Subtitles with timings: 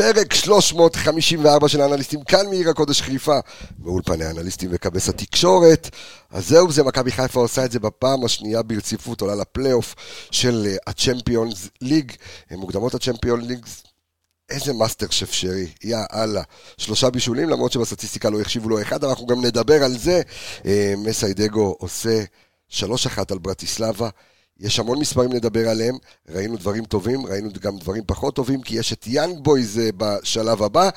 [0.00, 3.38] פרק 354 של האנליסטים כאן מעיר הקודש חיפה,
[3.78, 5.90] מאולפני האנליסטים וכבש התקשורת.
[6.30, 9.94] אז זהו זה, מכבי חיפה עושה את זה בפעם השנייה ברציפות, עולה לפלייאוף
[10.30, 12.12] של ה Champions League,
[12.50, 13.66] מוקדמות ה Champions League.
[14.50, 16.42] איזה מאסטר שף שרי, יא אללה.
[16.76, 20.22] שלושה בישולים, למרות שבסטטיסטיקה לא החשיבו לו אחד, אנחנו גם נדבר על זה.
[20.98, 22.22] מסיידגו עושה
[22.70, 22.82] 3-1
[23.30, 24.08] על ברטיסלבה.
[24.60, 25.96] יש המון מספרים לדבר עליהם,
[26.28, 30.62] ראינו דברים טובים, ראינו גם דברים פחות טובים, כי יש את יאנג בויז אה, בשלב
[30.62, 30.90] הבא,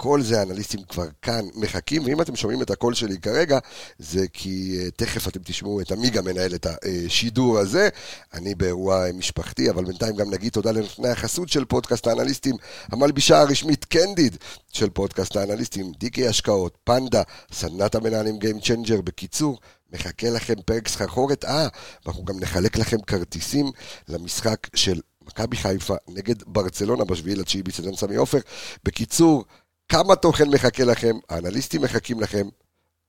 [0.00, 3.58] כל זה האנליסטים כבר כאן מחכים, ואם אתם שומעים את הקול שלי כרגע,
[3.98, 7.88] זה כי אה, תכף אתם תשמעו את עמיגה מנהל את השידור הזה.
[8.34, 12.56] אני באירוע משפחתי, אבל בינתיים גם נגיד תודה לנותני החסות של פודקאסט האנליסטים,
[12.88, 14.36] המלבישה הרשמית קנדיד
[14.72, 19.58] של פודקאסט האנליסטים, דיקי השקעות, פנדה, סדנת המנהלים Game Changer, בקיצור.
[19.92, 21.68] מחכה לכם פרק סחרחורת, אה,
[22.06, 23.66] ואנחנו גם נחלק לכם כרטיסים
[24.08, 28.38] למשחק של מכבי חיפה נגד ברצלונה בשביעי לתשיעי בצדן סמי עופר.
[28.84, 29.44] בקיצור,
[29.88, 32.48] כמה תוכן מחכה לכם, האנליסטים מחכים לכם.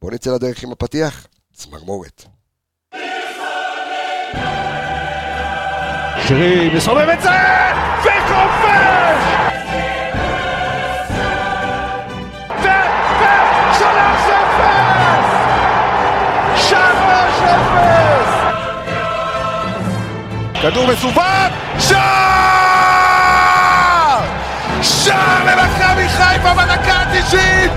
[0.02, 2.24] בואו נצא לדרך עם הפתיח, צמרמורת.
[6.28, 7.30] שרי מסובב את זה,
[8.02, 9.89] וכובש!
[20.62, 22.00] כדור מסובב, שער!
[24.82, 27.70] שער למכבי חיפה בדקה ה-90!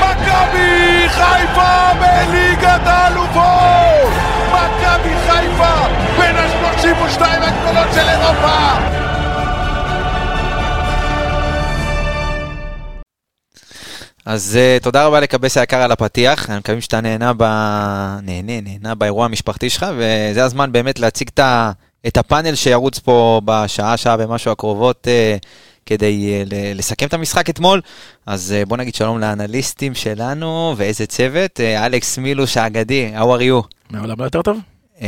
[0.00, 4.12] מכבי חיפה בליגת האלופות!
[4.52, 5.74] מכבי חיפה
[6.18, 8.58] בין ה-32 הגדולות של אירופה!
[14.28, 17.42] אז uh, תודה רבה לקבס היקר על הפתיח, אני מקווים שאתה נהנה, ב...
[18.22, 21.72] נהנה, נהנה באירוע המשפחתי שלך, וזה הזמן באמת להציג את, ה...
[22.06, 25.46] את הפאנל שירוץ פה בשעה, שעה ומשהו הקרובות, uh,
[25.86, 27.80] כדי uh, לסכם את המשחק אתמול.
[28.26, 33.42] אז uh, בוא נגיד שלום לאנליסטים שלנו, ואיזה צוות, uh, אלכס מילוש האגדי, how are
[33.42, 33.66] you?
[33.90, 34.58] מעולם לא יותר טוב?
[34.98, 35.02] Uh,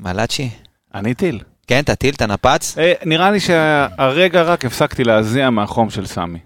[0.00, 0.50] מלאצ'י?
[0.94, 1.40] אני טיל.
[1.66, 2.74] כן, אתה טיל, אתה נפץ?
[2.78, 6.38] Uh, נראה לי שהרגע רק הפסקתי להזיע מהחום של סמי.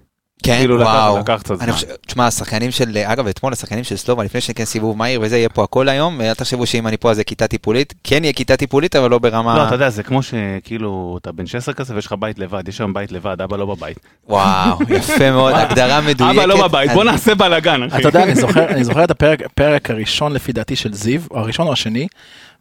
[0.46, 1.18] כן, כאילו וואו.
[1.18, 1.72] לקח קצת זמן.
[1.72, 5.48] חושב, תשמע, השחקנים של, אגב, אתמול השחקנים של סלובה, לפני שכן סיבוב מהיר וזה, יהיה
[5.48, 8.56] פה הכל היום, אל תחשבו שאם אני פה אז זה כיתה טיפולית, כן יהיה כיתה
[8.56, 9.56] טיפולית, אבל לא ברמה...
[9.56, 12.76] לא, אתה יודע, זה כמו שכאילו, אתה בן 16 כזה ויש לך בית לבד, יש
[12.76, 13.98] שם בית לבד, אבא לא בבית.
[14.28, 16.38] וואו, יפה מאוד, הגדרה מדויקת.
[16.38, 18.00] אבא לא בבית, בוא נעשה בלאגן, אחי.
[18.00, 21.38] אתה יודע, אני זוכר, אני זוכר את הפרק, הפרק הראשון לפי דעתי של זיו, או
[21.38, 22.08] הראשון או השני,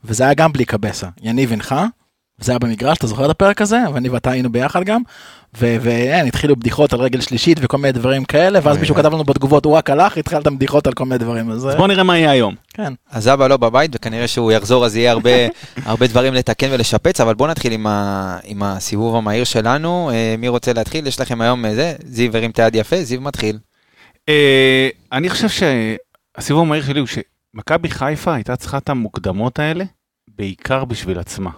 [0.04, 1.08] וזה היה גם בלי קבסה.
[1.22, 1.86] יניב הנחה,
[2.38, 3.78] זה היה במגרש, אתה זוכר את הפרק הזה?
[3.94, 5.02] ואני ואתה היינו ביחד גם,
[5.54, 9.66] ואין, התחילו בדיחות על רגל שלישית וכל מיני דברים כאלה, ואז מישהו כתב לנו בתגובות,
[9.66, 11.52] הוא רק הלך, התחלתם בדיחות על כל מיני דברים.
[11.52, 12.56] אז בוא נראה מה יהיה היום.
[12.74, 12.94] כן.
[13.12, 17.50] אז אבא לא בבית, וכנראה שהוא יחזור, אז יהיה הרבה, דברים לתקן ולשפץ, אבל בואו
[17.50, 17.74] נתחיל
[18.44, 20.12] עם, הסיבוב המהיר שלנו.
[20.14, 21.08] אה, מי רוצה להתחיל?
[21.08, 23.58] יש לכם היום אה, זה, זיו הרים את היד יפה, זיו מתחיל.
[24.30, 29.84] אה, אני חושב שהסיבוב המהיר שלי הוא שמכבי חיפה הייתה צריכה את המוקדמות האלה,
[30.38, 31.50] בעיקר בשביל עצמה.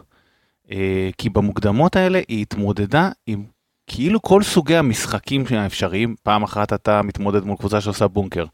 [0.71, 3.43] אה, כי במוקדמות האלה היא התמודדה עם
[3.87, 8.45] כאילו כל סוגי המשחקים האפשריים, פעם אחת אתה מתמודד מול קבוצה שעושה בונקר,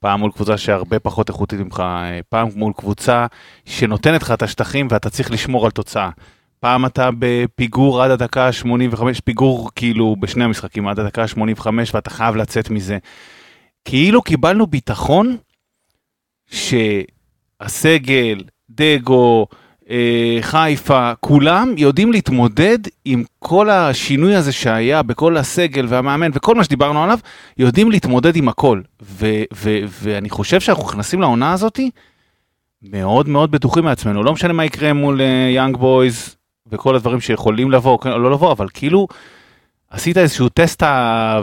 [0.00, 3.26] פעם מול קבוצה שהרבה פחות איכותית ממך, אה, פעם מול קבוצה
[3.64, 6.10] שנותנת לך את השטחים ואתה צריך לשמור על תוצאה.
[6.60, 12.36] פעם אתה בפיגור עד הדקה ה-85, פיגור כאילו בשני המשחקים עד הדקה ה-85 ואתה חייב
[12.36, 12.98] לצאת מזה.
[13.84, 15.36] כאילו קיבלנו ביטחון
[17.60, 19.46] שהסגל, דגו,
[20.40, 27.04] חיפה, כולם יודעים להתמודד עם כל השינוי הזה שהיה בכל הסגל והמאמן וכל מה שדיברנו
[27.04, 27.18] עליו,
[27.58, 28.80] יודעים להתמודד עם הכל.
[29.02, 31.90] ו- ו- ואני חושב שאנחנו נכנסים לעונה הזאתי
[32.82, 35.20] מאוד מאוד בטוחים מעצמנו, לא משנה מה יקרה מול
[35.54, 36.36] יאנג אה, בויז
[36.66, 39.08] וכל הדברים שיכולים לבוא או לא לבוא, אבל כאילו
[39.90, 40.82] עשית איזשהו טסט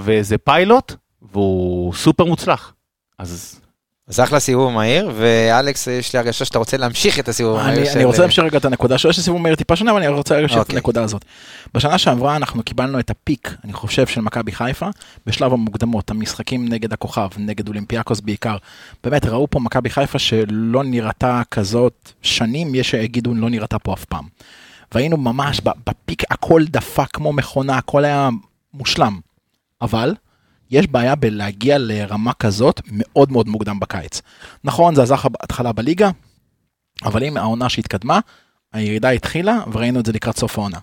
[0.01, 2.73] ואיזה פיילוט והוא סופר מוצלח.
[3.19, 3.61] אז
[4.07, 7.85] אז אחלה סיבוב מהיר, ואלכס, יש לי הרגשה שאתה רוצה להמשיך את הסיבוב המהיר אני,
[7.85, 7.91] של...
[7.95, 10.07] אני רוצה להמשיך רגע את הנקודה שלו, יש לי סיבוב מהיר טיפה שונה, אבל אני
[10.07, 10.75] רוצה להמשיך את אוקיי.
[10.75, 11.25] הנקודה הזאת.
[11.73, 14.89] בשנה שעברה אנחנו קיבלנו את הפיק, אני חושב, של מכבי חיפה,
[15.25, 18.57] בשלב המוקדמות, המשחקים נגד הכוכב, נגד אולימפיאקוס בעיקר.
[19.03, 24.05] באמת, ראו פה מכבי חיפה שלא נראתה כזאת שנים, יש שיגידו לא נראתה פה אף
[24.05, 24.25] פעם.
[24.91, 28.29] והיינו ממש בפיק, הכל דפק כמו מכונה, הכל היה
[28.73, 29.19] מושלם.
[29.81, 30.13] אבל,
[30.73, 34.21] יש בעיה בלהגיע לרמה כזאת מאוד מאוד מוקדם בקיץ.
[34.63, 36.09] נכון, זה עזר לך בהתחלה בליגה,
[37.05, 38.19] אבל אם העונה שהתקדמה,
[38.73, 40.77] הירידה התחילה וראינו את זה לקראת סוף העונה.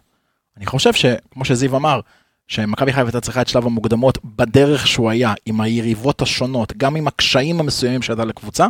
[0.56, 2.00] אני חושב שכמו שזיו אמר,
[2.48, 7.06] שמכבי חיפה הייתה צריכה את שלב המוקדמות בדרך שהוא היה, עם היריבות השונות, גם עם
[7.06, 8.66] הקשיים המסוימים שהייתה לקבוצה,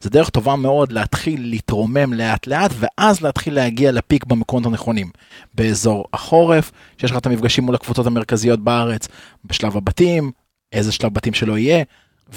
[0.00, 5.10] זה דרך טובה מאוד להתחיל להתרומם לאט לאט, ואז להתחיל להגיע לפיק במקומות הנכונים.
[5.54, 9.08] באזור החורף, שיש לך את המפגשים מול הקבוצות המרכזיות בארץ,
[9.44, 10.32] בשלב הבתים,
[10.72, 11.84] איזה שלב בתים שלא יהיה,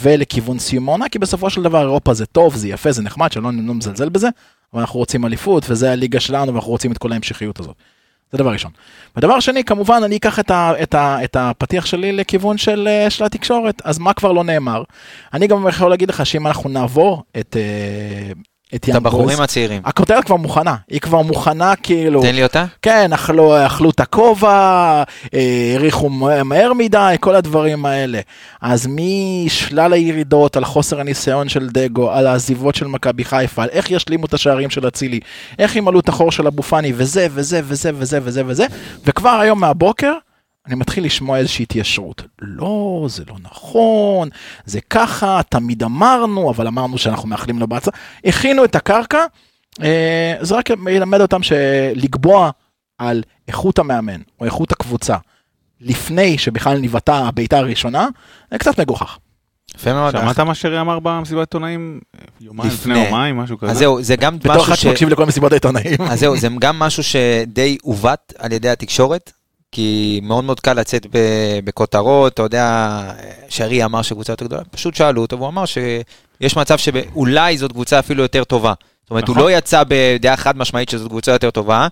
[0.02, 3.44] ולכיוון סיום העונה, כי בסופו של דבר אירופה זה טוב, זה יפה, זה נחמד, שלא
[3.44, 4.30] לא מזלזל בזה,
[4.74, 7.76] אבל אנחנו רוצים אליפות, וזה הליגה שלנו, ואנחנו רוצים את כל ההמשכיות הזאת.
[8.32, 8.72] זה דבר ראשון.
[9.18, 13.10] ודבר שני, כמובן, אני אקח את, ה, את, ה, את הפתיח שלי לכיוון של, אה,
[13.10, 14.84] של התקשורת, אז מה כבר לא נאמר?
[15.34, 18.32] אני גם יכול להגיד לך שאם אנחנו נעבור את, אה,
[18.76, 19.82] את את יאנג הבחורים הצעירים.
[19.86, 22.66] הכותרת כבר מוכנה, היא כבר מוכנה כאילו, תן לי אותה.
[22.82, 24.50] כן, אכלו, אכלו את הכובע,
[25.34, 26.10] אה, האריכו
[26.46, 28.20] מהר מדי, כל הדברים האלה.
[28.62, 33.92] אז משלל הירידות על חוסר הניסיון של דגו, על העזיבות של מכבי חיפה, על איך
[33.92, 35.20] ישלימו את השערים של אצילי,
[35.60, 38.66] איך ימלאו את החור של אבו פאני, וזה וזה וזה וזה וזה וזה,
[39.06, 40.14] וכבר היום מהבוקר,
[40.68, 42.24] אני מתחיל לשמוע איזושהי התיישרות.
[42.42, 44.30] לא, זה לא נכון,
[44.66, 47.94] זה ככה, תמיד אמרנו, אבל אמרנו שאנחנו מאחלים לו בהצעה.
[48.26, 49.26] הכינו את הקרקע,
[49.82, 52.50] אה, זה רק ילמד אותם שלקבוע
[52.98, 55.18] על איכות המאמן או איכות הקבוצה
[55.82, 58.08] לפני שבכלל נבעטה הבעיטה הראשונה,
[58.52, 59.18] זה קצת מגוחך.
[59.76, 60.12] יפה מאוד.
[60.12, 62.00] שמעת מה שרי אמר במסיבת עיתונאים?
[62.42, 63.06] יומיים לפני.
[63.06, 63.72] יומיים, משהו כזה?
[63.72, 64.82] אז זהו, זה גם בתור משהו אחד ש...
[64.82, 66.02] שמקשיב לכל מסיבות העיתונאים.
[66.10, 69.32] אז זהו, זה גם משהו שדי עוות על ידי התקשורת,
[69.74, 71.08] כי מאוד מאוד קל לצאת
[71.64, 73.00] בכותרות, אתה יודע,
[73.50, 78.00] שרי אמר שקבוצה יותר גדולה, פשוט שאלו אותו, והוא אמר שיש מצב שאולי זאת קבוצה
[78.00, 78.74] אפילו יותר טובה.
[79.04, 79.44] זאת אומרת, הוא נכון.
[79.52, 81.88] לא יצא בדעה חד משמעית שזאת קבוצה יותר טובה,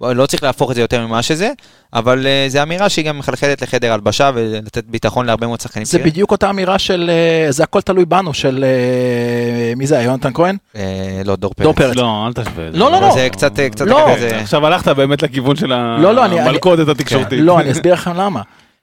[0.00, 1.50] לא צריך להפוך את זה יותר ממה שזה,
[1.94, 5.84] אבל אה, זו אמירה שהיא גם מחלחלת לחדר הלבשה ולתת ביטחון להרבה מאוד שחקנים.
[5.84, 6.10] זה צעירים.
[6.10, 10.30] בדיוק אותה אמירה של, אה, זה הכל תלוי בנו, של, אה, מי זה היה, יונתן
[10.34, 10.56] כהן?
[10.76, 10.82] אה,
[11.24, 11.64] לא, דור פרץ.
[11.64, 11.96] דור פרץ.
[11.96, 12.64] לא, אל תשווה.
[12.72, 13.14] לא, לא, לא.
[13.14, 14.08] זה קצת, אה, קצת לא.
[14.16, 14.36] כזה...
[14.40, 17.38] עכשיו הלכת באמת לכיוון של לא, לא, אני- המלכודת התקשורתית.
[17.42, 18.42] לא, אני אסביר לכם למה.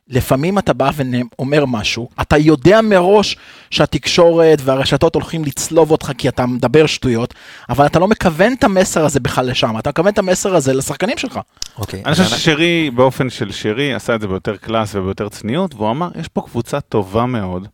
[0.09, 3.37] לפעמים אתה בא ואומר משהו, אתה יודע מראש
[3.71, 7.33] שהתקשורת והרשתות הולכים לצלוב אותך כי אתה מדבר שטויות,
[7.69, 11.17] אבל אתה לא מכוון את המסר הזה בכלל לשם, אתה מכוון את המסר הזה לשחקנים
[11.17, 11.39] שלך.
[11.77, 12.01] אוקיי.
[12.05, 16.09] אני חושב ששרי, באופן של שרי, עשה את זה ביותר קלאס וביותר צניעות, והוא אמר,
[16.19, 17.67] יש פה קבוצה טובה מאוד.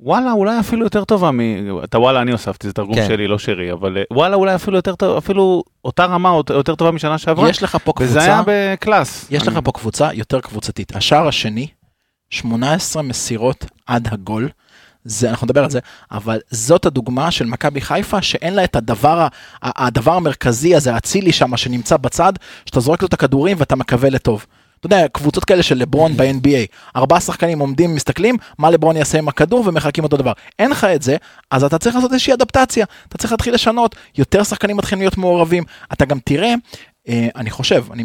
[0.00, 1.40] וואלה, אולי אפילו יותר טובה מ...
[1.84, 3.06] את הוואלה אני הוספתי, זה תרגום כן.
[3.08, 6.90] שלי, לא שרי, אבל אה, וואלה אולי אפילו יותר טוב, אפילו אותה רמה יותר טובה
[6.90, 7.50] משנה שעברה.
[7.50, 9.26] יש לך פה וזה היה קבוצה, בקלאס.
[9.30, 10.96] יש לך אני- פה קבוצה יותר קבוצתית.
[10.96, 11.66] השער השני,
[12.30, 14.48] 18 מסירות עד הגול.
[15.04, 15.78] זה, אנחנו נדבר על זה,
[16.10, 19.26] אבל זאת הדוגמה של מכבי חיפה שאין לה את הדבר,
[19.62, 22.32] הדבר המרכזי הזה, האצילי שם שנמצא בצד,
[22.66, 24.46] שאתה זורק לו את הכדורים ואתה מקווה לטוב.
[24.86, 26.66] יודע, קבוצות כאלה של לברון ב-NBA,
[26.96, 30.32] ארבעה שחקנים עומדים, מסתכלים, מה לברון יעשה עם הכדור ומחכים אותו דבר.
[30.58, 31.16] אין לך את זה,
[31.50, 35.64] אז אתה צריך לעשות איזושהי אדפטציה, אתה צריך להתחיל לשנות, יותר שחקנים מתחילים להיות מעורבים.
[35.92, 36.54] אתה גם תראה,
[37.08, 38.04] אה, אני חושב, אני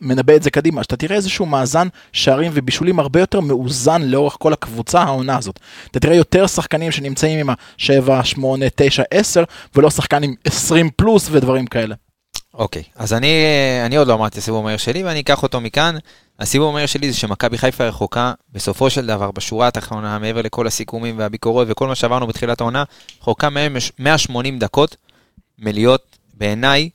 [0.00, 4.52] מנבא את זה קדימה, שאתה תראה איזשהו מאזן שערים ובישולים הרבה יותר מאוזן לאורך כל
[4.52, 5.60] הקבוצה העונה הזאת.
[5.90, 9.44] אתה תראה יותר שחקנים שנמצאים עם ה-7, 8, 9, 10,
[9.76, 11.94] ולא שחקן עם 20 פלוס ודברים כאלה.
[12.54, 13.28] אוקיי, אז אני,
[13.86, 15.96] אני עוד לא אמרתי את הסיבוב המהיר שלי, ואני אקח אותו מכאן.
[16.38, 21.18] הסיבוב המהיר שלי זה שמכבי חיפה רחוקה, בסופו של דבר, בשורה התחתונה, מעבר לכל הסיכומים
[21.18, 22.84] והביקורות וכל מה שעברנו בתחילת העונה,
[23.20, 24.96] רחוקה מהם 180 דקות
[25.58, 26.90] מלהיות, בעיניי,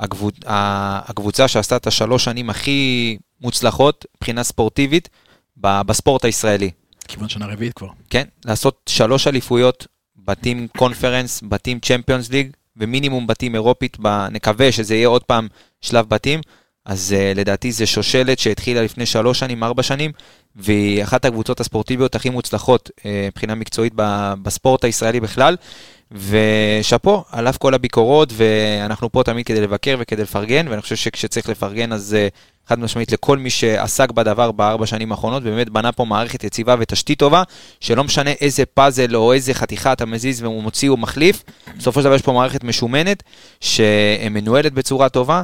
[0.00, 0.34] הקבוצ...
[0.46, 5.08] הקבוצה שעשתה את השלוש שנים הכי מוצלחות מבחינה ספורטיבית
[5.56, 6.70] בספורט הישראלי.
[7.08, 7.88] כיוון שנה רביעית כבר.
[8.10, 14.26] כן, לעשות שלוש אליפויות, בתים קונפרנס, בתים צ'מפיונס ליג, ומינימום בתים אירופית, ב...
[14.30, 15.48] נקווה שזה יהיה עוד פעם
[15.80, 16.40] שלב בתים.
[16.84, 20.12] אז uh, לדעתי זה שושלת שהתחילה לפני שלוש שנים, ארבע שנים,
[20.56, 24.32] והיא אחת הקבוצות הספורטיביות הכי מוצלחות uh, מבחינה מקצועית ב...
[24.42, 25.56] בספורט הישראלי בכלל.
[26.12, 31.48] ושאפו, על אף כל הביקורות, ואנחנו פה תמיד כדי לבקר וכדי לפרגן, ואני חושב שכשצריך
[31.48, 32.34] לפרגן אז uh,
[32.68, 37.18] חד משמעית לכל מי שעסק בדבר בארבע שנים האחרונות, ובאמת בנה פה מערכת יציבה ותשתית
[37.18, 37.42] טובה,
[37.80, 41.42] שלא משנה איזה פאזל או איזה חתיכה אתה מזיז והוא מוציא או מחליף,
[41.78, 43.22] בסופו של דבר יש פה מערכת משומנת,
[43.60, 45.42] שמנוהלת בצורה טובה,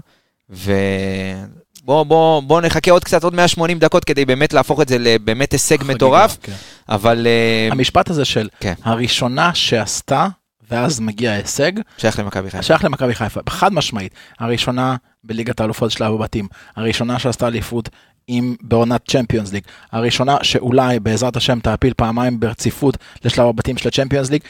[0.51, 5.53] ובוא בוא, בוא נחכה עוד קצת, עוד 180 דקות, כדי באמת להפוך את זה לבאמת
[5.53, 6.53] הישג מטורף, כן.
[6.89, 8.75] אבל אה, המשפט הזה של כן.
[8.85, 10.29] הראשונה שעשתה,
[10.73, 12.63] ואז מגיע ההישג, שייך למכבי חיפה.
[12.63, 14.15] שייך למכבי חיפה, חד משמעית.
[14.39, 17.89] הראשונה בליגת האלופות שלב הבתים, הראשונה שעשתה אליפות
[18.27, 19.63] עם בעונת צ'מפיונס ליג,
[19.93, 24.43] הראשונה שאולי בעזרת השם תעפיל פעמיים ברציפות לשלב הבתים של הצ'מפיונס ליג.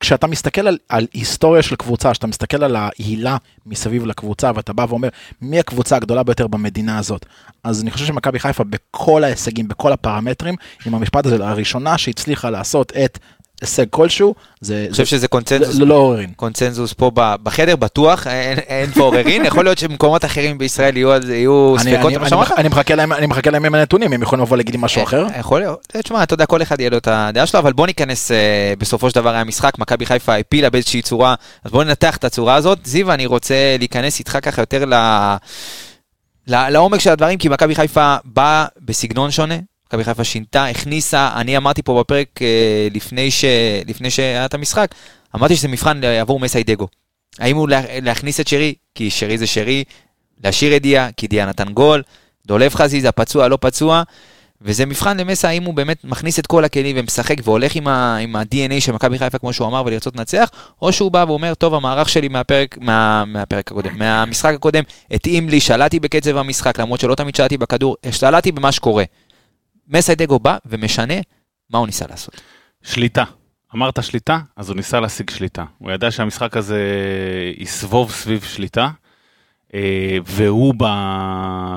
[0.00, 4.86] כשאתה מסתכל על, על היסטוריה של קבוצה, כשאתה מסתכל על ההילה מסביב לקבוצה ואתה בא
[4.88, 5.08] ואומר
[5.40, 7.26] מי הקבוצה הגדולה ביותר במדינה הזאת,
[7.64, 10.54] אז אני חושב שמכבי חיפה בכל ההישגים, בכל הפרמטרים,
[10.86, 13.18] עם המשפט הזה, הראשונה שהצליחה לעשות את
[13.62, 16.30] הישג כלשהו, זה אני חושב שזה זה- קונצנזוס זה לא עוררין.
[16.36, 21.18] קונצנזוס פה בחדר בטוח, אין- פה עוררין, יכול להיות שבמקומות אחרים בישראל יהיו
[21.78, 22.68] ספקות, אני- אבל אני
[23.26, 25.26] מחכה להם- עם הנתונים, הם יכולים לבוא להגיד לי משהו אחר.
[25.34, 27.72] אה, יכול להיות, אה, תשמע, אתה יודע, כל אחד יהיה לו את הדעה שלו, אבל
[27.72, 28.36] בוא ניכנס, אה,
[28.78, 32.54] בסופו של דבר היה משחק, מכבי חיפה הפילה באיזושהי צורה, אז בוא ננתח את הצורה
[32.54, 32.78] הזאת.
[32.84, 34.84] זיו, אני רוצה להיכנס איתך ככה יותר
[36.48, 39.54] לעומק של הדברים, כי מכבי חיפה באה בסגנון שונה,
[39.92, 43.44] מכבי חיפה שינתה, הכניסה, אני אמרתי פה בפרק אה, לפני, ש...
[43.88, 44.94] לפני שהיה את המשחק,
[45.36, 46.88] אמרתי שזה מבחן עבור מסיידגו.
[47.38, 47.82] האם הוא לה...
[48.02, 49.84] להכניס את שרי, כי שרי זה שרי,
[50.44, 52.02] להשאיר את דיה, כי דיה נתן גול,
[52.46, 54.02] דולב חזיזה, פצוע, לא פצוע,
[54.64, 58.36] וזה מבחן למסע האם הוא באמת מכניס את כל הכלים ומשחק והולך עם, ה, עם
[58.36, 60.48] ה-DNA של מכבי חיפה כמו שהוא אמר ולרצות לנצח,
[60.82, 65.60] או שהוא בא ואומר, טוב, המערך שלי מהפרק, מה, מהפרק הקודם, מהמשחק הקודם, התאים לי,
[65.60, 69.04] שלטתי בקצב המשחק, למרות שלא תמיד שלטתי בכדור, שלטתי במה שקורה.
[69.88, 71.14] מסיידגו בא ומשנה
[71.70, 72.40] מה הוא ניסה לעשות.
[72.82, 73.24] שליטה.
[73.74, 75.64] אמרת שליטה, אז הוא ניסה להשיג שליטה.
[75.78, 76.80] הוא ידע שהמשחק הזה
[77.56, 78.88] יסבוב סביב שליטה,
[79.74, 80.84] אה, והוא ב...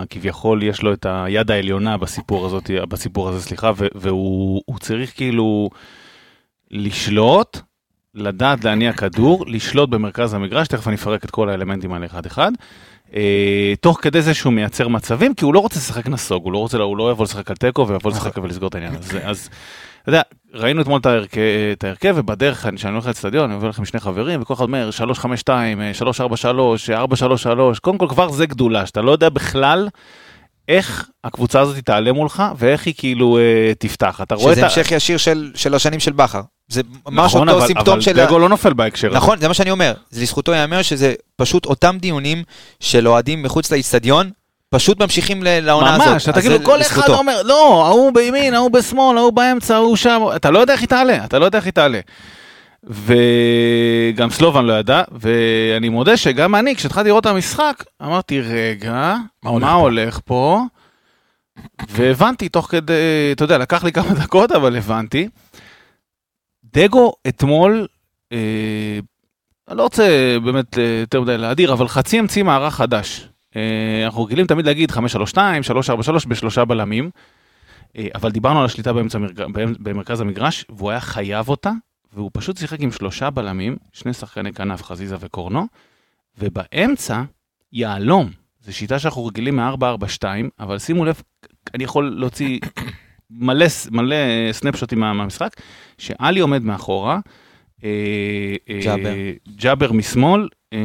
[0.09, 5.69] כביכול יש לו את היד העליונה בסיפור, הזאת, בסיפור הזה, סליחה, והוא הוא צריך כאילו
[6.71, 7.57] לשלוט,
[8.15, 12.51] לדעת להניע כדור, לשלוט במרכז המגרש, תכף אני אפרק את כל האלמנטים האלה אחד-אחד.
[13.15, 16.57] אה, תוך כדי זה שהוא מייצר מצבים, כי הוא לא רוצה לשחק נסוג, הוא לא
[16.57, 19.19] רוצה, הוא לא יבוא לשחק על תיקו ויבוא לשחק ולסגור את העניין הזה.
[19.27, 19.49] אז
[20.01, 20.21] אתה יודע,
[20.53, 21.39] ראינו אתמול את ההרכב,
[21.83, 25.93] ההרכב ובדרך, אני- כשאני הולך לאצטדיון, אני מביא לכם שני חברים, וכל אחד אומר 352,
[25.93, 29.87] 343, 433, קודם כל כבר זה גדולה, שאתה לא יודע בכלל
[30.67, 34.19] איך הקבוצה הזאת תעלה מולך, ואיך היא כאילו אה, תפתח.
[34.23, 34.69] אתה רואה את שזה ה...
[34.69, 36.41] המשך ישיר של, של השנים של בכר.
[36.67, 38.19] זה ממש נכון, אותו אבל- סימפטום אבל של...
[38.19, 39.17] ה- דגו לא נופל בהקשר הזה.
[39.17, 39.93] נכון, זה מה שאני אומר.
[40.09, 42.43] זה לזכותו ייאמר שזה פשוט אותם דיונים
[42.79, 44.31] של אוהדים מחוץ לאיצטדיון,
[44.69, 46.07] פשוט ממשיכים לעונה הזאת.
[46.07, 47.17] ממש, אתה כאילו כל אחד לזכותו.
[47.17, 50.89] אומר, לא, ההוא בימין, ההוא בשמאל, ההוא באמצע, ההוא שם, אתה לא יודע איך היא
[50.89, 51.99] תעלה, אתה לא יודע איך היא תעלה.
[52.83, 59.49] וגם סלובן לא ידע, ואני מודה שגם אני, כשהתחלתי לראות את המשחק, אמרתי, רגע, מה
[59.49, 60.61] הולך מה פה?" הולך פה?
[61.89, 62.93] והבנתי תוך כדי,
[63.31, 65.27] אתה יודע, לקח לי כמה דקות, אבל הבנתי.
[66.75, 67.87] דגו אתמול,
[68.31, 68.99] אה,
[69.67, 73.29] אני לא רוצה באמת אה, יותר מדי להדיר, אבל חצי המציא מערך חדש.
[73.55, 77.09] אה, אנחנו רגילים תמיד להגיד 532, 343 בשלושה בלמים,
[78.15, 79.19] אבל דיברנו על השליטה באמצע,
[79.79, 81.71] במרכז המגרש, והוא היה חייב אותה,
[82.13, 85.67] והוא פשוט שיחק עם שלושה בלמים, שני שחקני כנף, חזיזה וקורנו,
[86.37, 87.21] ובאמצע,
[87.73, 88.29] יהלום.
[88.61, 90.23] זו שיטה שאנחנו רגילים מ-442,
[90.59, 91.21] אבל שימו לב,
[91.73, 92.59] אני יכול להוציא
[93.31, 94.15] מלא, מלא
[94.51, 95.49] סנפשוטים מה- מהמשחק,
[95.97, 97.19] שאלי עומד מאחורה,
[97.83, 97.89] אה,
[98.69, 99.13] אה, ג'אבר.
[99.55, 100.77] ג'אבר משמאל, אה,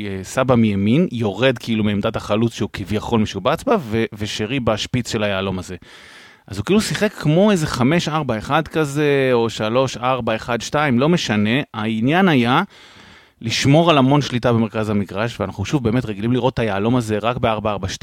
[0.00, 5.22] אה, סבא מימין, יורד כאילו מעמדת החלוץ שהוא כביכול משובץ בה, ו- ושרי בשפיץ של
[5.22, 5.76] היהלום הזה.
[6.48, 11.60] אז הוא כאילו שיחק כמו איזה 5-4-1 כזה, או 3-4-1-2, לא משנה.
[11.74, 12.62] העניין היה
[13.40, 17.36] לשמור על המון שליטה במרכז המגרש, ואנחנו שוב באמת רגילים לראות את היהלום הזה רק
[17.36, 18.02] ב-4-4-2,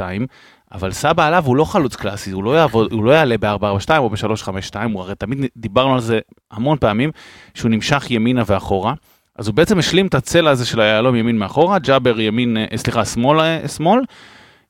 [0.71, 4.09] אבל סבא עליו הוא לא חלוץ קלאסי, הוא לא, יעבוד, הוא לא יעלה ב-4-4-2 או
[4.09, 6.19] ב-3-5-2, הוא הרי תמיד דיברנו על זה
[6.51, 7.11] המון פעמים,
[7.53, 8.93] שהוא נמשך ימינה ואחורה.
[9.35, 13.05] אז הוא בעצם השלים את הצלע הזה של היהלום ימין מאחורה, ג'אבר ימין, אה, סליחה,
[13.05, 14.01] שמאל, אה, שמאל,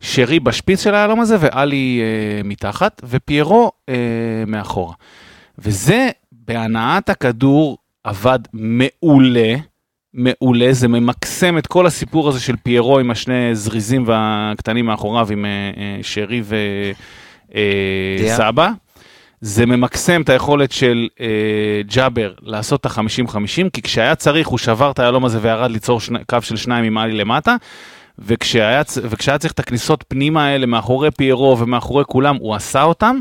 [0.01, 3.95] שרי בשפיץ של היהלום הזה ואלי אה, מתחת, ופיירו אה,
[4.47, 4.93] מאחורה.
[5.59, 9.55] וזה בהנעת הכדור עבד מעולה,
[10.13, 15.45] מעולה, זה ממקסם את כל הסיפור הזה של פיירו עם השני זריזים והקטנים מאחוריו עם
[15.45, 16.41] אה, אה, שרי.
[18.19, 18.69] וסבא.
[19.41, 24.91] זה ממקסם את היכולת של אה, ג'אבר לעשות את ה-50-50, כי כשהיה צריך הוא שבר
[24.91, 27.55] את היהלום הזה וירד ליצור שני, קו של שניים עם עלי למטה,
[28.19, 33.19] וכשהיה, וכשהיה צריך את הכניסות פנימה האלה מאחורי פיירו ומאחורי כולם, הוא עשה אותם,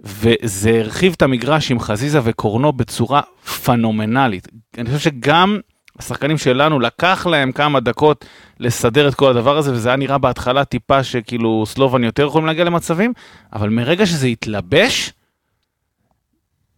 [0.00, 3.20] וזה הרחיב את המגרש עם חזיזה וקורנו בצורה
[3.64, 4.48] פנומנלית.
[4.78, 5.58] אני חושב שגם
[5.98, 8.24] השחקנים שלנו, לקח להם כמה דקות
[8.60, 12.64] לסדר את כל הדבר הזה, וזה היה נראה בהתחלה טיפה שכאילו סלובן יותר יכולים להגיע
[12.64, 13.12] למצבים,
[13.52, 15.12] אבל מרגע שזה התלבש,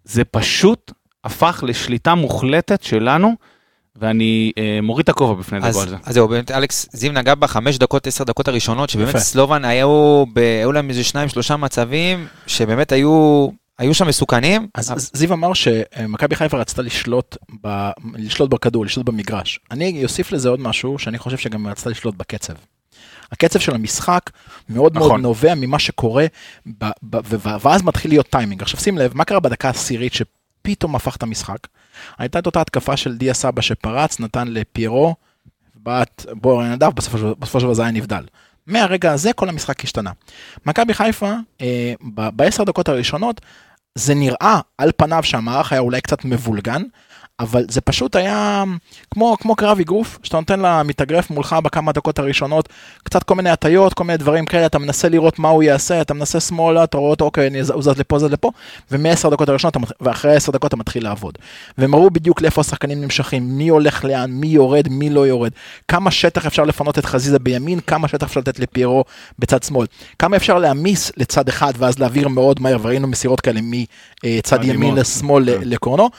[0.05, 0.93] זה פשוט
[1.25, 3.35] הפך לשליטה מוחלטת שלנו,
[3.97, 5.97] ואני אה, מוריד את הכובע בפני דגו על זה.
[6.05, 9.19] אז זהו, באמת אלכס זיו נגע בחמש דקות, עשר דקות הראשונות, שבאמת יפה.
[9.19, 13.49] סלובן היו, ב, היו להם איזה שניים, שלושה מצבים, שבאמת היו,
[13.81, 14.69] היו שם מסוכנים.
[14.75, 19.61] אז זיו אמר שמכבי חיפה רצתה לשלוט, ב, לשלוט בכדור, לשלוט במגרש.
[19.71, 22.53] אני אוסיף לזה עוד משהו, שאני חושב שגם רצתה לשלוט בקצב.
[23.33, 24.31] הקצב של המשחק
[24.69, 25.23] מאוד מאוד נכון.
[25.23, 26.27] נובע ממה שקורה,
[26.67, 28.63] ב, ב, ו, ואז מתחיל להיות טיימינג.
[28.63, 31.59] עכשיו שים לב, מה קרה בדקה העשירית שפתאום הפך את המשחק?
[32.19, 35.15] הייתה את אותה התקפה של דיה סבא שפרץ, נתן לפיירו,
[35.75, 38.25] בעט בור נדב, בסופו של בסופו של דבר זה היה נבדל.
[38.67, 40.11] מהרגע הזה כל המשחק השתנה.
[40.67, 43.41] מכבי חיפה, אה, ב- בעשר דקות הראשונות,
[43.99, 46.83] זה נראה על פניו שהמערך היה אולי קצת מבולגן,
[47.41, 48.65] אבל זה פשוט היה
[49.11, 52.69] כמו, כמו קרב אגרוף, שאתה נותן למתאגרף מולך בכמה דקות הראשונות,
[53.03, 56.15] קצת כל מיני הטיות, כל מיני דברים כאלה, אתה מנסה לראות מה הוא יעשה, אתה
[56.15, 58.51] מנסה שמאלה, אתה רואה אותו, אוקיי, אני, הוא זז לפה, זז לפה,
[58.91, 61.39] ומ-10 דקות הראשונות, ואחרי 10 דקות אתה מתחיל לעבוד.
[61.79, 65.51] והם ראו בדיוק לאיפה השחקנים נמשכים, מי הולך לאן, מי יורד, מי לא יורד,
[65.89, 69.05] כמה שטח אפשר לפנות את חזיזה בימין, כמה שטח אפשר לתת לפיירו
[69.39, 69.87] בצד שמאל,
[70.19, 74.99] כמה אפשר להעמיס לצד אחד ואז להעביר מאוד מהר, וראינו מסירות כאלה מצד ימין מדהימות.
[74.99, 75.69] לשמאל כן.
[75.69, 76.11] לקורנו.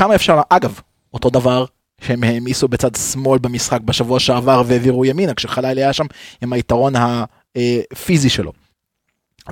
[0.00, 0.80] כמה אפשר, אגב,
[1.14, 1.64] אותו דבר
[2.00, 6.06] שהם העמיסו בצד שמאל במשחק בשבוע שעבר והעבירו ימינה, כשחליל היה שם
[6.42, 8.52] עם היתרון הפיזי שלו.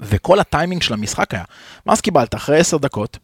[0.02, 1.45] וכל הטיימינג של המשחק היה,
[1.87, 2.35] מה אז קיבלת?
[2.35, 3.19] אחרי 10 דקות,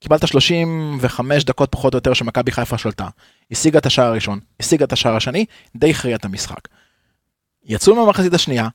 [0.00, 3.08] קיבלת 35 דקות פחות או יותר שמכבי חיפה שלטה,
[3.50, 5.44] השיגה את השער הראשון, השיגה את השער השני,
[5.76, 6.68] די הכריעה את המשחק.
[7.64, 8.68] יצאו מהמחצית השנייה,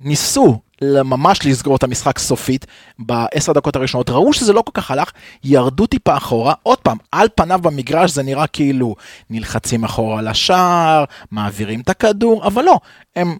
[0.00, 2.66] ניסו ממש לסגור את המשחק סופית
[2.98, 5.10] בעשר דקות הראשונות, ראו שזה לא כל כך הלך,
[5.44, 8.94] ירדו טיפה אחורה, עוד פעם, על פניו במגרש זה נראה כאילו
[9.30, 12.78] נלחצים אחורה לשער, מעבירים את הכדור, אבל לא,
[13.16, 13.36] הם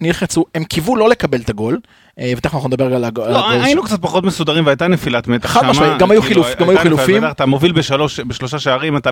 [0.00, 1.80] נלחצו, הם קיוו לא לקבל את הגול,
[2.20, 3.28] ותכף אנחנו נדבר על הגול.
[3.28, 6.68] לא, היינו קצת פחות מסודרים והייתה נפילת מתח חד משמעית, גם היו כאילו, חילופ- גם
[6.68, 7.24] היו חילופים.
[7.26, 9.10] אתה מוביל בשלוש, בשלושה שערים, אתה,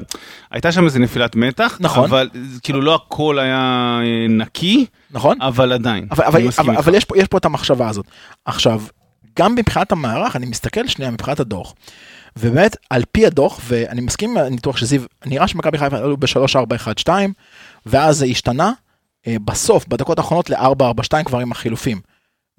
[0.51, 2.05] הייתה שם איזה נפילת מתח, נכון.
[2.05, 2.29] אבל
[2.63, 3.57] כאילו לא הכל היה
[4.03, 5.37] אה, נקי, נכון?
[5.41, 6.87] אבל עדיין, אבל, אני אבל, מסכים אבל, איתך.
[6.89, 8.07] אבל יש, פה, יש פה את המחשבה הזאת.
[8.45, 8.83] עכשיו,
[9.39, 11.75] גם מבחינת המערך, אני מסתכל שנייה מבחינת הדוח.
[12.39, 17.09] ובאמת, על פי הדוח, ואני מסכים עם הניתוח של זיו, נראה שמכבי חיפה עלו ב-3-4-1-2,
[17.87, 18.73] ואז זה השתנה,
[19.27, 22.01] אה, בסוף, בדקות האחרונות ל-4-4-2 כבר עם החילופים.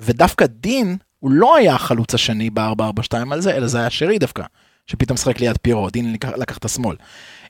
[0.01, 4.43] ודווקא דין, הוא לא היה החלוץ השני ב-4-4-2 על זה, אלא זה היה שרי דווקא,
[4.88, 6.96] שפתאום שחק ליד פירו, דין לקח, לקח את השמאל.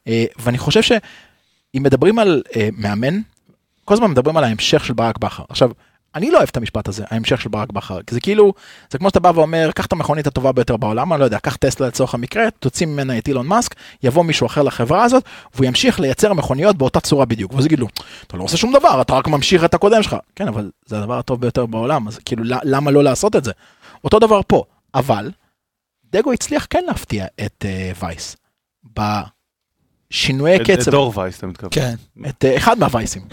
[0.08, 3.20] אה, ואני חושב שאם מדברים על אה, מאמן,
[3.86, 5.43] כל הזמן מדברים על ההמשך של ברק בכר.
[5.50, 5.72] עכשיו,
[6.15, 8.53] אני לא אוהב את המשפט הזה, ההמשך של ברק בכר, כי זה כאילו,
[8.89, 11.56] זה כמו שאתה בא ואומר, קח את המכונית הטובה ביותר בעולם, אני לא יודע, קח
[11.56, 15.24] טסלה לצורך המקרה, תוציא ממנה את אילון מאסק, יבוא מישהו אחר לחברה הזאת,
[15.56, 17.53] והוא ימשיך לייצר מכוניות באותה צורה בדיוק.
[17.53, 17.88] ואז יגידו,
[18.27, 20.15] אתה לא עושה שום דבר, אתה רק ממשיך את הקודם שלך.
[20.36, 23.51] כן, אבל זה הדבר הטוב ביותר בעולם, אז כאילו, למה לא לעשות את זה?
[24.03, 24.63] אותו דבר פה,
[24.96, 25.32] אבל,
[26.12, 28.36] דגו הצליח כן להפתיע את uh, וייס.
[30.12, 31.70] בשינויי את- את קצב, דור וייס אתה מתכוון.
[31.74, 31.96] כן,
[32.30, 33.22] את uh, אחד מהווייסים.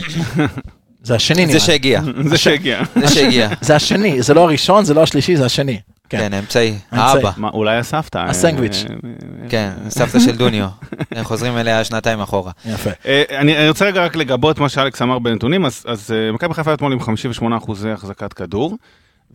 [1.09, 1.67] זה השני נראה זה.
[1.67, 2.81] שהגיע, זה שהגיע.
[2.95, 3.49] זה שהגיע.
[3.61, 5.81] זה השני, זה לא הראשון, זה לא השלישי, זה השני.
[6.09, 6.19] כן.
[6.19, 7.27] כן, האמצעי, האמצעי.
[7.27, 7.49] האבא.
[7.53, 8.19] אולי הסבתא.
[8.31, 8.85] הסנדוויץ'.
[8.91, 10.69] אה, כן, סבתא של דוניו.
[11.11, 12.53] הם חוזרים אליה שנתיים אחורה.
[12.66, 12.90] יפה.
[13.07, 16.92] אה, אני רוצה רגע רק לגבות מה שאלכס אמר בנתונים, אז, אה, מכבי חיפה אתמול
[16.92, 18.77] עם 58 אחוזי החזקת כדור,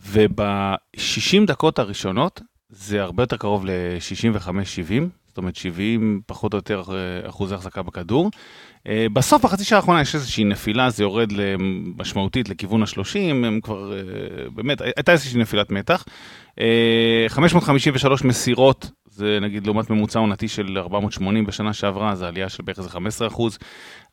[0.09, 7.29] וב-60 דקות הראשונות זה הרבה יותר קרוב ל-65-70, זאת אומרת 70 פחות או יותר אה,
[7.29, 8.29] אחוזי החזקה בכדור.
[8.87, 11.29] אה, בסוף, בחצי שעה האחרונה יש איזושהי נפילה, זה יורד
[11.97, 13.99] משמעותית לכיוון ה-30, הם כבר, אה,
[14.49, 16.05] באמת, הייתה איזושהי נפילת מתח.
[16.59, 22.63] אה, 553 מסירות, זה נגיד לעומת ממוצע עונתי של 480 בשנה שעברה, זה עלייה של
[22.63, 23.57] בערך איזה 15 אחוז.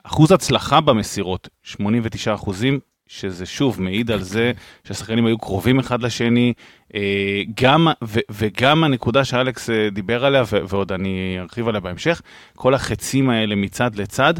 [0.04, 2.78] אחוז הצלחה במסירות, 89 אחוזים,
[3.10, 4.52] שזה שוב מעיד על זה
[4.84, 6.52] שהשחקנים היו קרובים אחד לשני,
[6.94, 12.22] אה, גם, ו, וגם הנקודה שאלכס אה, דיבר עליה, ו, ועוד אני ארחיב עליה בהמשך,
[12.56, 14.34] כל החצים האלה מצד לצד,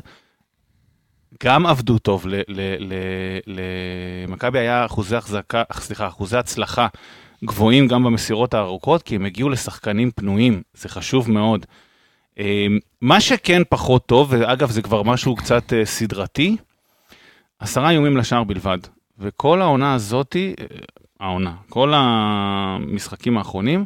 [1.44, 2.26] גם עבדו טוב,
[3.46, 6.86] למכבי היה אחוזי החזקה, סליחה, אחוזי הצלחה
[7.44, 11.66] גבוהים גם במסירות הארוכות, כי הם הגיעו לשחקנים פנויים, זה חשוב מאוד.
[12.38, 12.66] אה,
[13.00, 16.56] מה שכן פחות טוב, ואגב זה כבר משהו קצת אה, סדרתי,
[17.58, 18.78] עשרה איומים לשער בלבד.
[19.18, 20.66] וכל העונה הזאתי, אה,
[21.20, 23.84] העונה, כל המשחקים האחרונים,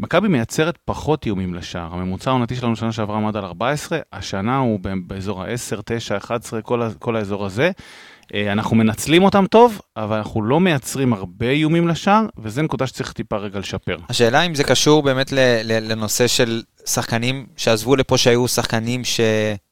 [0.00, 1.88] מכבי מייצרת פחות איומים לשער.
[1.92, 6.82] הממוצע העונתי שלנו שנה שעברה עמד על 14, השנה הוא באזור ה-10, 9, 11, כל,
[6.98, 7.70] כל האזור הזה.
[8.34, 13.12] אה, אנחנו מנצלים אותם טוב, אבל אנחנו לא מייצרים הרבה איומים לשער, וזו נקודה שצריך
[13.12, 13.96] טיפה רגע לשפר.
[14.08, 15.32] השאלה אם זה קשור באמת
[15.64, 19.20] לנושא של שחקנים שעזבו לפה שהיו שחקנים ש...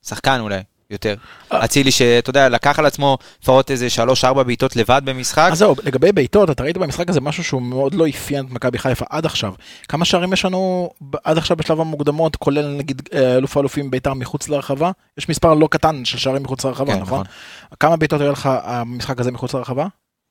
[0.06, 1.14] שחקן אולי, יותר.
[1.50, 3.86] אצילי שאתה יודע, לקח על עצמו לפחות איזה
[4.22, 5.48] 3-4 בעיטות לבד במשחק.
[5.52, 8.78] אז זהו, לגבי בעיטות, אתה ראית במשחק הזה משהו שהוא מאוד לא אפיין את מכבי
[8.78, 9.54] חיפה עד עכשיו.
[9.88, 10.90] כמה שערים יש לנו
[11.24, 14.90] עד עכשיו בשלב המוקדמות, כולל נגיד אה, אלוף האלופים בית"ר מחוץ לרחבה?
[15.18, 17.20] יש מספר לא קטן של שערים מחוץ לרחבה, כן, נכון?
[17.20, 17.32] נכון.
[17.80, 19.86] כמה בעיטות היה לך המשחק הזה מחוץ לרחבה?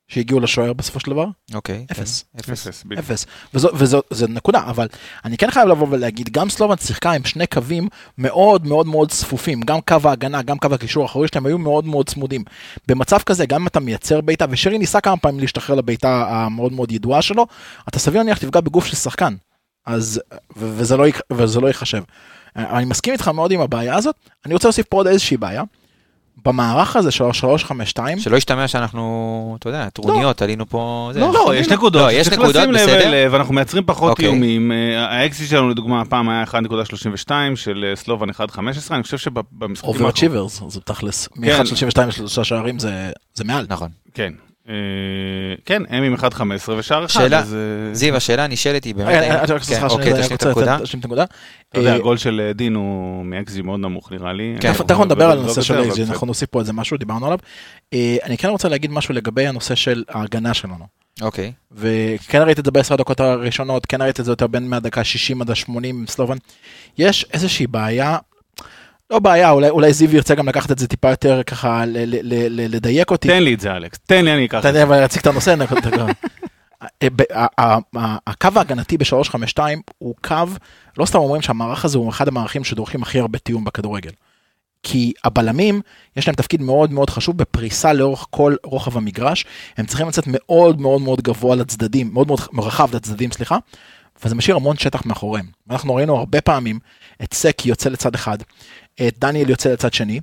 [0.08, 1.26] שהגיעו לשוער בסופו של דבר?
[1.54, 1.86] אוקיי.
[1.92, 2.24] אפס.
[2.32, 2.66] כן, אפס.
[2.66, 2.84] אפס.
[2.98, 3.26] אפס.
[3.54, 4.88] וזו, וזו, זו נקודה, אבל
[5.24, 7.88] אני כן חייב לבוא ולהגיד, גם סלובן שיחקה עם שני קווים
[8.18, 12.08] מאוד מאוד מאוד צפופים, גם קו ההגנה, גם קו הקישור האחורי שלהם היו מאוד מאוד
[12.08, 12.44] צמודים.
[12.88, 16.92] במצב כזה, גם אם אתה מייצר בעיטה, ושרי ניסה כמה פעמים להשתחרר לבעיטה המאוד מאוד
[16.92, 17.46] ידועה שלו,
[17.88, 19.34] אתה סביר להניח תפגע בגוף של שחקן.
[19.86, 20.20] אז,
[20.56, 22.02] לא, וזה לא ייחשב.
[22.56, 24.16] אני מסכים איתך מאוד עם הבעיה הזאת,
[24.46, 25.62] אני רוצה להוסיף פה עוד איזושהי בעיה.
[26.44, 31.10] במערך הזה של ה-352, שלא ישתמע שאנחנו, אתה יודע, טרוניות, עלינו פה...
[31.12, 31.20] זה.
[31.20, 33.28] לא, לא, יש נקודות, לא, יש נקודות, בסדר.
[33.30, 34.26] ואנחנו מייצרים פחות אוקיי.
[34.26, 34.72] איומים.
[34.72, 38.34] אה, האקסיט שלנו לדוגמה הפעם היה 1.32 של אה, סלובן 1.15,
[38.90, 39.90] אני חושב שבמשחקים...
[39.90, 43.66] overachievers, זה תכלס, מ-1.32 לשלושה שערים זה זה מעל.
[43.68, 43.88] נכון.
[44.14, 44.32] כן.
[44.68, 44.74] אה,
[45.64, 47.38] כן, הם עם 1.15 ושער אחד, שאלה.
[47.38, 47.44] אה,
[47.92, 49.08] זיו, השאלה הנשאלת היא באמת...
[49.08, 50.78] אני רק כן, סליחה אוקיי, תשלים את רוצה הנקודה.
[50.80, 51.24] להשלים את הנקודה.
[51.68, 54.56] אתה יודע, אה, הגול של אה, דין הוא מאקזי מאוד נמוך נראה לי.
[54.60, 54.72] כן.
[54.72, 57.38] תכף תכף נדבר על לא הנושא של אקזי, אנחנו נוסיף פה איזה משהו, דיברנו עליו.
[57.92, 60.86] אה, אני כן רוצה להגיד משהו לגבי הנושא של ההגנה שלנו.
[61.22, 61.52] אוקיי.
[61.72, 65.42] וכן ראיתי את זה בעשר הדקות הראשונות, כן ראיתי את זה יותר בין מהדקה 60
[65.42, 66.36] עד ה-80 עם סלובן.
[66.98, 68.18] יש איזושהי בעיה,
[69.10, 72.18] לא בעיה, אולי, אולי זיו ירצה גם לקחת את זה טיפה יותר ככה, ל- ל-
[72.22, 73.28] ל- ל- לדייק אותי.
[73.28, 74.82] תן לי את זה, אלכס, תן לי, אני אקח את זה.
[74.82, 75.54] אבל להציג את הנושא,
[77.02, 79.58] אה, ב- ה- ה- ה- הקו ההגנתי ב-352
[79.98, 80.34] הוא קו,
[80.98, 84.10] לא סתם אומרים שהמערך הזה הוא אחד המערכים שדורכים הכי הרבה תיאום בכדורגל.
[84.82, 85.80] כי הבלמים,
[86.16, 89.44] יש להם תפקיד מאוד מאוד חשוב בפריסה לאורך כל רוחב המגרש,
[89.76, 93.58] הם צריכים לצאת מאוד מאוד מאוד גבוה לצדדים, מאוד מאוד רחב לצדדים, סליחה,
[94.24, 95.46] וזה משאיר המון שטח מאחוריהם.
[95.70, 96.78] אנחנו ראינו הרבה פעמים
[97.22, 98.38] את סק יוצא לצד אחד,
[99.18, 100.20] דניאל יוצא לצד שני,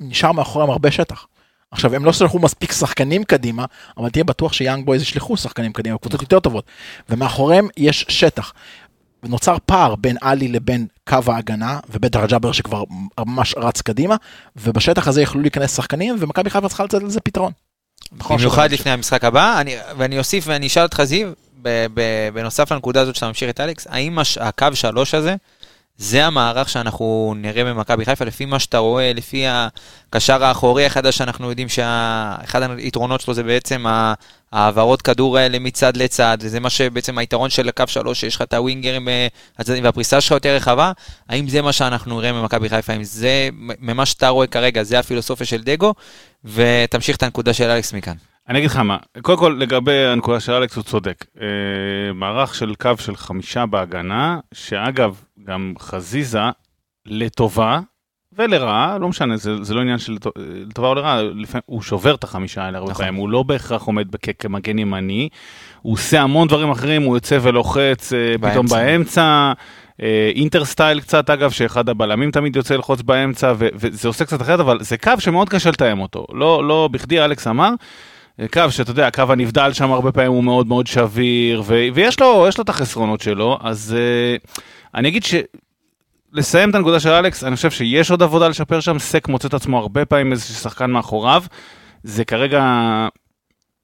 [0.00, 1.26] ונשאר מאחוריהם הרבה שטח.
[1.70, 3.64] עכשיו הם לא שלחו מספיק שחקנים קדימה,
[3.96, 6.64] אבל תהיה בטוח שיאנג בויז ישלחו שחקנים קדימה, קבוצות יותר טובות,
[7.08, 8.52] ומאחוריהם יש שטח.
[9.22, 12.84] ונוצר פער בין עלי לבין קו ההגנה, ובטח הג'אבר שכבר
[13.20, 14.16] ממש רץ קדימה,
[14.56, 17.52] ובשטח הזה יכלו להיכנס שחקנים, ומכבי חיפה צריכה לתת לזה פתרון.
[18.12, 21.32] נכון במיוחד שאתה- לפני המשחק הבא, אני, ואני אוסיף ואני אשאל אותך זיו,
[22.34, 25.34] בנוסף לנקודה הזאת שאתה ממשיך את אלכס, האם הקו שלוש הזה,
[25.96, 31.48] זה המערך שאנחנו נראה במכבי חיפה, לפי מה שאתה רואה, לפי הקשר האחורי החדש שאנחנו
[31.48, 33.84] יודעים שאחד היתרונות שלו זה בעצם
[34.52, 38.54] העברות כדור האלה מצד לצד, וזה מה שבעצם היתרון של הקו שלוש, שיש לך את
[38.54, 39.08] הווינגרים
[39.58, 40.92] הצדדים והפריסה שלך יותר רחבה,
[41.28, 43.48] האם זה מה שאנחנו נראה ממכבי חיפה, האם זה,
[43.80, 45.94] ממה שאתה רואה כרגע, זה הפילוסופיה של דגו,
[46.44, 48.14] ותמשיך את הנקודה של אלכס מכאן.
[48.48, 51.24] אני אגיד לך מה, קודם כל לגבי הנקודה של אלכס הוא צודק.
[51.40, 51.46] אה,
[52.14, 56.40] מערך של קו של חמישה בהגנה, שאגב, גם חזיזה
[57.06, 57.80] לטובה
[58.38, 62.14] ולרעה, לא משנה, זה, זה לא עניין של לטו- לטובה או לרעה, לפעמים הוא שובר
[62.14, 63.04] את החמישה האלה הרבה נכון.
[63.04, 64.06] פעמים, הוא לא בהכרח עומד
[64.38, 65.28] כמגן ימני,
[65.82, 68.76] הוא עושה המון דברים אחרים, הוא יוצא ולוחץ אה, פתאום באמצע.
[68.76, 69.52] באמצע.
[70.02, 74.42] אה, אינטר סטייל קצת אגב שאחד הבלמים תמיד יוצא ללחוץ באמצע ו- וזה עושה קצת
[74.42, 77.70] אחרת אבל זה קו שמאוד קשה לתאם אותו לא לא בכדי אלכס אמר
[78.40, 82.20] אה, קו שאתה יודע, הקו הנבדל שם הרבה פעמים הוא מאוד מאוד שביר, ו- ויש
[82.20, 84.48] לו, יש לו את החסרונות שלו, אז uh,
[84.94, 85.34] אני אגיד ש...
[86.32, 89.54] לסיים את הנקודה של אלכס, אני חושב שיש עוד עבודה לשפר שם, סק מוצא את
[89.54, 91.44] עצמו הרבה פעמים איזה שחקן מאחוריו,
[92.02, 92.62] זה כרגע,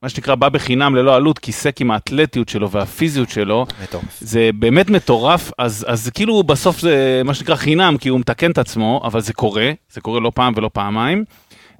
[0.02, 4.18] מה שנקרא, בא בחינם ללא עלות, כי סק עם האתלטיות שלו והפיזיות שלו, מטורף.
[4.20, 8.58] זה באמת מטורף, אז, אז כאילו בסוף זה מה שנקרא חינם, כי הוא מתקן את
[8.58, 11.24] עצמו, אבל זה קורה, זה קורה לא פעם ולא פעמיים.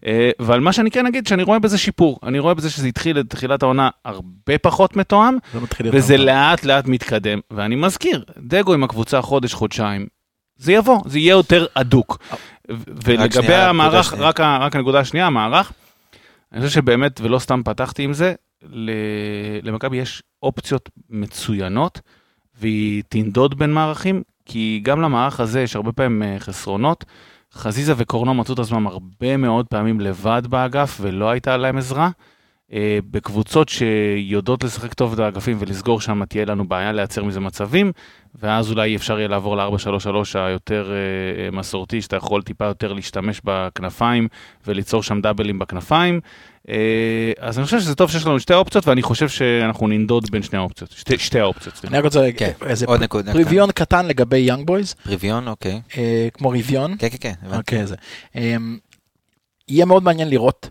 [0.09, 3.18] אה, אבל מה שאני כן אגיד, שאני רואה בזה שיפור, אני רואה בזה שזה התחיל
[3.18, 6.16] לתחילת העונה הרבה פחות מתואם, יותר וזה.
[6.16, 10.07] לאט לאט מתקדם, ואני מזכיר, דגו עם הקבוצה חודש, חודשיים,
[10.57, 12.18] זה יבוא, זה יהיה יותר הדוק.
[12.71, 14.14] ו- ולגבי המערך.
[14.18, 15.73] רק, רק הנקודה השנייה, המערך,
[16.53, 18.35] אני חושב שבאמת, ולא סתם פתחתי עם זה,
[19.62, 22.01] למכבי יש אופציות מצוינות,
[22.61, 27.05] והיא תנדוד בין מערכים, כי גם למערך הזה יש הרבה פעמים אה, חסרונות.
[27.53, 32.11] חזיזה וקורנו מצאו את עצמם הרבה מאוד פעמים לבד באגף, ולא הייתה להם עזרה.
[32.73, 37.93] אה, בקבוצות שיודעות לשחק טוב את האגפים ולסגור שם, תהיה לנו בעיה לייצר מזה מצבים,
[38.35, 43.41] ואז אולי אפשר יהיה לעבור ל-4-3-3 היותר אה, אה, מסורתי, שאתה יכול טיפה יותר להשתמש
[43.45, 44.29] בכנפיים
[44.67, 46.21] וליצור שם דאבלים בכנפיים.
[46.68, 50.42] אה, אז אני חושב שזה טוב שיש לנו שתי אופציות, ואני חושב שאנחנו ננדוד בין
[50.42, 51.85] שני האופציות, שתי, שתי האופציות.
[51.85, 53.33] אני רק רוצה כן, איזה עוד נקודה.
[53.33, 55.81] פריוויון קטן לגבי יאנג בויז, פריוויון, אוקיי.
[56.35, 56.96] כמו ריוויון.
[56.98, 57.33] כן, כן, כן.
[57.42, 57.57] הבנתי.
[57.57, 57.96] אוקיי, זה.
[58.35, 58.78] אמ,
[59.68, 60.70] יהיה מאוד מעניין לראות.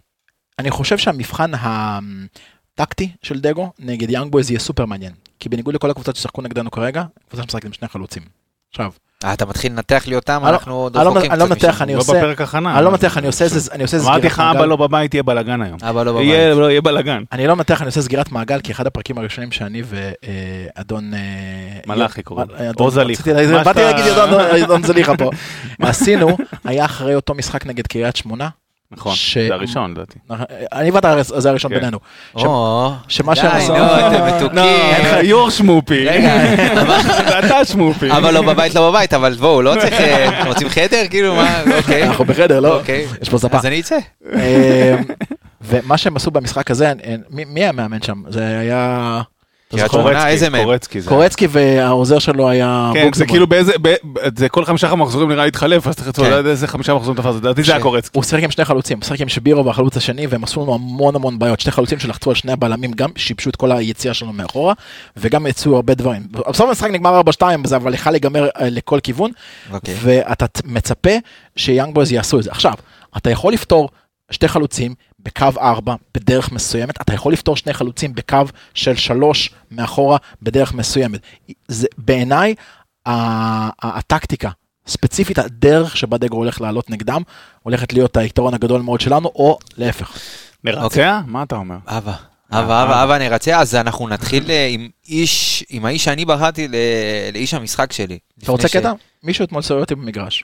[0.60, 5.14] אני חושב שהמבחן הטקטי של דגו נגד יאנג בויז יהיה סופר מעניין.
[5.40, 8.24] כי בניגוד לכל הקבוצות ששחקו נגדנו כרגע, קבוצה שמשחקת עם שני חלוצים.
[8.70, 11.46] עכשיו, אה, אתה מתחיל לנתח לי אותם, לא- אנחנו עוד אני לא- רחוקים אני לא
[11.46, 11.84] קצת מנתח, משם.
[11.84, 12.76] אני לא עושה- בפרק הכנה.
[12.78, 14.66] אני לא מנתח, אני עושה איזה אני עושה אמרתי סגירת לך, אבא מעגל.
[14.66, 15.78] לא בבית, יהיה בלאגן היום.
[15.84, 16.28] אבא לא בבית.
[16.56, 17.24] לא, יהיה בלאגן.
[17.32, 21.12] אני לא מנתח, אני עושה סגירת מעגל, כי אחד הפרקים הראשונים שאני ואדון...
[21.88, 22.48] מלאכי קוראים
[22.80, 23.24] או זליכה.
[23.64, 25.30] באתי להגיד אדון- אדון זליכה פה.
[25.90, 28.50] עשינו, היה אחרי אותו משחק נגד קריית שמונה.
[28.92, 30.20] נכון, ש- זה הראשון לדעתי.
[30.74, 31.80] אני ואתה זה הראשון כן.
[31.80, 32.00] בינינו.
[32.36, 34.58] או, שמה די, שהם עשו- נו, אתם מתוקים.
[34.60, 36.06] אין לך יור שמופי.
[36.08, 36.38] רגע,
[37.28, 38.12] זה אתה שמופי.
[38.12, 39.94] אבל לא בבית, לא בבית, אבל בואו, לא צריך...
[39.94, 41.04] אה, אתם רוצים חדר?
[41.10, 41.62] כאילו, מה?
[41.78, 42.04] אוקיי.
[42.04, 42.80] אנחנו בחדר, לא?
[42.80, 43.08] אוקיי.
[43.22, 43.58] יש פה ספה.
[43.58, 43.98] אז אני אצא.
[44.34, 44.40] אמ,
[45.62, 46.94] ומה שהם עשו במשחק הזה,
[47.30, 48.22] מי מי המאמן שם?
[48.30, 49.22] זה היה...
[50.64, 51.10] קורצקי זה.
[51.10, 53.26] קורצקי והעוזר שלו היה כן, זה.
[53.26, 53.96] כאילו באיזה, ב-
[54.38, 56.24] זה כל חמישה מחזורים נראה לי התחלף, אז צריך כן.
[56.24, 58.18] לדעת איזה חמישה מחזורים תפס, לדעתי זה היה קורצקי.
[58.18, 61.16] הוא שיחק עם שני חלוצים, הוא שיחק עם שבירו והחלוץ השני והם עשו לנו המון
[61.16, 64.74] המון בעיות, שני חלוצים שלחצו על שני הבלמים גם שיבשו את כל היציאה שלנו מאחורה
[65.18, 66.22] וגם יצאו הרבה דברים.
[66.32, 69.32] בסוף המשחק נגמר 4-2 זה אבל יכול להיגמר אה, לכל כיוון
[69.72, 69.96] אוקיי.
[70.02, 71.12] ואתה מצפה
[71.56, 72.52] שיאנג בויז יעשו את זה.
[72.52, 72.74] עכשיו,
[73.18, 73.90] אתה יכול לפתור
[74.32, 74.94] שתי חלוצים
[75.28, 78.38] בקו 4 בדרך מסוימת, אתה יכול לפתור שני חלוצים בקו
[78.74, 81.20] של 3 מאחורה בדרך מסוימת.
[81.68, 82.56] זה בעיניי
[83.84, 84.50] הטקטיקה.
[84.88, 87.22] ספציפית הדרך שבה דגו הולך לעלות נגדם
[87.64, 90.18] הולכת להיות היתרון הגדול מאוד שלנו או להפך.
[90.64, 91.20] נרצע?
[91.26, 91.76] מה אתה אומר?
[91.88, 92.14] אבא.
[92.52, 96.76] אבא, אבא, אבא נרצה, אז אנחנו נתחיל אה, עם איש, עם האיש שאני בחרתי ל-
[97.34, 98.20] לאיש המשחק שלי.
[98.44, 98.92] אתה רוצה קטע?
[99.24, 100.44] מישהו אתמול סובב אותי במגרש.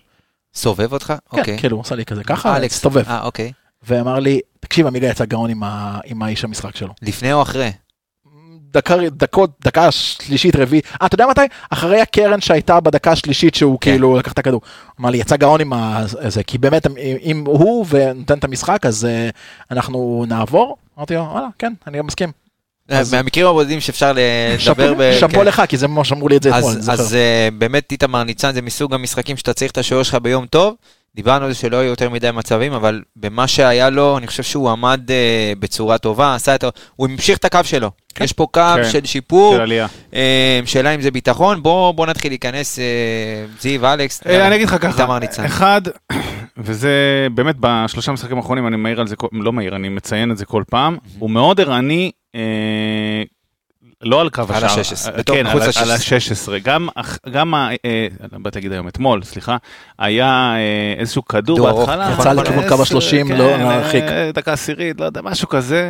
[0.54, 1.08] סובב אותך?
[1.32, 1.58] כן, אוקיי.
[1.60, 2.74] כאילו הוא עשה לי כזה ככה, אלכס.
[2.74, 3.04] הסתובב.
[3.10, 3.52] אה, אוקיי.
[3.88, 4.40] ואמר לי,
[4.74, 6.94] תקשיב עמיגה יצא גאון עם ה- עם האיש המשחק שלו.
[7.02, 7.72] לפני או אחרי?
[8.72, 11.42] דקה, דקות, דקה שלישית רביעית, אה, אתה יודע מתי?
[11.70, 13.92] אחרי הקרן שהייתה בדקה השלישית שהוא כן.
[13.92, 14.62] כאילו לקח את הכדור.
[15.02, 15.74] אמר לי, יצא גאון עם
[16.28, 16.88] זה, כי באמת,
[17.24, 19.30] אם- הוא ונותן את המשחק, אז אה,
[19.72, 20.78] אנחנו נעבור?
[20.98, 22.32] אמרתי לו, וואלה, כן, אני גם מסכים.
[22.90, 24.12] אז- מהמקרים הבודדים שאפשר
[24.68, 25.14] לדבר ב...
[25.20, 25.46] שאפו כן.
[25.46, 26.90] לך, כי זה ממש אמרו לי את זה אתמול, אז.
[26.90, 30.76] אז uh, באמת איתמר ניצן זה מסוג המשחקים שאתה צריך את השוער שלך ביום טוב.
[31.16, 34.70] דיברנו על זה שלא היו יותר מדי מצבים, אבל במה שהיה לו, אני חושב שהוא
[34.70, 36.70] עמד uh, בצורה טובה, עשה את ה...
[36.96, 37.92] הוא המשיך את הקו שלו.
[38.16, 38.24] כן.
[38.24, 38.90] יש פה קו כן.
[38.90, 39.88] של שיפור, של עלייה.
[40.12, 40.16] uh,
[40.66, 44.22] שאלה אם זה ביטחון, בוא, בוא נתחיל להיכנס, uh, זיו, אלכס.
[44.28, 45.46] אה, אני אגיד לך ככה, ניצן.
[45.46, 45.82] אחד,
[46.58, 50.46] וזה באמת בשלושה משחקים האחרונים אני מעיר על זה, לא מעיר, אני מציין את זה
[50.46, 52.42] כל פעם, הוא מאוד ערני, אה,
[54.04, 55.82] לא על קו על השער, ה-16, אה, בתור- כן, מחוץ על- ל-16.
[55.84, 56.88] על ה-16, גם,
[57.32, 59.58] גם, ה- אה, אני באתי להגיד היום אתמול, סליחה,
[60.00, 64.04] היה אה, איזשהו כדור בהתחלה, יצא לכיוון קו ה-שלושים, כן, לא אה, להרחיק.
[64.34, 65.90] דקה עשירית, לא יודע, משהו כזה.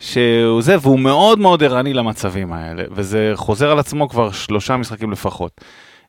[0.00, 5.10] שהוא זה, והוא מאוד מאוד ערני למצבים האלה, וזה חוזר על עצמו כבר שלושה משחקים
[5.12, 5.60] לפחות.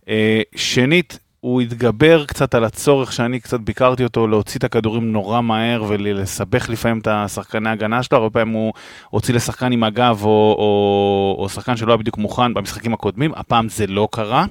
[0.09, 5.41] אה, שנית, הוא התגבר קצת על הצורך שאני קצת ביקרתי אותו להוציא את הכדורים נורא
[5.41, 8.73] מהר ולסבך לפעמים את השחקני ההגנה שלו, הרבה פעמים הוא
[9.09, 13.69] הוציא לשחקן עם הגב או, או, או שחקן שלא היה בדיוק מוכן במשחקים הקודמים, הפעם
[13.69, 14.45] זה לא קרה.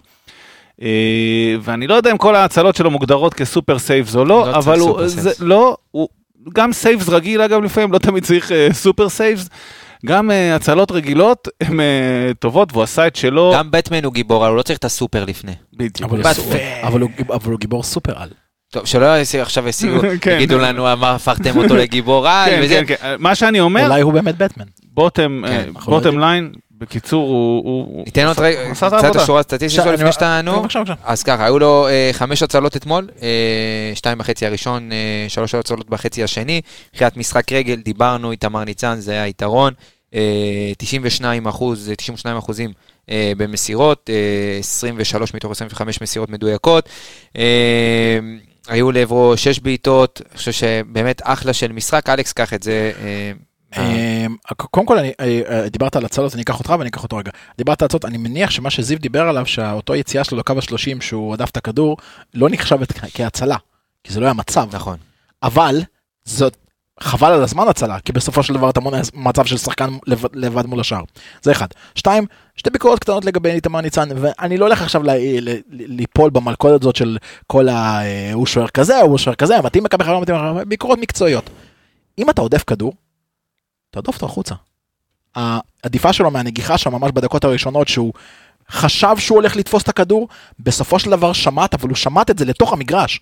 [0.82, 4.78] אה, ואני לא יודע אם כל ההצלות שלו מוגדרות כסופר סייבס או לא, לא אבל
[4.78, 5.30] הוא, זה.
[5.40, 6.08] לא, הוא
[6.52, 9.48] גם saves רגיל אגב לפעמים, לא תמיד צריך אה, super saves.
[10.06, 11.86] גם אה, הצלות רגילות הן אה,
[12.38, 13.52] טובות והוא עשה את שלו.
[13.56, 15.52] גם בטמן הוא גיבור, אבל הוא לא צריך את הסופר לפני.
[15.74, 16.10] בדיוק.
[16.10, 18.28] אבל הוא אבל הוא- אבל הוא גיבור סופר על.
[18.72, 20.36] טוב, שלא יעשו- עכשיו ישיגו, כן.
[20.36, 22.82] יגידו לנו מה הפכתם אותו לגיבור על, כן, וזה.
[22.86, 23.14] כן, כן.
[23.18, 24.64] מה שאני אומר, אולי הוא באמת בטמן.
[24.94, 25.42] bottom.
[26.18, 28.04] line, בקיצור, הוא...
[28.06, 29.16] ניתן עוד רגע, קצת.
[29.16, 30.60] השורה הסטטיסטית שלו לפני שתענו.
[30.60, 30.94] בבקשה, בבקשה.
[31.04, 35.90] אז ככה, היו לו אה, חמש הצלות אתמול, אה, שתיים בחצי הראשון, אה, שלוש הצלות
[35.90, 36.60] בחצי השני.
[36.92, 39.72] מבחינת משחק רגל, דיברנו, איתמר ניצן, זה היה היתרון.
[40.14, 42.72] אה, 92 אחוז, 92 אחוזים
[43.36, 46.88] במסירות, אה, 23 מתוך 25 מסירות מדויקות.
[48.68, 52.08] היו לעברו שש בעיטות, אני חושב שבאמת אחלה של משחק.
[52.08, 52.92] אלכס, קח את זה.
[53.76, 57.16] אה, קודם כל אני אה, אה, דיברת על הצלות אני אקח אותך ואני אקח אותו
[57.16, 61.00] רגע דיברת על הצלות אני מניח שמה שזיו דיבר עליו שאותו יציאה שלו לקו ה-30
[61.02, 61.96] שהוא הדף את הכדור
[62.34, 63.56] לא נחשבת כ- כהצלה
[64.04, 64.96] כי זה לא היה מצב נכון.
[65.42, 65.80] אבל
[66.24, 66.56] זאת
[67.00, 70.66] חבל על הזמן הצלה כי בסופו של דבר אתה מונע מצב של שחקן לבד, לבד
[70.66, 71.02] מול השאר
[71.42, 75.48] זה אחד שתיים שתי ביקורות קטנות לגבי איתמר ניצן ואני לא הולך עכשיו ל- ל-
[75.50, 78.02] ל- ליפול במלכודת הזאת של כל ה...
[78.02, 81.50] אה, הוא שוער כזה הוא שוער כזה מתאים מכבי חיפה לא מתאים מכבי ביקורות מקצועיות.
[82.18, 82.92] אם אתה עודף כדור
[83.90, 84.54] תעדוף אותו החוצה.
[85.34, 88.12] העדיפה שלו מהנגיחה שם ממש בדקות הראשונות שהוא
[88.70, 90.28] חשב שהוא הולך לתפוס את הכדור,
[90.60, 93.20] בסופו של דבר שמט, אבל הוא שמט את זה לתוך המגרש.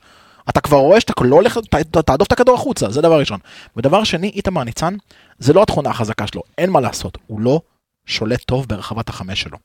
[0.48, 1.58] אתה כבר רואה שאתה לא הולך,
[2.06, 3.40] תעדוף את הכדור החוצה, זה דבר ראשון.
[3.76, 4.96] ודבר שני, איתמר ניצן,
[5.38, 7.60] זה לא התכונה החזקה שלו, אין מה לעשות, הוא לא
[8.06, 9.58] שולט טוב ברחבת החמש שלו.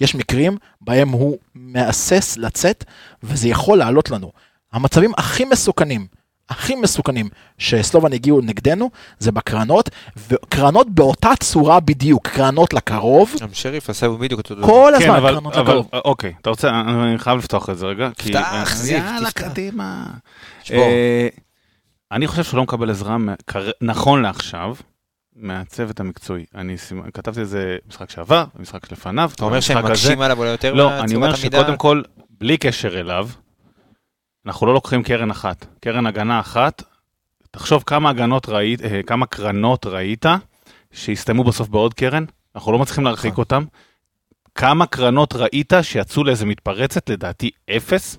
[0.00, 2.84] יש מקרים בהם הוא מהסס לצאת,
[3.22, 4.32] וזה יכול לעלות לנו.
[4.72, 6.06] המצבים הכי מסוכנים,
[6.48, 7.28] הכי מסוכנים
[7.58, 9.90] שסלובן הגיעו נגדנו, זה בקרנות,
[10.28, 14.66] וקרנות באותה צורה בדיוק, קרנות לקרוב, גם שריף עשה בדיוק אותו דבר.
[14.66, 15.88] כל כן, הזמן אבל, קרנות אבל, לקרוב.
[16.04, 18.08] אוקיי, אתה רוצה, אני חייב לפתוח את זה רגע.
[18.18, 19.30] כי- תפתח, זיו, יאללה.
[19.30, 20.06] קדימה.
[20.72, 21.28] אה,
[22.12, 23.16] אני חושב שהוא לא מקבל עזרה,
[23.80, 24.74] נכון לעכשיו,
[25.36, 26.44] מהצוות המקצועי.
[26.54, 29.30] אני סימ- כתבתי את זה במשחק שעבר, במשחק שלפניו.
[29.34, 29.84] אתה אומר שהם.
[29.86, 31.34] מקשים עליו אולי יותר לא, אני אומר?
[31.34, 32.02] שקודם כל,
[32.40, 33.28] בלי קשר אליו,
[34.46, 36.82] אנחנו לא לוקחים קרן אחת, קרן הגנה אחת.
[37.50, 40.26] תחשוב כמה הגנות ראית, אה, כמה קרנות ראית
[40.92, 43.42] שהסתיימו בסוף בעוד קרן, אנחנו לא מצליחים להרחיק נכון.
[43.42, 43.64] אותם.
[44.54, 48.18] כמה קרנות ראית שיצאו לאיזה מתפרצת, לדעתי אפס,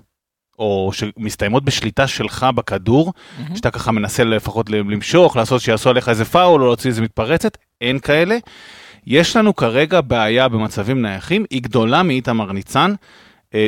[0.58, 3.56] או שמסתיימות בשליטה שלך בכדור, מהמם.
[3.56, 7.98] שאתה ככה מנסה לפחות למשוך, לעשות שיעשו עליך איזה פאול או להוציא איזה מתפרצת, אין
[7.98, 8.38] כאלה.
[9.06, 12.94] יש לנו כרגע בעיה במצבים נייחים, היא גדולה מאיתמר ניצן,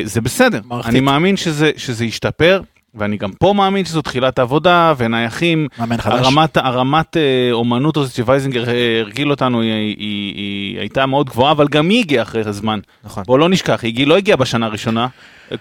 [0.03, 0.91] זה בסדר, מערכתית.
[0.91, 2.61] אני מאמין שזה, שזה ישתפר,
[2.95, 5.67] ואני גם פה מאמין שזו תחילת עבודה, ונייחים.
[5.79, 11.29] הרמת, הרמת אה, אומנות הזאת שווייזינגר אה, הרגיל אותנו, היא, היא, היא, היא הייתה מאוד
[11.29, 12.79] גבוהה, אבל גם היא הגיעה אחרי זמן.
[13.03, 13.23] נכון.
[13.27, 15.07] בוא לא נשכח, היא לא הגיעה בשנה הראשונה,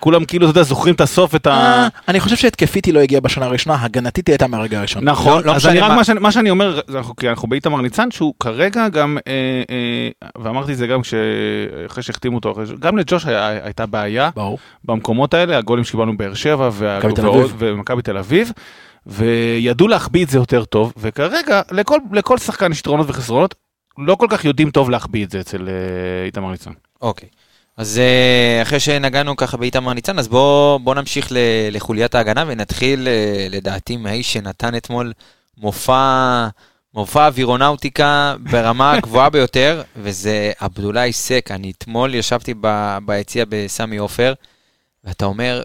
[0.01, 1.51] כולם כאילו, אתה יודע, זוכרים את הסוף, את ה...
[1.51, 5.05] אה, אני חושב שהתקפית היא לא הגיעה בשנה הראשונה, הגנתית היא הייתה מהרגע הראשון.
[5.05, 7.81] נכון, לא- לא אז משנה אני רק מה- מה שאני- אומר, אנחנו- כי אנחנו באיתמר
[7.81, 9.33] ניצן, שהוא כרגע גם, אה,
[9.71, 11.01] אה, ואמרתי את זה גם
[11.87, 14.31] אחרי שהחתימו אותו, גם לג'וש היה- הייתה בעיה.
[14.85, 16.69] במקומות האלה, הגולים שקיבלנו באר שבע.
[17.59, 18.53] ומכבי תל אביב,
[19.07, 23.55] וידעו להחביא את זה יותר טוב, וכרגע לכל, לכל שחקן יש יתרונות וחסרונות,
[23.99, 25.69] לא כל כך יודעים טוב להחביא את זה אצל
[26.27, 26.71] איתמר ניצן.
[27.03, 27.29] אוקיי.
[27.81, 31.37] אז אה, אחרי שנגענו ככה באיתמר ניצן, אז בואו בוא נמשיך ל,
[31.71, 35.13] לחוליית ההגנה ונתחיל אה, לדעתי מהאיש שנתן אתמול
[35.59, 36.49] מופע,
[36.95, 41.51] מופע אווירונאוטיקה ברמה הגבוהה ביותר, וזה עבדולאי סק.
[41.51, 44.33] אני אתמול ישבתי ב, ביציע בסמי עופר,
[45.05, 45.63] ואתה אומר,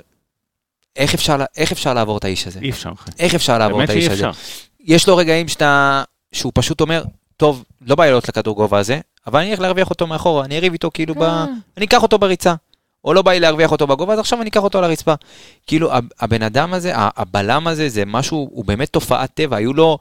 [0.95, 2.59] איך אפשר, איך אפשר לעבור את האיש הזה?
[2.59, 2.91] אי אפשר.
[3.19, 4.27] איך אפשר לעבור את האיש הזה?
[4.79, 7.03] יש לו רגעים שאתה, שהוא פשוט אומר,
[7.37, 10.73] טוב, לא בא לעלות לכדור גובה הזה, אבל אני אלך להרוויח אותו מאחורה, אני אריב
[10.73, 11.23] איתו כאילו ב...
[11.77, 12.53] אני אקח אותו בריצה.
[13.05, 15.13] או לא בא לי להרוויח אותו בגובה, אז עכשיו אני אקח אותו על הרצפה.
[15.67, 19.57] כאילו, הב- הבן אדם הזה, הבלם הזה, זה משהו, הוא באמת תופעת טבע.
[19.57, 19.97] היו לו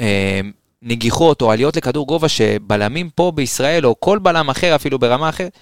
[0.00, 0.40] אה,
[0.82, 5.52] נגיחות או עליות לכדור גובה שבלמים פה בישראל, או כל בלם אחר, אפילו ברמה אחרת,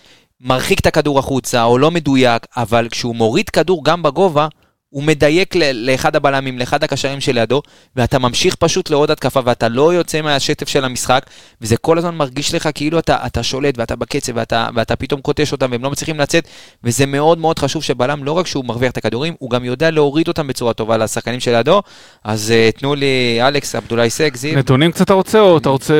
[0.40, 4.48] מרחיק את הכדור החוצה, או לא מדויק, אבל כשהוא מוריד כדור גם בגובה,
[4.90, 7.62] הוא מדייק לאחד הבלמים, לאחד הקשרים שלידו,
[7.96, 11.26] ואתה ממשיך פשוט לעוד התקפה, ואתה לא יוצא מהשטף של המשחק,
[11.60, 15.52] וזה כל הזמן מרגיש לך כאילו אתה, אתה שולט, ואתה בקצב, ואתה, ואתה פתאום קוטש
[15.52, 16.48] אותם, והם לא מצליחים לצאת,
[16.84, 20.28] וזה מאוד מאוד חשוב שבלם, לא רק שהוא מרוויח את הכדורים, הוא גם יודע להוריד
[20.28, 21.82] אותם בצורה טובה לשחקנים שלידו,
[22.24, 24.58] אז uh, תנו לי, אלכס, עבדולאי סק, זיו.
[24.58, 25.94] נתונים קצת אתה רוצה, או אתה רוצה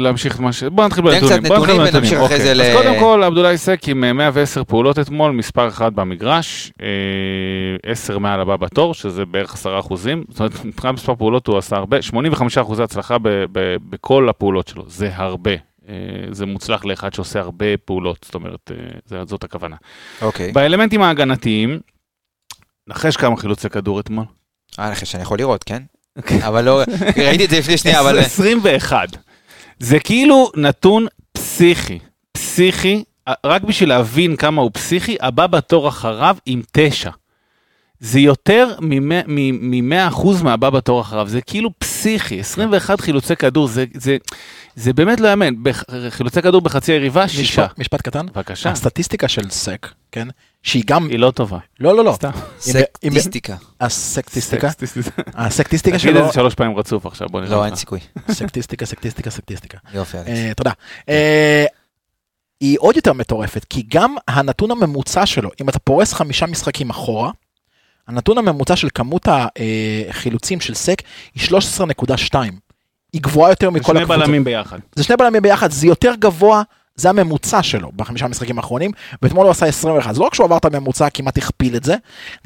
[0.00, 0.62] להמשיך את מה ש...
[0.62, 1.42] בוא נתחיל בנתונים.
[1.42, 2.36] בוא נתחיל בנתונים, אוקיי.
[2.36, 2.74] אז ל...
[2.74, 4.62] קודם כל, עבדולאי סק עם אה, 110
[8.12, 11.76] ספר מעל הבא בתור, שזה בערך 10 אחוזים, זאת אומרת, מבחינת מספר פעולות הוא עשה
[11.76, 15.50] הרבה, 85 אחוזי הצלחה ב, ב, בכל הפעולות שלו, זה הרבה.
[15.88, 15.94] אה,
[16.30, 18.70] זה מוצלח לאחד שעושה הרבה פעולות, זאת אומרת,
[19.12, 19.76] אה, זאת הכוונה.
[20.22, 20.50] אוקיי.
[20.50, 20.52] Okay.
[20.52, 21.80] באלמנטים ההגנתיים,
[22.86, 24.24] נחש כמה חילוצי כדור אתמול.
[24.78, 25.82] אה, נחש, אני יכול לראות, כן?
[26.16, 26.46] אוקיי.
[26.46, 26.82] אבל לא,
[27.26, 28.18] ראיתי את זה לפני שנייה, אבל...
[28.18, 29.08] 21.
[29.78, 31.98] זה כאילו נתון פסיכי,
[32.32, 33.04] פסיכי,
[33.46, 37.10] רק בשביל להבין כמה הוא פסיכי, הבא בתור אחריו עם תשע.
[38.04, 44.16] זה יותר מ-100% מהבא בתור אחריו, זה כאילו פסיכי, 21 חילוצי כדור, זה, זה,
[44.76, 45.62] זה באמת לא יאמן.
[45.62, 47.62] בח- חילוצי כדור בחצי היריבה, שישה.
[47.62, 48.26] משפט, משפט קטן.
[48.26, 48.70] בבקשה.
[48.70, 50.28] הסטטיסטיקה של סק, כן?
[50.62, 51.08] שהיא גם...
[51.08, 51.58] היא לא טובה.
[51.80, 52.12] לא, לא, לא.
[52.12, 52.30] סתם.
[52.60, 53.56] סקטיסטיקה.
[53.80, 54.70] הסקטיסטיקה.
[54.70, 55.22] סקטיסטיקה.
[55.34, 56.20] הסקטיסטיקה תגיד שלו...
[56.20, 57.52] את זה שלוש פעמים רצוף עכשיו, בוא נראה.
[57.56, 57.64] לא.
[57.64, 58.00] אין סיכוי.
[58.30, 59.78] סקטיסטיקה, סקטיסטיקה, סקטיסטיקה.
[59.94, 60.28] יופי, אלכס.
[60.28, 60.70] אה, תודה.
[61.08, 61.64] אה,
[62.60, 67.30] היא עוד יותר מטורפת, כי גם הנתון הממוצע שלו, אם אתה פורס חמישה משחקים אחורה,
[68.08, 71.02] הנתון הממוצע של כמות החילוצים של סק
[71.34, 72.34] היא 13.2.
[73.12, 74.24] היא גבוהה יותר זה מכל שני הקבוצות.
[74.24, 74.78] בלמים ביחד.
[74.94, 76.62] זה שני בלמים ביחד, זה יותר גבוה,
[76.94, 78.90] זה הממוצע שלו בחמישה המשחקים האחרונים,
[79.22, 80.10] ואתמול הוא עשה 21.
[80.10, 81.96] אז לא רק שהוא עבר את הממוצע, כמעט הכפיל את זה,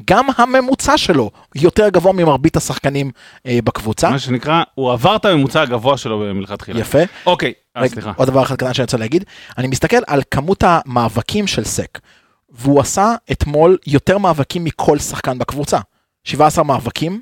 [0.05, 3.11] גם הממוצע שלו יותר גבוה ממרבית השחקנים
[3.45, 4.09] אה, בקבוצה.
[4.09, 6.79] מה שנקרא, הוא עבר את הממוצע הגבוה שלו מלכתחילה.
[6.79, 6.99] יפה.
[7.25, 8.11] אוקיי, אה, רגע, סליחה.
[8.15, 9.23] עוד דבר אחד קטן שאני רוצה להגיד,
[9.57, 11.99] אני מסתכל על כמות המאבקים של סק,
[12.49, 15.79] והוא עשה אתמול יותר מאבקים מכל שחקן בקבוצה.
[16.23, 17.21] 17 מאבקים,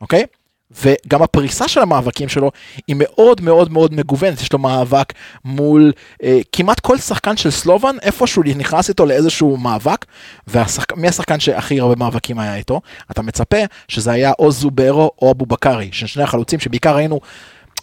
[0.00, 0.24] אוקיי?
[0.70, 2.50] וגם הפריסה של המאבקים שלו
[2.86, 5.12] היא מאוד מאוד מאוד מגוונת, יש לו מאבק
[5.44, 10.04] מול אה, כמעט כל שחקן של סלובן, איפשהו נכנס איתו לאיזשהו מאבק,
[10.48, 12.80] ומי השחקן שהכי הרבה מאבקים היה איתו?
[13.10, 13.56] אתה מצפה
[13.88, 17.20] שזה היה או זוברו או אבו בקארי, של שני החלוצים שבעיקר ראינו,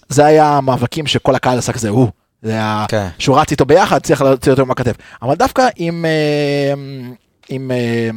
[0.09, 2.07] זה היה המאבקים שכל הקהל עשה כזה, הוא,
[2.43, 3.07] זה היה, כן.
[3.19, 4.95] שהוא רץ איתו ביחד, צריך להוציא אותו מהכתף.
[5.21, 6.73] אבל דווקא עם, אה,
[7.49, 8.09] עם, אה,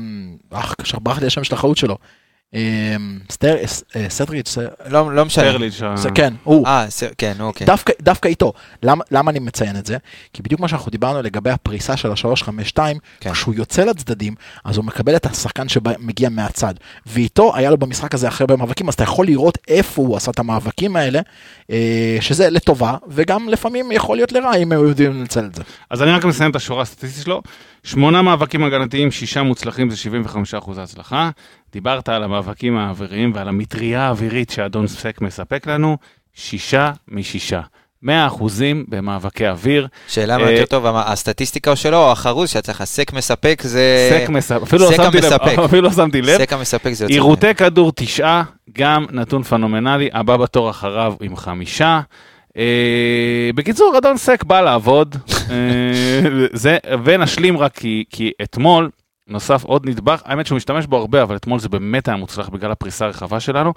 [0.59, 1.97] אך, שברח לי השם של החלוץ שלו.
[2.57, 2.97] אה,
[3.31, 3.57] סטר-
[3.97, 4.57] אה, סטריץ',
[4.89, 5.45] לא לא משנה.
[5.97, 6.67] זה כן, הוא.
[6.67, 6.87] אה,
[7.19, 7.67] כן, אוקיי.
[8.03, 8.53] דווקא, איתו.
[8.83, 9.97] למה, אני מציין את זה?
[10.33, 12.79] כי בדיוק מה שאנחנו דיברנו לגבי הפריסה של ה-352,
[13.21, 13.33] כן.
[13.33, 16.75] כשהוא יוצא לצדדים, אז הוא מקבל את השחקן שמגיע מהצד.
[17.07, 20.31] ואיתו היה לו במשחק הזה הכי הרבה מאבקים, אז אתה יכול לראות איפה הוא עשה
[20.31, 21.21] את המאבקים האלה,
[21.71, 25.63] אה, שזה לטובה, וגם לפעמים יכול להיות לרע אם הם יודעים לנצל את זה.
[25.91, 27.43] אז אני רק מסיים את השורה הסטטיסטית שלו.
[27.87, 29.97] שמונה מאבקים הגנתיים, שישה מוצלחים, זה
[30.53, 31.31] 75% הצלחה.
[31.73, 35.97] דיברת על המאבקים האוויריים ועל המטריה האווירית שאדון סק מספק לנו,
[36.35, 37.61] שישה משישה.
[38.03, 39.89] 100 אחוזים במאבקי אוויר.
[40.09, 44.09] שאלה מה אה, יותר טוב, הסטטיסטיקה שלו, או החרוז שיצא לך, סק מספק זה...
[44.11, 45.33] סק מספק, אפילו לא שמתי לב.
[45.65, 46.39] אפילו לא שמתי לב.
[46.39, 47.15] סק המספק זה יוצא.
[47.15, 52.01] עירותי כדור תשעה, גם נתון פנומנלי, הבא בתור אחריו עם חמישה.
[52.57, 55.17] אה, בקיצור, אדון סק בא לעבוד,
[56.53, 58.91] זה, ונשלים רק כי, כי אתמול
[59.29, 62.71] נוסף עוד נדבך, האמת שהוא משתמש בו הרבה, אבל אתמול זה באמת היה מוצלח בגלל
[62.71, 63.73] הפריסה הרחבה שלנו.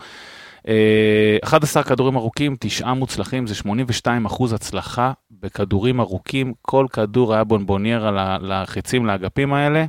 [0.67, 7.43] אה, 11 כדורים ארוכים, 9 מוצלחים, זה 82 אחוז הצלחה בכדורים ארוכים, כל כדור היה
[7.43, 9.85] בונבוניירה לחצים, לאגפים האלה.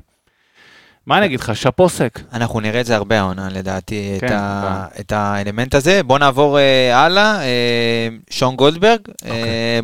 [1.06, 2.20] מה אני אגיד לך, שאפוסק.
[2.32, 6.02] אנחנו נראה את זה הרבה העונה, לדעתי, כן, את, ה, את האלמנט הזה.
[6.02, 9.00] בוא נעבור אה, הלאה, אה, שון גולדברג.
[9.26, 9.30] אה,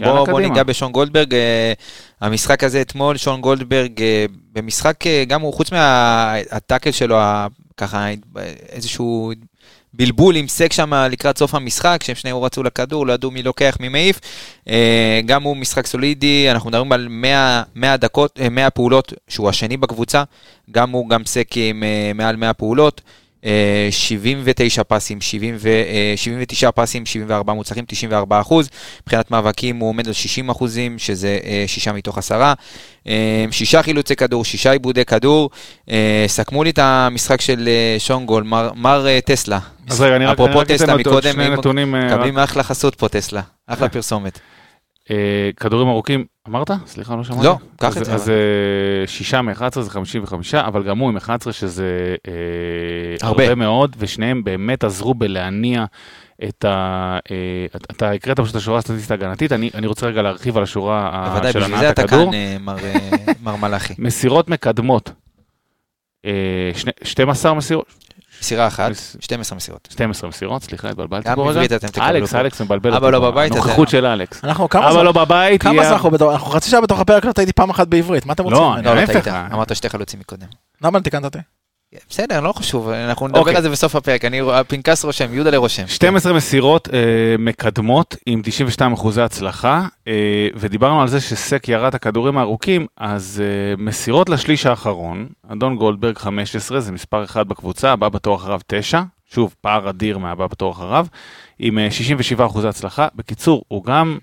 [0.01, 0.49] יאללה, בוא, בוא קדימה.
[0.49, 1.35] ניגע בשון גולדברג.
[1.35, 1.73] אה,
[2.21, 7.47] המשחק הזה אתמול, שון גולדברג, אה, במשחק, אה, גם הוא, חוץ מהטאקל שלו, ה-
[7.77, 8.07] ככה
[8.69, 9.33] איזשהו
[9.97, 13.77] בלבול עם סק שם לקראת סוף המשחק, שהם שניהם רצו לכדור, לא ידעו מי לוקח,
[13.81, 14.21] מי מעיף.
[14.69, 19.49] אה, גם הוא משחק סולידי, אנחנו מדברים על 100, 100 דקות, אה, 100 פעולות, שהוא
[19.49, 20.23] השני בקבוצה.
[20.71, 23.01] גם הוא, גם סק עם אה, מעל 100 פעולות.
[23.45, 28.69] אה, 79 פסים, 70 ו, אה, 79 פסים, 74 מוצלחים, 94 אחוז.
[29.03, 32.55] מבחינת מאבקים הוא עומד על 60 אחוזים, שזה אה, שישה מתוך עשרה.
[33.09, 35.51] אה, שישה חילוצי כדור, שישה עיבודי כדור.
[35.91, 39.59] אה, סכמו לי את המשחק של אה, שון גול, מר, מר אה, טסלה.
[39.89, 41.45] אז רגע, אני רק אפרופו אתן טסלה, עוד מקודם, שני.
[41.45, 44.41] אה, מקבלים אחלה חסות פה טסלה, אחלה פרסומת.
[45.11, 45.17] אה,
[45.61, 46.71] כדורים ארוכים, אמרת?
[46.87, 47.45] סליחה, לא שמעתי.
[47.45, 48.35] לא, קח את זה, אז אה,
[49.07, 52.33] שישה מ-11 זה 55, אבל גם הוא עם 11 שזה אה,
[53.23, 53.43] הרבה.
[53.43, 55.85] הרבה מאוד, ושניהם באמת עזרו בלהניע
[56.49, 57.19] את ה...
[57.91, 61.29] אתה- הקראת פשוט את השורה הסטטיסטית ההגנתית, אני אני רוצה רגע להרחיב על השורה ה-
[61.31, 62.33] בוודאי, של בשביל זה הנעת אתה הכדור.
[62.33, 62.77] כאן, מר,
[63.43, 63.95] מר מלאכי.
[64.07, 65.11] מסירות מקדמות,
[66.25, 66.31] אה,
[66.75, 67.87] שני- 12 מסירות,
[68.41, 69.89] מסירה אחת, מס- 12 מסירות.
[69.93, 71.61] 12 מסירות, סליחה, התבלבלתי פה רגע.
[72.11, 72.35] אלכס.
[72.35, 73.31] אלכס מבלבל אבא אותי לא פה.
[73.31, 74.45] בבית, הנוכחות של אלכס.
[74.91, 77.71] אבא לא בבית, כמה זמן אנחנו בתוך, אנחנו חצי שעה בתוך הפרק, לא טעיתי פעם
[77.71, 78.59] אחת בעברית, מה אתם רוצים?
[78.59, 78.85] לא, ממני?
[78.85, 79.01] לא, לא
[79.53, 80.47] אמרת שתי חלוצים מקודם.
[80.83, 81.39] למה תיקנת אותי?
[82.11, 83.57] בסדר, לא חשוב, אנחנו נדבר אוקיי.
[83.57, 85.87] על זה בסוף הפרק, אני, הפנקס רושם, יהודה רושם.
[85.87, 86.99] 12 מסירות אה,
[87.39, 93.85] מקדמות עם 92 אחוזי הצלחה, אה, ודיברנו על זה שסק ירד הכדורים הארוכים, אז אה,
[93.85, 99.55] מסירות לשליש האחרון, אדון גולדברג 15, זה מספר אחד בקבוצה, הבא בתור אחריו 9, שוב,
[99.61, 101.07] פער אדיר מהבא בתור אחריו,
[101.59, 103.09] עם אה, 67 אחוזי הצלחה.
[103.15, 104.19] בקיצור, הוא גם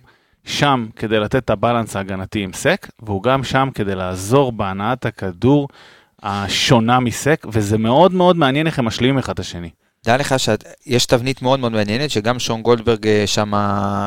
[0.46, 5.68] שם כדי לתת את הבלנס ההגנתי עם סק, והוא גם שם כדי לעזור בהנעת הכדור
[6.24, 9.70] השונה מסק, וזה מאוד מאוד מעניין איך הם משלימים אחד את השני.
[10.06, 13.54] דע לך שיש תבנית מאוד מאוד מעניינת, שגם שון גולדברג אה, שם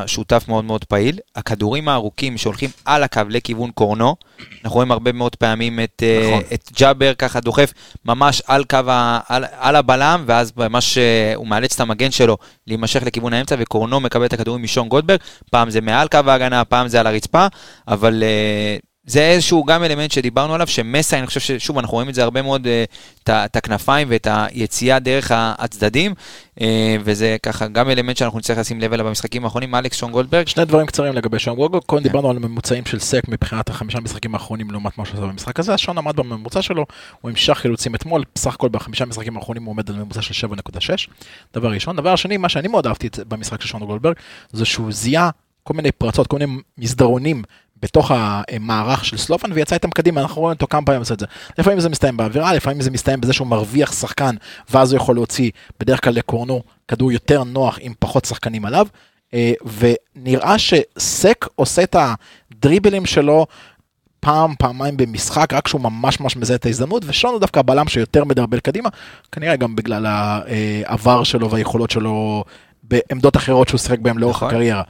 [0.06, 1.18] שותף מאוד מאוד פעיל.
[1.36, 4.16] הכדורים הארוכים שהולכים על הקו לכיוון קורנו,
[4.64, 6.42] אנחנו רואים הרבה מאוד פעמים את, אה, נכון.
[6.54, 7.72] את ג'אבר ככה דוחף
[8.04, 12.36] ממש על קו, ה, על, על הבלם, ואז ממש אה, הוא מאלץ את המגן שלו
[12.66, 15.18] להימשך לכיוון האמצע, וקורנו מקבל את הכדורים משון גולדברג.
[15.50, 17.46] פעם זה מעל קו ההגנה, פעם זה על הרצפה,
[17.88, 18.22] אבל...
[19.06, 22.42] זה איזשהו גם אלמנט שדיברנו עליו, שמסי, אני חושב ששוב, אנחנו רואים את זה הרבה
[22.42, 26.14] מאוד, אה, את הכנפיים ואת היציאה דרך הצדדים,
[26.60, 30.48] אה, וזה ככה גם אלמנט שאנחנו נצטרך לשים לב אליו במשחקים האחרונים, אלכס שון גולדברג.
[30.48, 34.34] שני דברים קצרים לגבי שון גוגו, קודם דיברנו על ממוצעים של סק מבחינת החמישה משחקים
[34.34, 36.86] האחרונים לעומת מה שעשה במשחק הזה, שון עמד בממוצע שלו,
[37.20, 41.08] הוא המשך חילוצים אתמול, בסך הכל בחמישה משחקים האחרונים הוא עומד על ממוצע של 7.6,
[41.54, 41.96] דבר ראשון.
[41.96, 44.14] דבר שני, מה שאני מאוד אהבתי במשחק של שון גולדברג,
[44.52, 45.30] זה שהוא זיהה
[45.62, 47.42] כל מיני פרצות, כל מיני מסדרונים.
[47.82, 51.26] בתוך המערך של סלופן ויצא איתם קדימה, אנחנו רואים אותו כמה פעמים עושה את זה.
[51.58, 54.34] לפעמים זה מסתיים באווירה, לפעמים זה מסתיים בזה שהוא מרוויח שחקן,
[54.70, 55.50] ואז הוא יכול להוציא
[55.80, 58.86] בדרך כלל לקורנו כדור יותר נוח עם פחות שחקנים עליו.
[59.34, 63.46] אה, ונראה שסק עושה את הדריבלים שלו
[64.20, 68.24] פעם, פעמיים במשחק, רק כשהוא ממש ממש מזהה את ההזדמנות, ושון הוא דווקא הבלם שיותר
[68.24, 68.88] מדרבל קדימה,
[69.32, 72.44] כנראה גם בגלל העבר שלו והיכולות שלו
[72.82, 74.48] בעמדות אחרות שהוא שיחק בהן לאורך נכון.
[74.48, 74.82] הקריירה.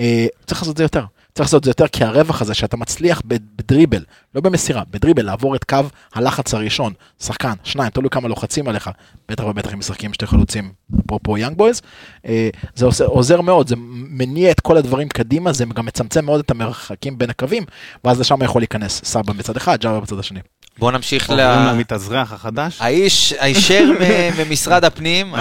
[0.00, 1.04] אה, צריך לעשות את זה יותר.
[1.40, 5.56] צריך לעשות את זה יותר כי הרווח הזה שאתה מצליח בדריבל, לא במסירה, בדריבל לעבור
[5.56, 5.78] את קו
[6.14, 8.90] הלחץ הראשון, שחקן, שניים, תלוי כמה לוחצים עליך,
[9.28, 10.72] בטח ובטח אם משחקים שתי חלוצים,
[11.06, 11.82] אפרופו יאנג בויז,
[12.26, 13.74] אה, זה עושה, עוזר מאוד, זה
[14.10, 17.64] מניע את כל הדברים קדימה, זה גם מצמצם מאוד את המרחקים בין הקווים,
[18.04, 20.40] ואז לשם יכול להיכנס סבא בצד אחד, ג'אבה בצד השני.
[20.78, 21.40] בואו נמשיך ל...
[21.40, 22.76] עוברים למתאזרח החדש.
[22.80, 23.84] האיש הישר
[24.38, 25.34] ממשרד הפנים,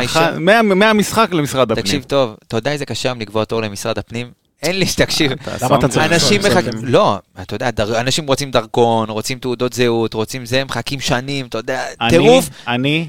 [0.64, 1.86] מהמשחק למשרד הפנים.
[1.86, 4.39] תקשיב טוב, אתה יודע איזה קשה היום לקבוע תור למשרד הפנים?
[4.64, 5.32] אין לי, תקשיב,
[5.62, 6.12] למה אתה צריך?
[6.14, 6.42] אנשים?
[6.42, 11.58] מחכים, לא, אתה יודע, אנשים רוצים דרכון, רוצים תעודות זהות, רוצים זה, מחכים שנים, אתה
[11.58, 12.50] יודע, אני- טירוף.
[12.68, 13.08] אני,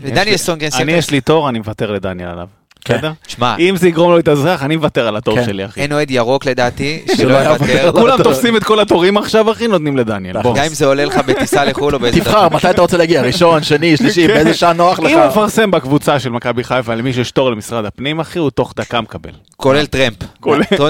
[0.82, 0.92] אני.
[0.92, 2.48] יש לי תור, אני מוותר לדניאל עליו.
[2.84, 2.94] כן.
[2.96, 3.12] בסדר?
[3.28, 5.44] שמע, אם זה יגרום לו להתאזרח, אני מוותר על התור כן.
[5.44, 5.80] שלי, אחי.
[5.80, 7.64] אין אוהד ירוק לדעתי, שלא יוותר.
[7.82, 7.92] יוותר.
[8.00, 10.36] כולם תופסים את כל התורים עכשיו, אחי, נותנים לדניאל.
[10.42, 12.20] גם אם זה עולה לך בטיסה לחו"ל או באיזה...
[12.20, 14.34] תבחר, מתי אתה רוצה להגיע, ראשון, שני, שלישי, כן.
[14.34, 15.10] באיזה שעה נוח לך.
[15.10, 18.72] אם הוא מפרסם בקבוצה של מכבי חיפה למי שיש תור למשרד הפנים, אחי, הוא תוך
[18.76, 19.30] דקה מקבל.
[19.56, 20.16] כולל טרמפ.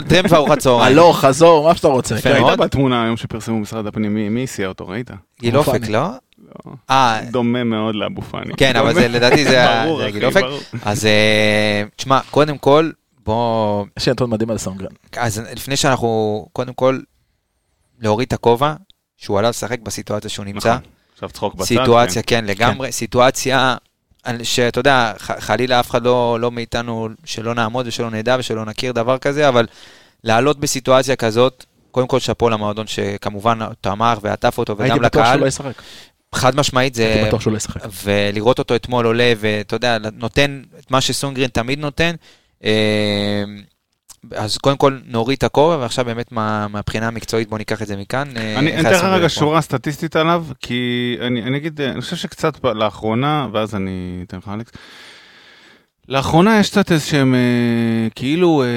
[0.08, 0.82] טרמפ וארוחת צהריים.
[0.92, 2.14] הלוך, חזור, מה שאתה רוצה.
[2.24, 5.10] ראית בתמונה היום שפרסמו משרד הפנים, מי- מי הסיע אותו, ראית?
[5.40, 5.88] גיל אופק.
[5.88, 6.00] לא?
[6.90, 8.52] אה, דומה מאוד לאבו פאני.
[8.56, 10.40] כן, אבל זה לדעתי זה ברור, אחי, אופק.
[10.40, 10.60] ברור.
[10.82, 12.90] אז אה, תשמע, קודם כל,
[13.24, 14.92] בוא, יש לי נתון מדהים על סונגרן.
[15.16, 16.98] אז לפני שאנחנו, קודם כל,
[18.00, 18.74] להוריד את הכובע,
[19.16, 20.68] שהוא עלה לשחק בסיטואציה שהוא נמצא.
[20.68, 20.82] נכון.
[21.14, 21.64] עכשיו צחוק בצד.
[21.64, 23.76] סיטואציה, כן, לגמרי, סיטואציה
[24.42, 29.18] שאתה יודע, חלילה אף אחד לא, לא מאיתנו שלא נעמוד ושלא נדע ושלא נכיר דבר
[29.18, 29.66] כזה, אבל
[30.24, 35.32] לעלות בסיטואציה כזאת, קודם כל שאפו למועדון שכמובן תמך ועטף אותו הייתי וגם בטוח שהוא
[35.32, 35.82] לקהל, לא ישחק.
[36.34, 37.80] חד משמעית זה, הייתי בטוח שהוא לא ישחק.
[38.04, 42.14] ולראות אותו אתמול עולה, ואתה יודע, נותן את מה שסונגרין תמיד נותן.
[42.64, 43.44] אה,
[44.36, 47.96] אז קודם כל נוריד את הכובע, ועכשיו באמת מה- מהבחינה המקצועית בוא ניקח את זה
[47.96, 48.28] מכאן.
[48.36, 49.28] אה, אני אתן לך רגע?
[49.28, 50.80] שורה סטטיסטית עליו, כי
[51.20, 53.90] אני אני אגיד, אני חושב שקצת ב- לאחרונה, ואז אני
[54.26, 54.72] אתן לך אלכס.
[56.08, 57.40] לאחרונה יש קצת איזה שהם אה,
[58.14, 58.68] כאילו אה,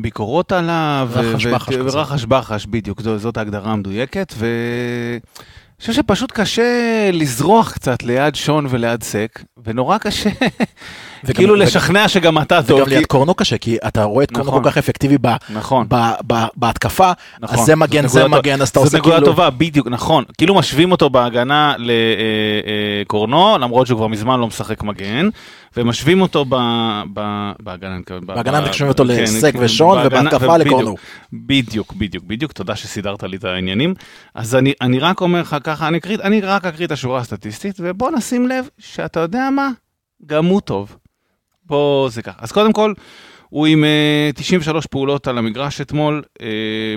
[0.00, 1.08] ביקורות עליו.
[1.12, 1.74] רחש בחש.
[1.74, 4.34] רחש בחש, בדיוק, זו- זאת ההגדרה המדויקת.
[4.36, 4.46] ו...
[5.78, 6.72] אני חושב שפשוט קשה
[7.12, 10.30] לזרוח קצת ליד שון וליד סק, ונורא קשה
[11.34, 12.80] כאילו לשכנע שגם אתה טוב.
[12.80, 14.62] וגם ליד קורנו קשה, כי אתה רואה את קורנו נכון.
[14.62, 14.78] כל כך
[15.20, 15.86] ב- נכון.
[15.90, 17.58] ב- ב- בהתקפה, נכון.
[17.58, 19.26] אז זה מגן, זה נקודה מגן, אז אתה עושה נקודה כאילו...
[19.26, 20.24] טובה, בדיוק, נכון.
[20.38, 25.28] כאילו משווים אותו בהגנה לקורנו, למרות שהוא כבר מזמן לא משחק מגן,
[25.76, 26.54] ומשווים אותו ב...
[27.14, 30.94] ב- בהגנה, אני מתכוון, ב- בהגנה מחשבים אותו כן, לסק כן, ושון, בהגנה- ובהתקפה לקורנו.
[31.32, 33.94] בדיוק, בדיוק, בדיוק, תודה שסידרת לי את העניינים.
[34.34, 37.76] אז אני, אני רק אומר לך ככה, אני, אקריא, אני רק אקריא את השורה הסטטיסטית,
[37.80, 39.68] ובוא נשים לב שאתה יודע מה?
[40.26, 40.96] גם הוא טוב.
[41.66, 42.38] בוא, זה ככה.
[42.40, 42.92] אז קודם כל,
[43.48, 46.46] הוא עם אה, 93 פעולות על המגרש אתמול, אה,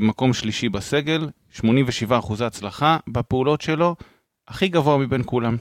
[0.01, 3.95] מקום שלישי בסגל, 87 אחוזי הצלחה בפעולות שלו,
[4.47, 5.57] הכי גבוה מבין כולם.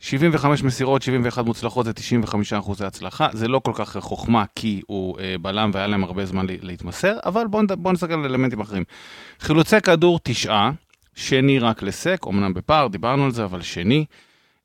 [0.00, 3.28] 75 מסירות, 71 מוצלחות, זה 95 אחוזי הצלחה.
[3.32, 7.16] זה לא כל כך חוכמה, כי הוא אה, בלם והיה להם הרבה זמן לה- להתמסר,
[7.26, 8.84] אבל בואו בוא נסתכל על אלמנטים אחרים.
[9.40, 10.70] חילוצי כדור, תשעה,
[11.14, 14.04] שני רק לסק, אמנם בפער, דיברנו על זה, אבל שני.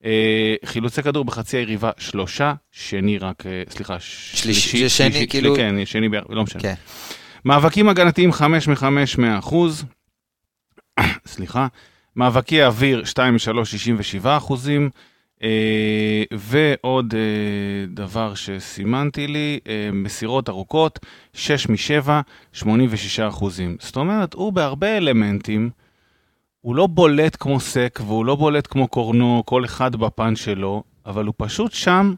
[0.06, 5.56] אה, חילוצי כדור בחצי היריבה, שלושה, שני רק, אה, סליחה, ש- שלישי, שני, שלישי, כאילו-
[5.56, 6.62] כן, שני, ב- לא משנה.
[6.62, 6.74] כן.
[7.46, 8.84] מאבקים הגנתיים 5 מ-5,
[9.18, 9.86] 100 אחוז.
[11.28, 11.68] סליחה.
[12.16, 14.90] מאבקי אוויר 2 מ-3, 67 אחוזים.
[15.44, 21.00] אה, ועוד אה, דבר שסימנתי לי, אה, מסירות ארוכות,
[21.34, 22.10] 6 מ-7,
[22.54, 23.78] 86 אחוזים.
[23.80, 25.70] זאת אומרת, הוא בהרבה אלמנטים,
[26.62, 31.26] הוא לא בולט כמו סק והוא לא בולט כמו קורנו, כל אחד בפן שלו, אבל
[31.26, 32.14] הוא פשוט שם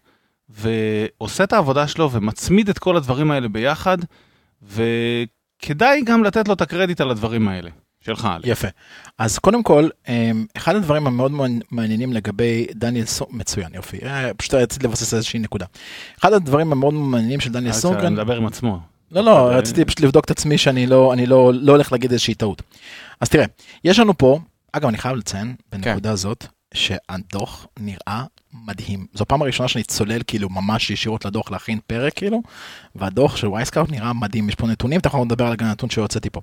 [0.50, 3.98] ועושה את העבודה שלו ומצמיד את כל הדברים האלה ביחד,
[4.62, 7.70] וכדאי גם לתת לו את הקרדיט על הדברים האלה.
[8.06, 8.30] שלך.
[8.44, 8.68] יפה.
[9.18, 14.34] אז קודם כל, אמ, אחד הדברים המאוד מאוד מעניינים לגבי דניאל סונגרן, מצוין, יופי, אה,
[14.34, 15.66] פשוט רציתי לבסס איזושהי נקודה.
[16.20, 18.80] אחד הדברים המאוד מעניינים של דניאל אלכס סונגרן, מדבר עם עצמו.
[19.12, 22.12] לא, לא, אתה- רציתי פשוט לבדוק את עצמי שאני לא, אני לא, לא הולך להגיד
[22.12, 22.62] איזושהי טעות.
[23.22, 23.46] אז תראה,
[23.84, 24.40] יש לנו פה,
[24.72, 28.24] אגב, אני חייב לציין בנקודה הזאת, שהדוח נראה
[28.68, 29.06] מדהים.
[29.14, 32.42] זו פעם הראשונה שאני צולל כאילו ממש ישירות לדוח להכין פרק כאילו,
[32.96, 36.42] והדוח של Wyscout נראה מדהים, יש פה נתונים, אתה יכול לדבר על הנתון שהוצאתי פה.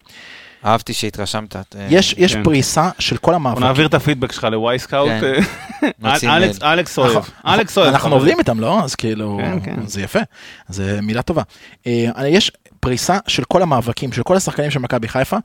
[0.64, 1.56] אהבתי שהתרשמת.
[1.56, 2.42] אה, יש, יש כן.
[2.44, 3.64] פריסה של כל בוא המאבקים.
[3.66, 5.10] נעביר את הפידבק שלך ל Wyscout.
[5.20, 5.32] כן.
[5.98, 6.62] מוצאים אלכס-.
[6.62, 7.16] אלכס אוהב.
[7.16, 7.88] אנחנו- אלכס אוהב.
[7.88, 8.14] אנחנו.
[8.14, 8.84] עובדים איתם, לא?
[8.84, 9.86] אז כאילו, כן, כן.
[9.86, 10.18] זה יפה,
[10.68, 11.42] זה מילה טובה.
[11.86, 15.36] אה, יש פריסה של כל המאבקים, של כל השחקנים של מכבי חיפה,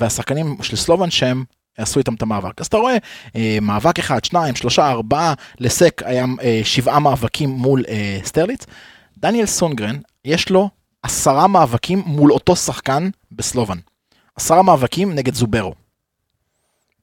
[0.00, 1.44] והשחקנים של סלובן שהם
[1.82, 2.60] עשו איתם את המאבק.
[2.60, 2.96] אז אתה רואה,
[3.36, 8.66] אה, מאבק אחד, שניים, שלושה, ארבעה, לסק היה אה, שבעה מאבקים מול אה, סטרליץ.
[9.18, 10.68] דניאל סונגרן, יש לו
[11.02, 13.78] עשרה מאבקים מול אותו שחקן בסלובן.
[14.36, 15.74] עשרה מאבקים נגד זוברו.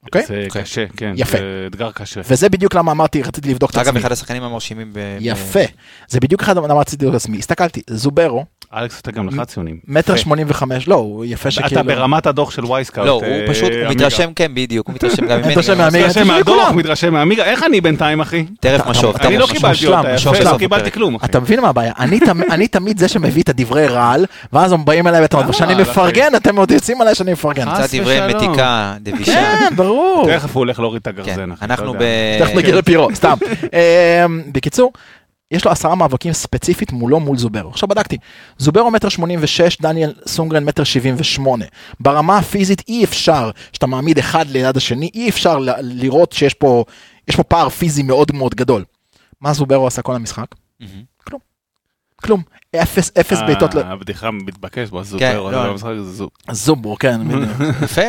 [0.03, 0.25] אוקיי?
[0.28, 0.61] זה אוקיי.
[0.61, 1.13] קשה, כן.
[1.17, 1.38] יפה.
[1.38, 2.21] זה אתגר קשה.
[2.23, 3.99] וזה בדיוק למה אמרתי, רציתי לבדוק את אגב, עצמי.
[3.99, 4.99] אחד השחקנים המרשימים ב...
[4.99, 5.59] ב- יפה,
[6.07, 7.38] זה בדיוק אחד למה רציתי לבדוק את עצמי.
[7.38, 9.78] הסתכלתי, זוברו, אלכס, אתה גם לך ציונים.
[9.88, 10.15] מטר.
[10.15, 11.68] שמונים וחמש, לא, הוא יפה שכאילו...
[11.82, 13.05] אתה ברמת הדוח של וואי סקאוט.
[13.07, 13.89] לא, הוא אה, פשוט, הוא עמיגה.
[13.89, 15.51] מתרשם, כן, בדיוק, הוא מתרשם גם ממני.
[15.51, 15.78] מתרשם גם.
[15.78, 16.03] מהעמיגה.
[16.05, 16.72] מתרשם תשמעי, מהדוח.
[16.72, 17.43] מתרשם מהעמיגה.
[17.43, 18.45] איך אני בינתיים, אחי?
[18.59, 19.57] טרף משוב, טרף אני לא משוב.
[19.57, 20.91] קיבלתי אותה, משוב יפה, לא קיבלתי.
[20.91, 21.26] כלום, אחי.
[21.26, 21.93] אתה מבין מה הבעיה?
[21.99, 25.47] אני תמ- אני תמיד זה שמביא את הדברי רעל, ואז הם באים אליי ואתה אומר,
[25.47, 25.76] אה, שאני.
[25.76, 27.65] מפרגן, אתם עוד יוצאים עליי שאני מפרגן.
[27.74, 28.20] קצת דברי.
[28.36, 29.32] מתיקה, דבישה.
[29.34, 30.28] כן, ברור.
[30.38, 31.65] תכף הוא הולך להוריד את כן, הגרזן, אחי.
[31.65, 32.03] אנחנו אתה ב...
[35.51, 37.69] יש לו עשרה מאבקים ספציפית מולו מול זוברו.
[37.69, 38.17] עכשיו בדקתי,
[38.57, 41.65] זוברו מטר שמונים ושש, דניאל סונגרן מטר שבעים ושמונה.
[41.99, 46.83] ברמה הפיזית אי אפשר, שאתה מעמיד אחד ליד השני, אי אפשר ל- לראות שיש פה,
[47.27, 48.83] יש פה פער פיזי מאוד מאוד גדול.
[49.41, 50.45] מה זוברו עשה כל המשחק?
[50.79, 51.03] מהמם.
[52.21, 52.41] כלום.
[52.75, 55.77] אפס, אפס בעיטות, אה, הבדיחה מתבקש, בוא, כן, זובר, לא.
[56.03, 57.21] זו- זוברו, כן.
[57.83, 58.01] יפה.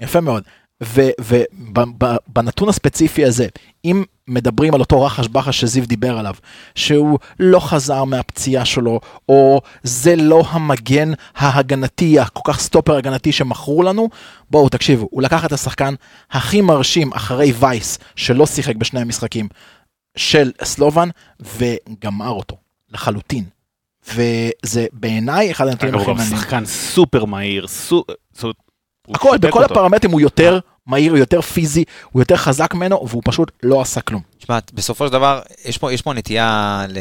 [0.00, 0.42] יפה מאוד.
[0.82, 3.46] ובנתון הספציפי הזה,
[3.84, 6.34] אם מדברים על אותו רחש בחש שזיו דיבר עליו,
[6.74, 13.82] שהוא לא חזר מהפציעה שלו, או זה לא המגן ההגנתי, הכל כך סטופר הגנתי שמכרו
[13.82, 14.08] לנו,
[14.50, 15.94] בואו תקשיבו, הוא לקח את השחקן
[16.30, 19.48] הכי מרשים אחרי וייס, שלא שיחק בשני המשחקים,
[20.16, 21.08] של סלובן,
[21.40, 22.56] וגמר אותו,
[22.92, 23.44] לחלוטין.
[24.14, 26.38] וזה בעיניי אחד הנתונים הכי הוא גם מעניינים.
[26.42, 28.56] שחקן סופר מהיר, סו- זאת אומרת,
[29.06, 29.74] הוא הכל, בכל אותו.
[29.74, 30.58] הפרמטרים הוא יותר
[30.90, 34.22] מהיר, הוא יותר פיזי, הוא יותר חזק ממנו, והוא פשוט לא עשה כלום.
[34.38, 36.98] תשמע, בסופו של דבר, יש פה, יש פה נטייה ל...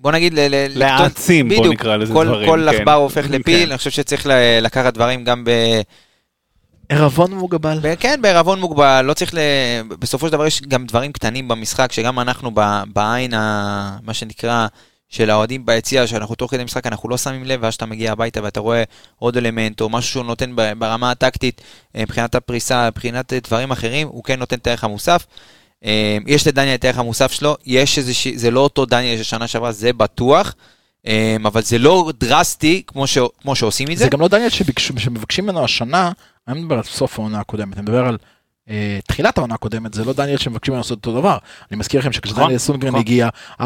[0.00, 0.38] בוא נגיד, ל...
[0.38, 2.76] ל- להעצים, בוא נקרא לזה כל, דברים, כל כן.
[2.76, 3.68] עכבר הופך לפיל, כן.
[3.70, 5.50] אני חושב שצריך ל- לקחת דברים גם ב...
[6.88, 7.78] ערבון מוגבל.
[8.00, 9.38] כן, בערבון מוגבל, לא צריך ל...
[9.88, 12.82] בסופו של דבר יש גם דברים קטנים במשחק, שגם אנחנו ב...
[12.92, 13.96] בעין, ה...
[14.02, 14.66] מה שנקרא,
[15.12, 18.42] של האוהדים ביציע, שאנחנו תוך כדי משחק, אנחנו לא שמים לב, ואז שאתה מגיע הביתה
[18.42, 18.82] ואתה רואה
[19.18, 21.60] עוד אלמנט, או משהו שהוא נותן ברמה הטקטית,
[21.96, 25.26] אה, מבחינת הפריסה, מבחינת אה, דברים אחרים, הוא כן נותן את הערך המוסף.
[25.84, 29.46] אה, יש לדניאל את הערך המוסף שלו, יש איזושהי, זה לא אותו דניאל של שנה
[29.48, 30.54] שעברה, זה בטוח,
[31.44, 33.18] אבל זה לא דרסטי כמו, ש...
[33.40, 34.08] כמו שעושים את זה.
[34.08, 36.12] גם לא דניאל שביקשו- שמבקשים ממנו השנה,
[36.48, 38.18] אני לא מדבר על סוף העונה הקודמת, אני מדבר על
[39.08, 41.38] תחילת העונה הקודמת, זה לא דניאל שמבקשים ממנו לעשות אותו דבר.
[41.70, 43.00] אני מזכיר לכם שכשדניאל נכון, סונגרן נכון.
[43.00, 43.28] הגיע
[43.60, 43.64] 4-4-3-3,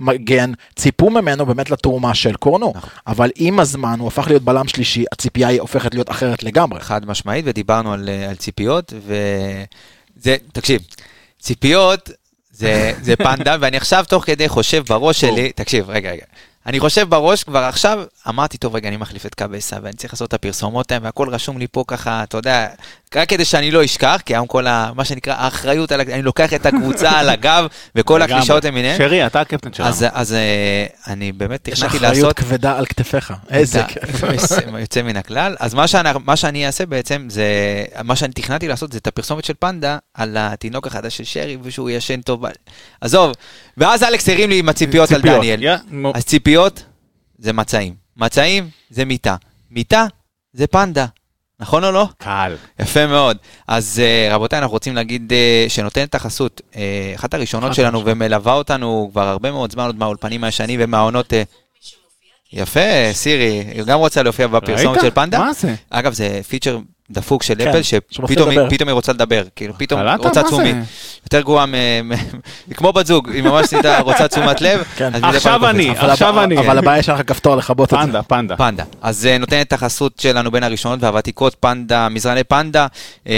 [0.00, 2.72] מגן, ציפו ממנו באמת לתרומה של קורנו.
[2.76, 2.90] נכון.
[3.06, 6.80] אבל עם הזמן הוא הפך להיות בלם שלישי, הציפייה היא הופכת להיות אחרת לגמרי.
[6.80, 10.82] חד משמעית, ודיברנו על, אה, על ציפיות, וזה, תקשיב,
[11.40, 12.10] ציפיות
[12.50, 16.24] זה, זה פנדה, ואני עכשיו תוך כדי חושב בראש שלי, תקשיב, רגע, רגע.
[16.66, 20.28] אני חושב בראש כבר עכשיו, אמרתי, טוב, רגע, אני מחליף את קאבסה, ואני צריך לעשות
[20.28, 22.68] את הפרסומות האלה, והכל רשום לי פה ככה, אתה יודע,
[23.16, 24.90] רק כדי שאני לא אשכח, כי היום כל ה...
[24.94, 28.22] מה שנקרא, האחריות, על, אני לוקח את הקבוצה על הגב, וכל.
[28.22, 28.98] הקלישאות למיניהן.
[28.98, 29.88] שרי, אתה הקפטן שלנו.
[29.88, 32.36] אז, אז אה, אני באמת יש תכננתי אחריות לעשות...
[32.36, 34.22] כבדה על כתפיך, איזה כיף.
[34.80, 35.56] יוצא מן הכלל.
[35.60, 37.44] אז מה שאני, מה שאני אעשה בעצם, זה,
[38.04, 41.90] מה שאני תכננתי לעשות זה את הפרסומת של פנדה על התינוק החדש של שרי, ושהוא
[41.90, 42.44] ישן טוב.
[43.00, 43.32] עזוב,
[43.76, 45.20] ואז אלכס הרים לי עם הציפיות על.
[45.20, 45.62] דניאל.
[45.62, 46.12] יא, נו.
[46.14, 46.84] אז ציפיות
[47.38, 49.36] זה מצעים, מצעים זה מיטה,
[49.70, 50.06] מיטה
[50.52, 51.06] זה פנדה,
[51.60, 52.06] נכון או לא?
[52.18, 52.56] קל.
[52.78, 53.36] יפה מאוד.
[53.68, 56.76] אז uh, רבותיי, אנחנו רוצים להגיד uh, שנותנת את החסות, uh,
[57.14, 58.02] אחת הראשונות שלנו.
[58.04, 61.32] ומלווה אותנו כבר הרבה מאוד זמן, עוד מהאולפנים הישנים ומהעונות...
[62.52, 62.80] יפה,
[63.12, 65.00] סירי, היא גם רוצה להופיע בפרסומת?
[65.00, 65.38] של פנדה.
[65.38, 65.74] מה זה?
[65.90, 66.78] אגב, זה פיצ'ר
[67.10, 68.58] דפוק של כן, אפל, שפתאום היא-.
[68.70, 70.24] פתאום רוצה לדבר, כאילו פתאום קלטת?
[70.24, 70.72] רוצה תשומי.
[71.24, 71.72] יותר גרועה מ...
[72.04, 72.12] מ-
[72.66, 74.84] היא כמו בת זוג, היא ממש הייתה רוצה תשומת לב.
[74.96, 75.24] כן.
[75.24, 76.58] עכשיו אני, עכשיו אני.
[76.58, 78.04] אבל הבעיה שלך כפתור לכבות את זה.
[78.06, 78.56] פנדה, פנדה.
[78.56, 78.84] פנדה.
[79.02, 82.86] אז אה, נותנת את החסות שלנו בין הראשונות והוותיקות, פנדה, מזרני פנדה,
[83.28, 83.34] אה,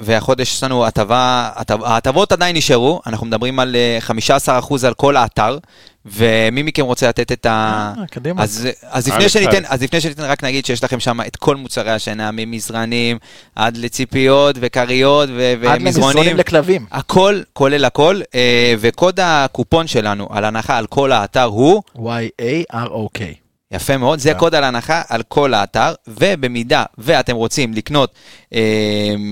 [0.00, 3.98] והחודש יש לנו הטבה, הטב- ההטבות עדיין נשארו, אנחנו מדברים על אה,
[4.60, 5.58] 15% על כל האתר,
[6.12, 7.92] ומי מכם רוצה לתת את ה...
[7.98, 8.42] אה, קדימה.
[8.42, 9.62] אז, אז, לפני שניתן.
[9.66, 13.18] אז לפני שניתן רק נגיד שיש לכם שם את כל מוצרי השינה, ממזרנים
[13.56, 16.36] עד לציפיות וכריות ו- עד למזרונים ומזרונים.
[16.36, 16.86] לכלבים.
[16.90, 23.47] הכל, כולל הכל, אה, וקוד הקופון שלנו על הנחה על כל האתר הוא Y-A-R-O-K.
[23.72, 24.38] יפה מאוד, זה כן.
[24.38, 28.12] קוד על הנחה על כל האתר, ובמידה ואתם רוצים לקנות
[28.54, 28.60] אה,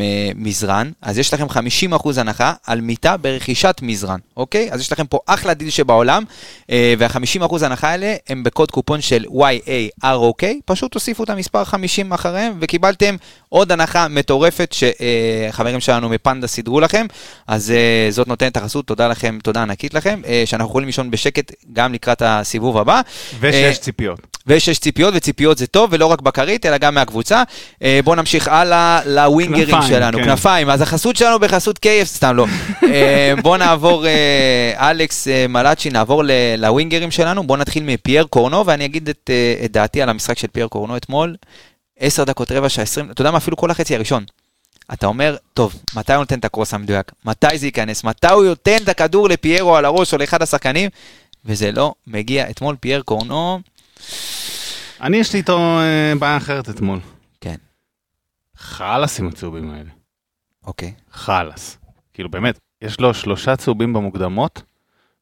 [0.00, 1.46] אה, מזרן, אז יש לכם
[1.92, 4.68] 50% הנחה על מיטה ברכישת מזרן, אוקיי?
[4.72, 6.24] אז יש לכם פה אחלה דיל שבעולם,
[6.70, 12.52] אה, וה-50% הנחה האלה הם בקוד קופון של YAROK, פשוט תוסיפו את המספר 50 אחריהם,
[12.60, 13.16] וקיבלתם
[13.48, 17.06] עוד הנחה מטורפת שחברים שלנו מפנדה סידרו לכם,
[17.46, 21.10] אז אה, זאת נותנת את החסות, תודה לכם, תודה ענקית לכם, אה, שאנחנו יכולים לישון
[21.10, 22.94] בשקט גם לקראת הסיבוב הבא.
[22.96, 23.02] אה,
[23.40, 24.25] ושיש ציפיות.
[24.46, 27.42] ושיש ציפיות, וציפיות זה טוב, ולא רק בכרית, אלא גם מהקבוצה.
[27.82, 30.24] אה, בואו נמשיך הלאה לווינגרים כנפיים, שלנו, כן.
[30.24, 30.70] כנפיים.
[30.70, 32.46] אז החסות שלנו בחסות KF, סתם לא.
[32.92, 36.22] אה, בואו נעבור, אה, אלכס מלאצ'י, נעבור
[36.58, 37.46] לווינגרים שלנו.
[37.46, 39.30] בואו נתחיל מפייר קורנו, ואני אגיד את,
[39.64, 41.36] את דעתי על המשחק של פייר קורנו אתמול.
[41.98, 43.38] עשר דקות רבע שעה עשרים, אתה יודע מה?
[43.38, 44.24] אפילו כל החצי הראשון.
[44.92, 47.12] אתה אומר, טוב, מתי הוא נותן את הקרוס המדויק?
[47.24, 48.04] מתי זה ייכנס?
[48.04, 50.90] מתי הוא נותן את הכדור לפיירו על הראש או לאחד השחקנים?
[51.44, 52.50] וזה לא מגיע.
[52.50, 53.60] אתמול פייר קורנו...
[55.00, 56.98] אני יש לי איתו אה, בעיה אחרת אתמול.
[57.40, 57.54] כן.
[58.56, 59.90] חלאס עם הצהובים האלה.
[60.66, 60.92] אוקיי.
[61.12, 61.78] חלאס.
[62.14, 64.62] כאילו באמת, יש לו שלושה צהובים במוקדמות,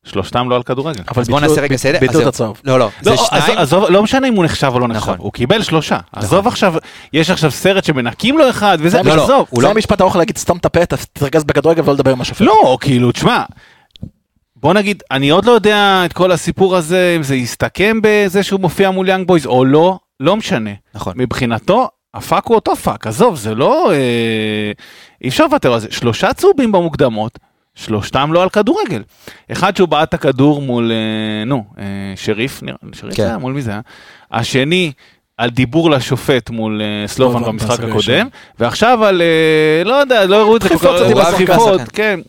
[0.04, 1.02] שלושתם לא על כדורגל.
[1.08, 1.98] אבל אז בוא נעשה רגע סדר.
[2.00, 2.26] ביטלו את.
[2.26, 2.60] הצהוב.
[2.64, 3.58] לא, לא, זה לא, שניים.
[3.58, 5.18] עזוב, לא משנה אם הוא נחשב או לא נחשב, נכון.
[5.18, 5.98] הוא קיבל שלושה.
[6.12, 6.74] עזוב עכשיו,
[7.12, 9.46] יש עכשיו סרט שמנקים לו אחד וזה, לא, לא, עזוב.
[9.50, 12.40] הוא זה לא- המשפט הארוך להגיד סתום את הפה, תתרכז בכדורגל ולא לדבר עם השופט.
[12.40, 13.42] לא, כאילו, תשמע,
[14.64, 18.60] בוא נגיד, אני עוד לא יודע את כל הסיפור הזה, אם זה יסתכם בזה שהוא
[18.60, 20.70] מופיע מול יאנג בויז או לא, לא משנה.
[20.94, 21.12] נכון.
[21.16, 23.92] מבחינתו, הפאק הוא אותו פאק, עזוב, זה לא...
[23.92, 24.72] אה,
[25.24, 25.88] אי אפשר לוותר על זה.
[25.90, 27.38] שלושה צהובים במוקדמות,
[27.74, 29.02] שלושתם לא על כדורגל.
[29.52, 31.84] אחד שהוא בעט את הכדור מול, אה, נו, אה,
[32.16, 33.22] שריף, נראה, שריף כן.
[33.22, 33.38] זה היה?
[33.38, 33.80] מול מי זה היה?
[34.32, 34.92] השני,
[35.38, 38.28] על דיבור לשופט מול אה, סלובן במשחק הקודם.
[38.58, 42.20] ועכשיו על, אה, לא יודע, לא הראו את זה כל דחיפות, כך, ככה, כן,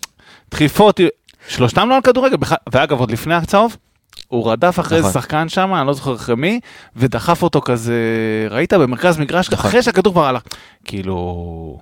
[0.52, 1.00] דחיפות,
[1.48, 3.78] שלושתם לא על כדורגל, בכלל- ואגב, עוד לפני הצהוב,
[4.28, 5.22] הוא רדף אחרי איזה נכון.
[5.22, 6.60] שחקן שם, אני לא זוכר אחרי מי,
[6.96, 7.94] ודחף אותו כזה,
[8.50, 9.70] ראית במרכז מגרש, נכון.
[9.70, 10.42] אחרי שהכדור כבר הלך.
[10.86, 11.80] כאילו...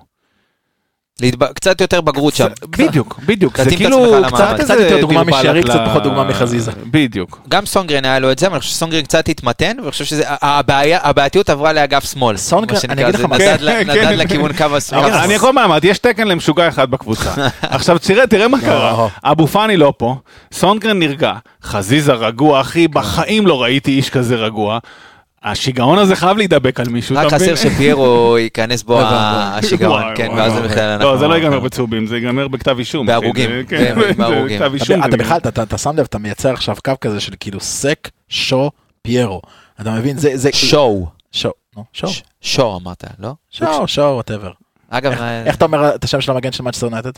[1.21, 2.47] להתב- קצת יותר בגרות שם.
[2.69, 3.57] בדיוק, בדיוק.
[3.61, 3.97] זה כאילו
[4.27, 4.55] קצת.
[4.59, 6.71] קצת יותר דוגמה משרי, קצת ל- פחות דוגמה מחזיזה.
[6.91, 7.39] בדיוק.
[7.49, 11.49] גם סונגרן היה לו את זה, אבל אני חושב שסונגרן קצת התמתן, ואני חושב שהבעייתיות
[11.49, 12.37] עברה לאגף שמאל.
[12.37, 14.17] סונגרן, אני אגיד זה לך מה, נדד כן, כן, נדד.
[14.17, 15.03] לכיוון קו השמאל.
[15.13, 17.33] אני יכול מה אמרתי, יש תקן למשוגע אחד בקבוצה.
[17.61, 19.07] עכשיו תראה, תראה מה קרה.
[19.23, 20.15] אבו פאני לא פה,
[20.53, 21.33] סונדגרן נרגע,
[21.63, 24.79] חזיזה רגוע, אחי, בחיים לא ראיתי איש כזה רגוע.
[25.43, 27.33] השיגעון הזה חייב להידבק על מישהו, רק?
[27.33, 30.53] חסר שפיירו ייכנס בו השיגעון, כן, ואז.
[30.53, 33.05] בכלל לא, זה לא אנחנו- ייגמר בצהובים, זה ייגמר בכתב אישום.
[33.07, 34.57] בהרוגים, כן, בהרוגים.
[34.63, 34.99] אתה- אישום.
[35.01, 38.71] אתה זה- בכלל, אתה- שם לב, אתה מייצר עכשיו קו כזה של כאילו סק, שו,
[39.01, 39.41] פיירו.
[39.81, 40.17] אתה מבין?
[40.17, 41.07] זה, זה, שואו.
[41.31, 43.31] שו, נו, שו, ש- שואו אמרת, לא?
[43.51, 44.51] שו, שו, whatever.
[44.89, 47.11] אגב, אה, איך אתה אומר את השם של המגן של מנצ'סטר יונייטד?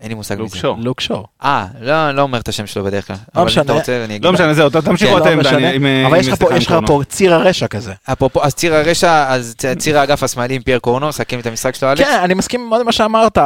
[0.00, 0.68] אין לי מושג לוק מזה.
[0.78, 1.24] לוק שו.
[1.44, 3.16] אה, לא, לא אומר את השם שלו בדרך כלל.
[3.34, 3.62] אבל אם משנה.
[3.64, 4.24] אתה רוצה, אני אגיד.
[4.24, 6.72] לא משנה, זהו, תמשיכו כן, אתם, לא משנה, אבל יש לך פה- עם יש לך
[6.72, 6.86] קורנו.
[6.86, 7.92] פה ציר הרשע כזה.
[8.12, 11.90] אפרופו, אז ציר הרשע, אז ציר האגף השמאלי עם פייר קורנו, סכם את המשחק שלו,
[11.90, 12.04] אלכס?
[12.04, 13.38] כן, אני מסכים מאוד עם מה שאמרת.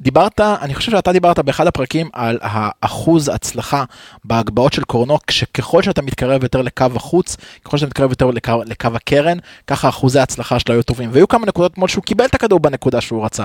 [0.00, 3.84] דיברת, אני חושב שאתה דיברת באחד הפרקים על האחוז הצלחה
[4.24, 8.88] בהגבהות של קורנו, שככל שאתה מתקרב יותר לקו החוץ, ככל שאתה מתקרב יותר לקו, לקו
[8.94, 11.10] הקרן, ככה אחוזי ההצלחה שלו היו טובים.
[11.12, 13.44] והיו כמה נקודות אתמול שהוא קיבל את הכדור בנקודה שהוא רצה.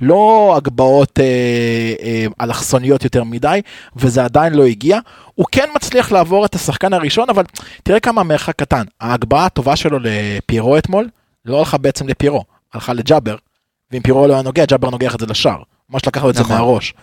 [0.00, 1.24] לא הגבהות אה,
[2.02, 3.60] אה, אלכסוניות יותר מדי,
[3.96, 4.98] וזה עדיין לא הגיע.
[5.34, 7.44] הוא כן מצליח לעבור את השחקן הראשון, אבל
[7.82, 8.84] תראה כמה מרחק קטן.
[9.00, 11.08] ההגבהה הטובה שלו לפיירו אתמול,
[11.44, 13.36] לא הלכה בעצם לפיירו, הלכה לג'אבר.
[13.90, 15.69] ואם פירו לא היה נוגע, ג'אבר נוגח את זה לשער.
[15.90, 16.56] ממש לקח לו את זה נכון.
[16.56, 16.94] מהראש.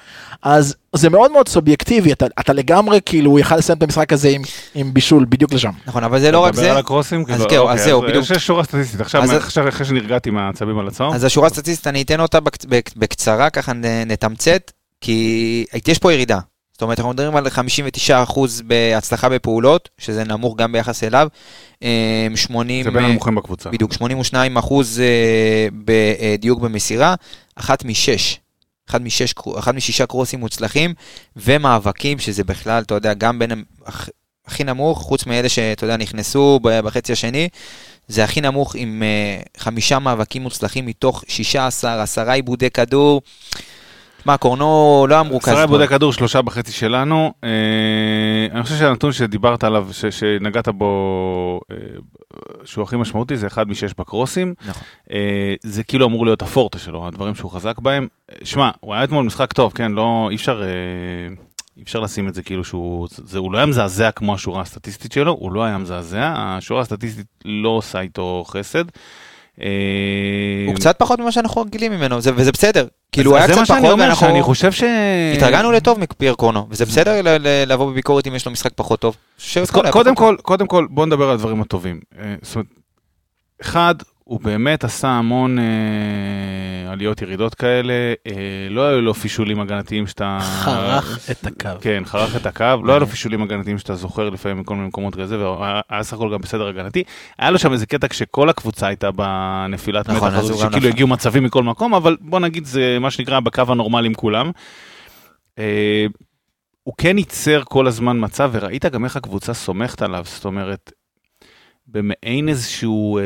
[0.44, 4.30] אז זה מאוד מאוד סובייקטיבי, אתה, אתה לגמרי כאילו, הוא יכל לסיים את המשחק הזה
[4.30, 4.42] עם,
[4.76, 5.72] עם בישול בדיוק לשם.
[5.88, 6.62] נכון, אבל זה לא רק אתה זה.
[6.62, 7.20] מדבר על הקרוסים?
[7.22, 8.26] אז כאילו, זהו, אוקיי, אז זהו, בדיוק.
[8.32, 11.14] יש שורה סטטיסטית, עכשיו אז- עכשיו אחרי שנרגעתי מהעצבים על הצהוב.
[11.16, 14.72] אז השורה הסטטיסטית, אני אתן אותה בק- בק- בקצרה, ככה נ- נתמצת,
[15.02, 16.40] כי יש פה ירידה.
[16.74, 21.28] זאת אומרת, אנחנו מדברים על 59% בהצלחה בפעולות, שזה נמוך גם ביחס אליו.
[21.84, 22.84] אה, 80...
[22.86, 23.70] זה בין אה, הנמוכים בקבוצה.
[23.70, 27.16] בדיוק, 82 אחוז אה, בדיוק במסירה,
[27.56, 28.40] אחת משש.
[28.90, 30.94] אחד, משש, אחד משישה קרוסים מוצלחים,
[31.36, 33.64] ומאבקים, שזה בכלל, אתה יודע, גם בין,
[34.46, 37.50] הכי נמוך, חוץ מאלה שאתה יודע, נכנסו בחצי השני,
[38.08, 43.22] זה הכי נמוך עם אה, חמישה מאבקים מוצלחים מתוך 16, עשרה עיבודי כדור.
[44.26, 45.52] מה, קורנו לא אמרו כזה.
[45.52, 47.34] עשרה עיבודי כדור, שלושה בחצי שלנו.
[47.44, 47.50] אה,
[48.52, 51.78] אני חושב שהנתון שדיברת עליו, שנגעת בו, אה,
[52.64, 54.54] שהוא הכי משמעותי, זה אחד משש בקרוסים.
[54.66, 54.84] נכון.
[55.12, 58.08] אה, זה כאילו אמור להיות הפורטה שלו, הדברים שהוא חזק בהם.
[58.44, 60.64] שמע, הוא היה אתמול משחק טוב, כן, לא, אי אפשר...
[61.78, 65.12] אי אפשר לשים את זה כאילו שהוא, זה, הוא לא היה מזעזע כמו השורה הסטטיסטית
[65.12, 68.84] שלו, הוא לא היה מזעזע, השורה הסטטיסטית לא עושה איתו חסד.
[69.62, 69.68] אה,
[70.68, 72.88] הוא קצת פחות ממה שאנחנו רגילים ממנו, זה- וזה בסדר.
[73.12, 74.84] כאילו, הוא היה קצת פחות, ואנחנו שאני חושב ש...
[75.36, 79.00] התרגלנו לטוב מפייר קורנו, וזה בסדר ל- ל- לבוא בביקורת אם יש לו משחק פחות
[79.00, 79.16] טוב.
[79.92, 82.00] קודם כל, קודם כל, בוא נדבר על הדברים הטובים.
[82.20, 82.68] אה, זאת אומרת,
[83.62, 83.96] אחד,
[84.28, 87.94] הוא באמת עשה המון אה, עליות ירידות כאלה,
[88.28, 88.34] אה,
[88.70, 90.40] לא היו לו פישולים הגנתיים שאתה...
[90.42, 91.70] חרך את הקו.
[91.82, 95.16] כן, חרך את הקו, לא היה לו פישולים הגנתיים שאתה זוכר לפעמים מכל מיני מקומות
[95.16, 97.04] כזה, והיה סך הכל גם בסדר הגנתי.
[97.40, 100.88] היה לו שם איזה קטע כשכל הקבוצה הייתה בנפילת נכון, מתח גם שכאילו נפל.
[100.88, 104.52] הגיעו מצבים מכל מקום, אבל בוא נגיד זה מה שנקרא בקו הנורמלי עם כולם.
[105.60, 106.06] אה,
[106.84, 110.92] הוא כן ייצר כל הזמן מצב, וראית גם איך הקבוצה סומכת עליו, זאת אומרת,
[111.88, 113.24] במעין איזשהו אה,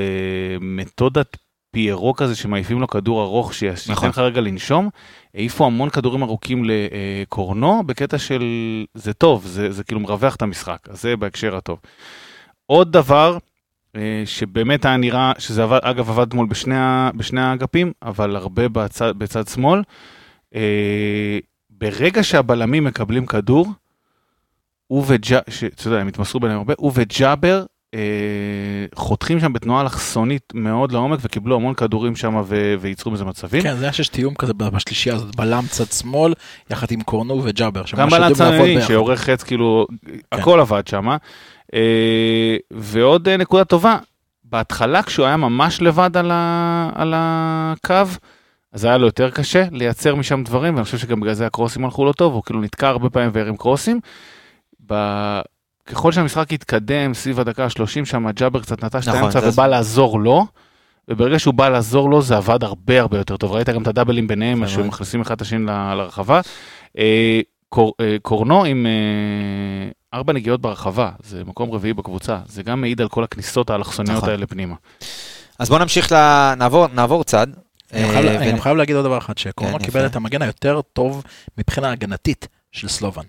[0.62, 1.38] מתודת
[1.72, 4.10] פיירו כזה שמעיפים לו כדור ארוך שייתן נכון.
[4.10, 4.90] לך רגע לנשום,
[5.36, 8.44] העיפו המון כדורים ארוכים לקורנו בקטע של
[8.94, 11.80] זה טוב, זה, זה כאילו מרווח את המשחק, אז זה בהקשר הטוב.
[12.66, 13.38] עוד דבר,
[13.96, 16.76] אה, שבאמת היה נראה, שזה עבד, אגב עבד אתמול בשני,
[17.16, 19.82] בשני האגפים, אבל הרבה בצד, בצד שמאל,
[20.56, 21.40] אה,
[21.70, 23.68] ברגע שהבלמים מקבלים כדור,
[24.88, 25.42] הוא וג'אבר,
[25.76, 27.66] אתה יודע, הם התמסרו ביניהם הרבה, הוא וג'אבר אה,
[28.96, 32.42] חותכים שם בתנועה אלכסונית מאוד לעומק וקיבלו המון כדורים שם
[32.80, 33.62] וייצרו מזה מצבים.
[33.62, 36.34] כן, זה היה שיש תיאום כזה בשלישייה הזאת, בלם צד שמאל,
[36.70, 37.84] יחד עם קורנו וג'אבר.
[37.96, 38.88] גם לעבוד הימני ביחד.
[38.88, 40.18] שעורך חץ, כאילו, כן.
[40.32, 41.08] הכל עבד שם.
[41.74, 43.98] אה, ועוד אה, נקודה טובה,
[44.44, 47.96] בהתחלה כשהוא היה ממש לבד על, ה, על הקו,
[48.74, 52.06] אז היה לו יותר קשה לייצר משם דברים, ואני חושב שגם בגלל זה הקרוסים הלכו
[52.06, 54.00] לא טוב, הוא כאילו נתקע הרבה פעמים והרים קרוסים.
[54.88, 54.94] ב...
[55.86, 60.20] ככל שהמשחק התקדם סביב הדקה ה-30 שם, ג'אבר קצת נטש את נכון, האמצע ובא לעזור
[60.20, 60.46] לו.
[61.08, 64.28] וברגע שהוא בא לעזור לו זה עבד הרבה הרבה יותר טוב, ראית גם את הדאבלים
[64.28, 64.76] ביניהם, נכון.
[64.76, 66.42] שהם מכניסים אחד את השני לרחבה.
[66.98, 72.82] אה, קור, אה, קורנו עם אה, ארבע נגיעות ברחבה, זה מקום רביעי בקבוצה, זה גם
[72.82, 74.30] מעיד על כל הכניסות האלכסוניות נכון.
[74.30, 74.76] האלה פנימה.
[75.60, 76.16] אז בואו נמשיך, ל...
[76.58, 77.48] נעבור, נעבור צד.
[77.94, 80.06] אני חייב- אני להגיד עוד דבר אחד, שקורנו כן, קיבל.
[80.06, 81.24] את המגן היותר טוב
[81.58, 83.24] מבחינה הגנתית של סלובן.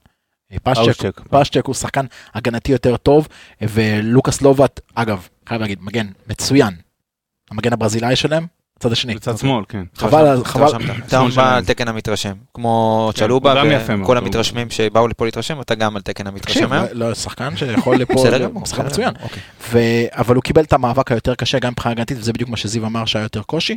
[0.59, 1.21] פשצ'ק, אושצ'ק.
[1.31, 3.29] פשצ'ק הוא שחקן הגנתי יותר טוב,
[3.61, 6.75] ולוקאס לובט, אגב, חייב להגיד, מגן מצוין.
[7.51, 8.47] המגן הברזילאי שלהם,
[8.83, 9.15] צד השני.
[9.15, 9.83] בצד שמאל, כן.
[9.97, 10.67] חבל, על- חבל,
[11.07, 11.65] אתה שמאל בא על.
[11.65, 13.55] תקן המתרשם, כמו כן, צ'לובה
[14.03, 16.85] וכל המתרשמים שבאו לפה להתרשם, אתה גם על תקן המתרשם היום.
[16.93, 19.13] לא, שחקן שיכול לפה, בסדר גמור, שחקן מצוין.
[19.23, 19.43] אוקיי.
[20.13, 23.05] אבל הוא קיבל את המאבק היותר קשה גם מבחינה הגנתית וזה בדיוק מה שזיו אמר
[23.05, 23.77] שהיה יותר קושי.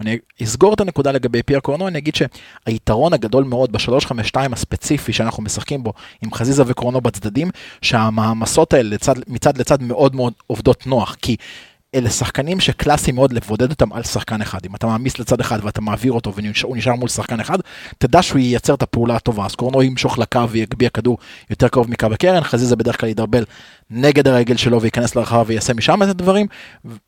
[0.00, 5.42] אני אסגור את הנקודה לגבי פייר קורנו אני אגיד שהיתרון הגדול מאוד ב-352 הספציפי שאנחנו
[5.42, 5.92] משחקים בו
[6.22, 7.50] עם חזיזה וקורנו בצדדים
[7.82, 8.96] שהמעמסות האלה
[9.28, 11.36] מצד לצד מאוד מאוד עובדות נוח כי.
[11.94, 14.58] אלה שחקנים שקלאסי מאוד לבודד אותם על שחקן אחד.
[14.66, 17.58] אם אתה מעמיס לצד אחד ואתה מעביר אותו והוא נשאר מול שחקן אחד,
[17.98, 19.46] תדע שהוא ייצר את הפעולה הטובה.
[19.46, 21.18] אז קורנו ימשוך לקו ויגביה כדור
[21.50, 23.44] יותר קרוב מקו הקרן, חזיזה בדרך כלל ידרבל
[23.90, 26.46] נגד הרגל שלו וייכנס לרחבה ויעשה משם את הדברים.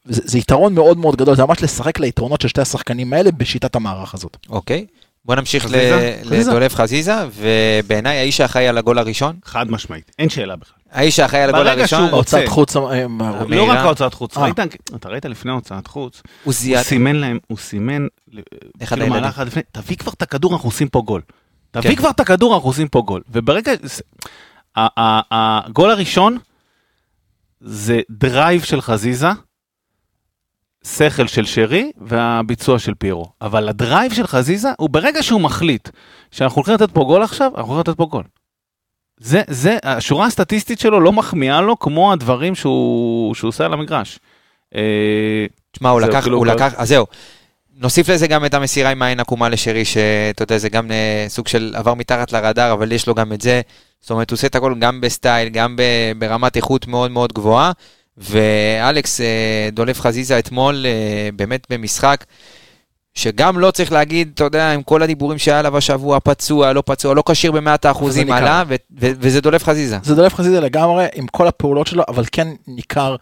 [0.04, 3.76] זה, זה יתרון מאוד מאוד גדול, זה ממש לשחק ליתרונות של שתי השחקנים האלה בשיטת
[3.76, 4.36] המערך הזאת.
[4.48, 4.86] אוקיי.
[5.24, 6.20] בוא נמשיך חזיזה?
[6.24, 10.76] לדולב חזיזה, ובעיניי האיש האחראי על הגול הראשון, חד משמעית, אין שאלה בכלל.
[10.90, 12.36] האיש האחראי על הגול ברגע הראשון, שהוא רוצה.
[12.36, 13.04] הוצאת חוץ, אה, אה.
[13.48, 14.42] לא רק ההוצאת חוץ, אה.
[14.42, 14.58] ראית,
[14.94, 16.52] אתה ראית לפני הוצאת חוץ, הוא
[16.82, 18.06] סימן להם, הוא סימן,
[18.82, 19.14] אחד כאילו.
[19.14, 21.20] מהלך עד לפני, תביא כבר את הכדור, אנחנו עושים פה גול.
[21.72, 21.80] כן.
[21.80, 23.22] תביא כבר את הכדור, אנחנו עושים פה גול.
[23.30, 23.72] וברגע,
[24.76, 25.20] ה- ה-
[25.68, 26.38] הגול הראשון
[27.60, 29.28] זה drive של חזיזה,
[30.86, 33.26] שכל של שרי והביצוע של פיירו.
[33.42, 35.88] אבל ה drive של חזיזה הוא ברגע שהוא מחליט
[36.30, 38.24] שאנחנו הולכים לתת פה גול עכשיו, אנחנו הולכים לתת פה גול.
[39.20, 44.18] זה, זה, השורה הסטטיסטית שלו לא מחמיאה לו כמו הדברים שהוא, שהוא עושה על המגרש.
[44.74, 47.06] אה, תשמע, הוא לקח, כאילו, הוא לקח, אז זהו.
[47.76, 51.48] נוסיף לזה גם את המסירה עם העין עקומה לשרי, שאתה יודע, זה גם אה, סוג
[51.48, 53.60] של עבר מתחת לרדאר, אבל יש לו גם את זה.
[54.00, 55.76] זאת אומרת, הוא עושה את הכל גם בסטייל, גם
[56.18, 57.72] ברמת איכות מאוד מאוד גבוהה.
[58.18, 62.24] ואלכס אה, דולף חזיזה אתמול, אה, באמת במשחק,
[63.14, 67.14] שגם לא צריך להגיד, אתה יודע, עם כל הדיבורים שהיה עליו השבוע, פצוע, לא פצוע,
[67.14, 68.32] לא כשיר במאת האחוזים.
[68.32, 69.98] עלה, ו- ו- וזה דולף חזיזה.
[70.02, 73.16] זה דולף חזיזה לגמרי עם כל הפעולות שלו, אבל כן ניכר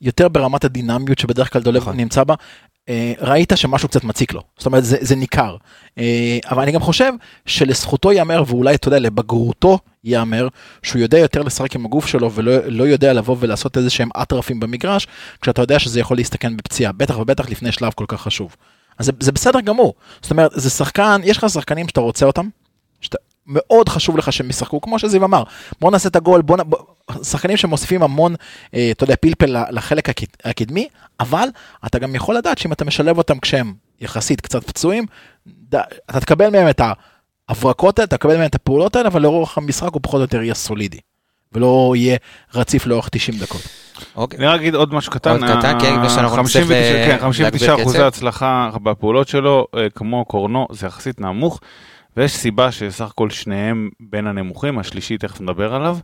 [0.00, 1.96] יותר ברמת הדינמיות שבדרך כלל דולף נכון.
[1.96, 2.34] נמצא בה.
[2.88, 5.56] אה, ראית שמשהו קצת מציק לו, זאת אומרת זה, זה ניכר.
[5.98, 7.12] אה, אבל אני גם חושב
[7.46, 10.48] שלזכותו ייאמר, ואולי אתה יודע, לבגרותו ייאמר,
[10.82, 14.60] שהוא יודע יותר לשחק עם הגוף שלו ולא לא יודע לבוא ולעשות איזה שהם אטרפים
[14.60, 15.06] במגרש,
[15.40, 18.56] כשאתה יודע שזה יכול להסתכן בפציעה, בטח ובטח לפני שלב כל כך חשוב.
[18.98, 22.48] אז זה, זה בסדר גמור, זאת אומרת, זה שחקן, יש לך שחקנים שאתה רוצה אותם,
[23.00, 25.42] שאתה, מאוד חשוב לך שהם ישחקו, כמו שזיו אמר,
[25.80, 28.34] בוא נעשה את הגול, בוא, נ- שחקנים שמוסיפים המון,
[28.74, 30.88] אה, אתה יודע, פלפל לחלק הקד, הקדמי,
[31.20, 31.48] אבל
[31.86, 35.06] אתה גם יכול לדעת שאם אתה משלב אותם כשהם יחסית קצת פצועים,
[35.46, 35.74] ד,
[36.10, 36.80] אתה תקבל מהם את
[37.48, 40.42] ההברקות האלה, אתה תקבל מהם את הפעולות האלה, אבל לאורך המשחק הוא פחות או יותר
[40.42, 40.98] יהיה סולידי,
[41.54, 42.16] ולא יהיה
[42.54, 43.60] רציף לאורך 90 דקות.
[44.16, 44.38] אוקיי.
[44.38, 47.42] אני רק אגיד עוד משהו קטן, עוד קטן, כן, לפני שאנחנו נצטרך 59 כן, 59
[47.66, 48.06] להגביר אחוזי קצב.
[48.06, 51.60] הצלחה בפעולות שלו, אה, כמו קורנו, זה יחסית נמוך,
[52.16, 55.96] ויש סיבה שסך הכל שניהם בין הנמוכים, השלישי תכף נדבר עליו,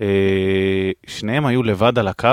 [0.00, 0.06] אה,
[1.06, 2.28] שניהם היו לבד על הקו,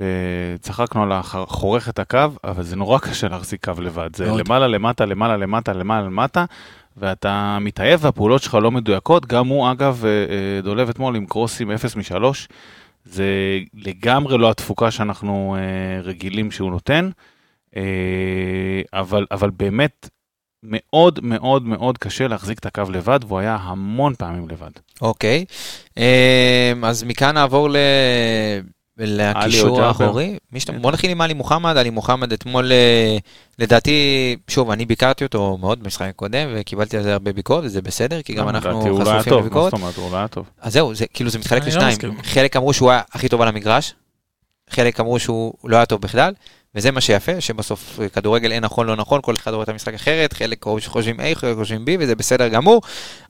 [0.00, 4.26] וצחקנו על הח- חורך את הקו, אבל זה נורא קשה להחזיק קו לבד, זה.
[4.26, 6.44] למעלה למטה, למעלה למטה, למעלה למטה.
[6.96, 11.70] ואתה מתעייף והפעולות שלך לא מדויקות, גם הוא אגב אה, אה, דולב אתמול עם קרוסים
[11.70, 12.24] 0 מ-3,
[13.04, 17.10] זה לגמרי לא התפוקה שאנחנו אה, רגילים שהוא נותן,
[18.92, 20.08] אבל, אבל באמת
[20.62, 24.70] מאוד מאוד מאוד קשה להחזיק את הקו לבד, והוא היה המון פעמים לבד.
[25.02, 25.44] אוקיי,
[25.96, 27.76] אמ, אז מכאן נעבור ל...
[29.02, 29.86] עלי או לקישור ג'אבר.
[29.88, 30.38] האחורי.
[30.58, 33.16] שאתה- בוא נתחיל עם עלי מוחמד, עלי מוחמד אתמול, אה,
[33.58, 33.92] לדעתי,
[34.48, 38.32] שוב, אני ביקרתי אותו מאוד במשחק הקודם, וקיבלתי על זה הרבה ביקורת, וזה בסדר, כי
[38.34, 39.70] גם אנחנו חשופים לביקורת.
[39.70, 40.46] זאת אומרת, הוא היה טוב.
[40.60, 41.98] אז זהו, זה כאילו זה מתחלק לא לשניים.
[42.22, 43.94] חלק אמרו שהוא היה הכי טוב על המגרש,
[44.70, 46.34] חלק אמרו שהוא לא היה טוב בכלל,
[46.74, 50.32] וזה מה שיפה, שבסוף כדורגל אין נכון לא נכון, כל אחד רואה את המשחק אחרת,
[50.32, 52.82] חלק חושבים A, חלק חושבים B, וזה בסדר גמור.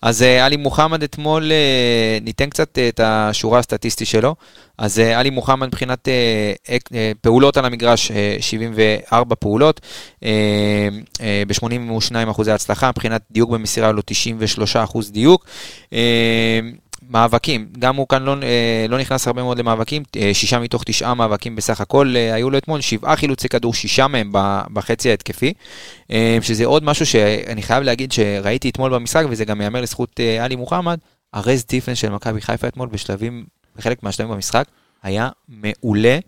[0.03, 4.35] אז אה, עלי מוחמד אתמול, אה, ניתן קצת אה, את השורה הסטטיסטית שלו.
[4.79, 6.09] אז עלי מוחמד מבחינת
[7.21, 9.81] פעולות על המגרש, אה, 74 פעולות,
[11.47, 15.45] ב-82 אחוזי הצלחה, מבחינת דיוק במסירה לו 93 אחוז דיוק.
[17.13, 21.15] מאבקים, גם הוא כאן לא, אה, לא נכנס הרבה מאוד למאבקים, אה, שישה מתוך תשעה
[21.15, 24.31] מאבקים בסך הכל אה, היו לו אתמול, שבעה חילוצי כדור, שישה מהם
[24.73, 25.53] בחצי ההתקפי,
[26.41, 30.99] שזה עוד משהו שאני חייב להגיד שראיתי אתמול במשחק, וזה גם ייאמר לזכות עלי מוחמד,
[31.33, 33.45] הרז דיפנס של מכבי חיפה אתמול בשלבים,
[33.77, 34.65] בחלק מהשלבים במשחק,
[35.03, 36.19] היה מעולה.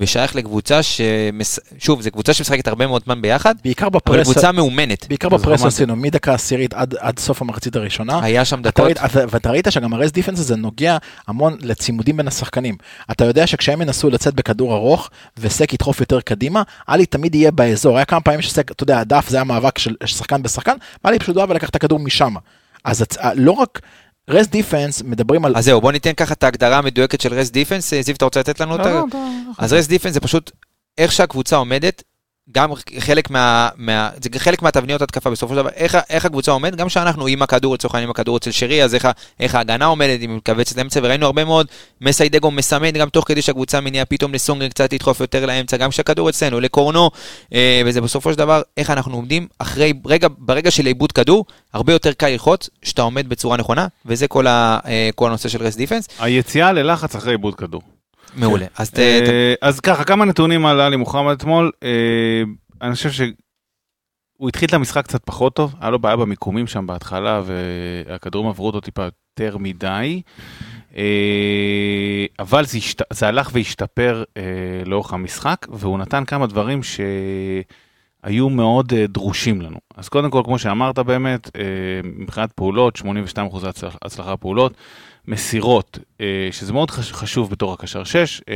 [0.00, 1.58] ושייך לקבוצה שמס...
[1.78, 5.08] שוב, זו קבוצה שמשחקת הרבה מאוד זמן ביחד, בעיקר אבל בפרס, קבוצה מאומנת.
[5.08, 8.20] בעיקר בפרס עשינו מדקה עשירית עד, עד סוף המחצית הראשונה.
[8.22, 8.84] היה שם אתה דקות.
[8.84, 10.96] ראית, אתה- ואתה ראית שגם ה rest defense הזה נוגע
[11.26, 12.76] המון לצימודים בין השחקנים.
[13.10, 17.96] אתה יודע שכשהם ינסו לצאת בכדור ארוך וסק ידחוף יותר קדימה, עלי תמיד יהיה באזור.
[17.96, 21.36] היה כמה פעמים שסק, אתה יודע, הדף זה היה מאבק של שחקן בשחקן, ועלי פשוט
[21.36, 22.34] בא לקח את הכדור משם.
[22.84, 23.16] אז הצ...
[23.34, 23.80] לא רק
[24.28, 25.56] rest defense, מדברים על...
[25.56, 27.94] אז זהו, בוא ניתן ככה את ההגדרה המדויקת של rest defense.
[28.00, 29.02] זיו, אתה רוצה לתת לנו אותה?
[29.58, 30.50] אז rest defense זה פשוט
[30.98, 32.02] איך שהקבוצה עומדת,
[32.52, 33.68] גם חלק מה...
[33.76, 37.42] מה זה חלק מהתבניות התקפה בסופו של דבר, איך, איך הקבוצה עומדת, גם כשאנחנו עם
[37.42, 39.08] הכדור, לצורך העניין עם הכדור אצל שרי, אז איך,
[39.40, 41.66] איך ההגנה עומדת, היא מכווצת לאמצע, וראינו הרבה מאוד,
[42.00, 46.28] מסיידגו מסמן גם תוך כדי שהקבוצה מניעה פתאום לסונגרן קצת לדחוף יותר לאמצע, גם כשהכדור
[46.28, 47.10] אצלנו, לקורנו,
[47.54, 51.92] אה, וזה בסופו של דבר, איך אנחנו עומדים אחרי, רגע, ברגע של איבוד כדור, הרבה
[51.92, 55.76] יותר קל ללחוץ, שאתה עומד בצורה נכונה, וזה כל, ה, אה, כל הנושא של רס
[55.76, 56.08] דיפנס.
[56.18, 57.97] היציאה ללחץ אחרי עיבוד כדור.
[58.34, 58.66] מעולה.
[58.76, 61.70] אז ת, ת, אה, אז ככה, כמה נתונים על עלי מוחמד אתמול.
[61.82, 62.42] אה,
[62.82, 67.42] אני חושב שהוא התחיל את המשחק קצת פחות טוב, היה לו בעיה במיקומים שם בהתחלה,
[67.44, 70.22] והכדורים עברו אותו טיפה יותר מדי.
[70.96, 73.02] אה, אבל זה, השת...
[73.12, 74.42] זה הלך והשתפר אה,
[74.86, 79.78] לאורך המשחק, והוא נתן כמה דברים שהיו מאוד אה, דרושים לנו.
[79.96, 81.62] אז קודם כל, כמו שאמרת באמת, אה,
[82.04, 84.72] מבחינת פעולות, 82% הצלח, הצלחה פעולות,
[85.28, 88.54] מסירות, אה, שזה מאוד חש- חשוב בתור הקשר 6, אה,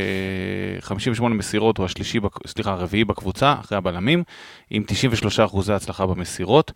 [0.81, 4.23] 58 מסירות הוא השלישי, סליחה, הרביעי בקבוצה, אחרי הבלמים,
[4.71, 6.73] עם 93% הצלחה במסירות.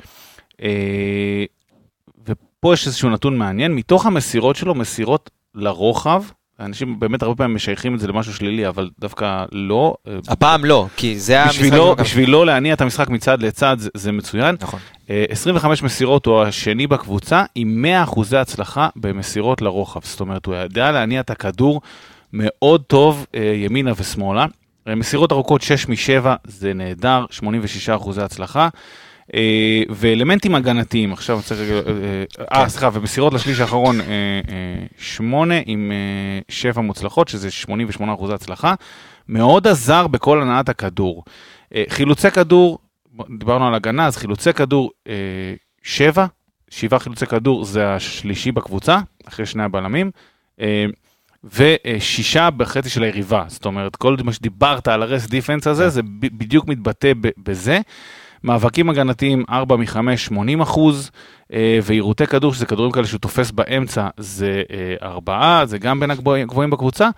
[0.63, 1.45] אה,
[2.27, 6.23] ופה יש איזשהו נתון מעניין, מתוך המסירות שלו, מסירות לרוחב,
[6.61, 9.95] אנשים באמת הרבה פעמים משייכים את זה למשהו שלילי, אבל דווקא לא.
[10.09, 11.59] אה, הפעם לא, כי זה המשחק...
[11.59, 12.05] בשבילו, של מכבי.
[12.05, 14.57] בשבילו להניע את המשחק מצד לצד זה, זה מצוין.
[14.61, 14.81] נכון.
[15.11, 20.01] אה, 25 מסירות הוא השני בקבוצה עם 100% הצלחה במסירות לרוחב.
[20.05, 21.81] זאת אומרת, הוא ידע להניע את הכדור
[22.33, 24.47] מאוד טוב אה, ימינה ושמאלה.
[24.89, 27.25] אה, מסירות ארוכות 6 מ-7 זה נהדר,
[27.89, 28.69] 86% הצלחה.
[29.35, 31.91] אה, ואלמנטים הגנתיים, עכשיו צריך רגע,
[32.53, 33.97] אה, אה, סליחה, ומסירות לשליש האחרון
[34.99, 35.93] 8 עם
[36.49, 38.75] 7 מוצלחות, שזה 88% הצלחה.
[39.29, 41.25] מאוד עזר בכל הנעת הכדור.
[41.75, 42.79] אה, חילוצי כדור,
[43.39, 46.27] דיברנו על הגנה, אז חילוצי כדור, אה, שבע,
[46.71, 48.99] שבעה חילוצי כדור זה השלישי בקבוצה,
[49.29, 50.11] אחרי שני הבלמים,
[50.61, 50.87] אה,
[51.45, 53.45] ושישה בחצי של היריבה.
[53.49, 57.81] זאת אומרת, כל מה שדיברת על הרס דיפנס הזה, זה ב- בדיוק מתבטא בזה.
[58.45, 61.11] מאבקים הגנתיים, 4 מ-5, 80 אחוז,
[61.53, 66.11] אה, ועירותי כדור, שזה כדורים כאלה שהוא תופס באמצע, זה אה, ארבעה, זה גם בין
[66.11, 67.09] הגבוהים בקבוצה.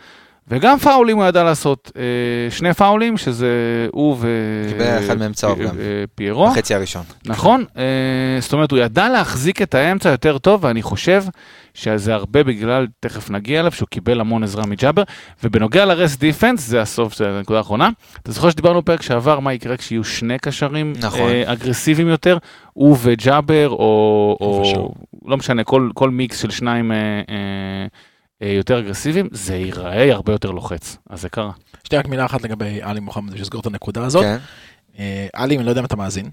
[0.51, 3.49] וגם פאולים הוא ידע לעשות, אה, שני פאולים, שזה
[3.93, 4.29] הוא ו...
[4.69, 5.79] קיבל אחד מהם צהוב גם.
[5.79, 6.51] אה, פיירו.
[6.51, 7.03] בחצי הראשון.
[7.25, 7.85] נכון, אה,
[8.41, 11.25] זאת אומרת, הוא ידע להחזיק את האמצע יותר טוב, ואני חושב
[11.75, 15.03] שזה הרבה בגלל, תכף נגיע אליו, שהוא קיבל המון עזרה מג'אבר.
[15.45, 17.91] ובנוגע לרס דיפנס, זה הסוף, זה הנקודה האחרונה.
[18.23, 21.31] אתה זוכר שדיברנו בפרק שעבר, מה יקרה כשיהיו שני קשרים נכון.
[21.31, 22.39] אה, אגרסיביים יותר,
[22.73, 24.95] הוא וג'אבר, או, או.
[25.25, 26.97] לא משנה, כל, כל מיקס של שניים אה,
[27.29, 27.87] אה,
[28.43, 30.97] אה, יותר אגרסיביים, זה ייראה הרבה יותר לוחץ.
[31.11, 31.51] אז זה קרה.
[31.85, 34.23] יש לי רק מילה אחת לגבי עלי מוחמד, בשביל לסגור את הנקודה הזאת.
[34.23, 34.39] כן.
[34.99, 36.31] אה, עלי, אני לא יודע אם אתה מאזין,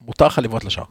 [0.00, 0.84] מותר לך לבעוט לשער.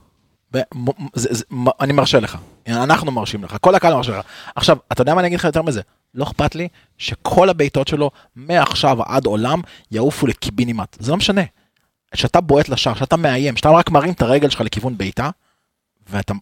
[1.14, 1.44] זה- זה-
[1.80, 2.38] אני מרשה לך,
[2.68, 4.26] אנחנו מרשים לך, כל הקהל מרשה לך.
[4.56, 5.82] עכשיו, אתה יודע מה אני אגיד לך יותר מזה?
[6.16, 10.98] לא אכפת לי שכל הבעיטות שלו, מעכשיו עד עולם, יעופו לקיבינימט.
[11.00, 11.42] זה לא משנה.
[12.14, 15.30] כשאתה בועט לשער, כשאתה מאיים, כשאתה רק מרים את הרגל שלך לכיוון בעיטה,
[16.10, 16.34] ואתה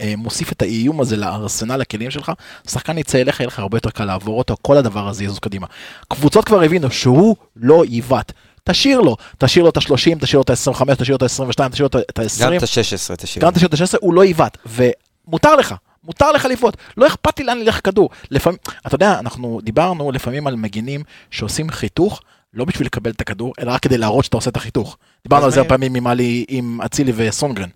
[0.00, 2.32] אה, מוסיף את האיום הזה לארסנל הכלים שלך,
[2.68, 5.66] שחקן יצא אליך, יהיה לך הרבה יותר קל לעבור אותו, כל הדבר הזה יזוז קדימה.
[6.08, 8.32] קבוצות כבר הבינו שהוא לא ייבט.
[8.70, 11.88] תשאיר לו, תשאיר לו את ה-30, תשאיר לו את ה-25, תשאיר לו את ה-22, תשאיר
[11.94, 13.44] לו את ה-20, גם את ה-16 תשאיר.
[13.44, 17.58] גם את ה-16, הוא לא ייבט, ומותר לך, מותר לך לבעוט, לא אכפת לי לאן
[17.58, 18.10] ילך הכדור.
[18.30, 22.20] לפעמים, אתה יודע, אנחנו דיברנו לפעמים על מגינים שעושים חיתוך,
[22.54, 24.96] לא בשביל לקבל את הכדור, אלא רק כדי להראות שאתה עושה את החיתוך.
[25.24, 25.68] דיברנו על זה מאיר.
[25.68, 27.68] פעמים עם עלי, עם אצילי וסונגרן.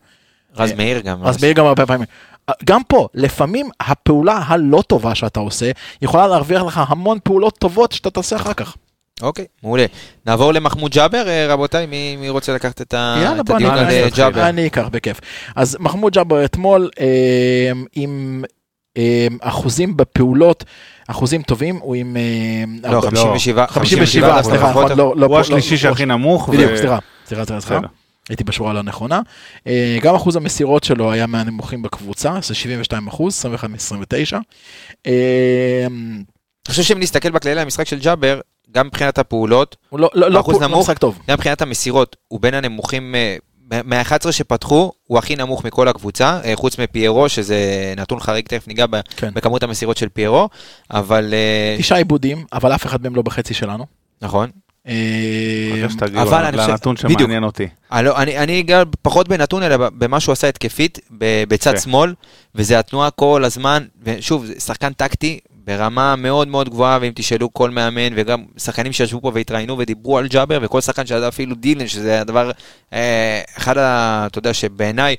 [0.57, 1.25] רז מאיר גם.
[1.25, 2.07] אז מאיר גם הרבה פעמים.
[2.65, 5.71] גם פה, לפעמים הפעולה הלא טובה שאתה עושה,
[6.03, 8.77] יכולה להרוויח לך המון פעולות טובות שאתה תעשה אחר כך.
[9.21, 9.87] אוקיי, מעולה.
[10.27, 13.91] נעבור למחמוד ג'אבר, אה, רבותיי, מי מי רוצה לקחת את ה- יאללה, את הדיון על
[13.91, 14.09] אה.
[14.17, 14.49] ג'אבר?
[14.49, 15.21] אני אקח בכיף.
[15.57, 18.45] אז מחמוד ג'אבר אתמול אה, עם
[19.41, 20.65] אחוזים בפעולות,
[21.09, 22.17] אחוזים טובים, הוא עם...
[22.83, 24.71] לא, ארבע- 57, 57, אחוז סליחה.
[24.71, 26.49] נכון, לא, לא, הוא לא- השלישי לא- שהכי נמוך.
[26.49, 27.79] בדיוק, סליחה, סליחה, סליחה.
[28.29, 29.21] הייתי בשורה הלא נכונה.
[30.03, 34.37] גם אחוז המסירות שלו היה מהנמוכים בקבוצה, זה 72 אחוז, 21 מ-29.
[35.07, 36.25] אני
[36.69, 38.41] חושב שאם נסתכל בכללי המשחק של ג'אבר,
[38.75, 40.81] גם מבחינת הפעולות, הוא לא- לא- לא לא נמוך.
[40.81, 41.19] משחק טוב.
[41.29, 43.37] גם מבחינת המסירות, הוא בין הנמוכים, אה,
[43.85, 47.57] מה-11 שפתחו, הוא הכי נמוך מכל הקבוצה, אה, חוץ מפיירו, שזה
[47.97, 49.31] נתון חריג, תכף ניגע ב- כן.
[49.35, 50.49] בכמות המסירות של פיירו,
[50.91, 53.87] אבל אה, תשעה עיבודים, אבל אף אחד מהם לא בחצי שלנו.
[54.23, 54.51] נכון.
[56.23, 56.97] אבל אני חושב- לנתון.
[56.97, 57.69] שמעניין אותי.
[57.93, 61.79] אני, לא, אני, אגע פחות בנתון, אלא במה שהוא עשה התקפית, ב- בצד.
[61.79, 62.15] שמאל,
[62.55, 68.13] וזה התנועה כל הזמן, ושוב, שחקן טקטי ברמה מאוד מאוד גבוהה, ואם תשאלו כל מאמן,
[68.17, 72.51] וגם שחקנים שישבו פה והתראיינו ודיברו על ג'אבר, וכל שחקן שידע אפילו דילן, שזה הדבר,
[72.93, 74.27] אה, אחד ה...
[74.27, 75.17] אתה יודע, שבעיניי,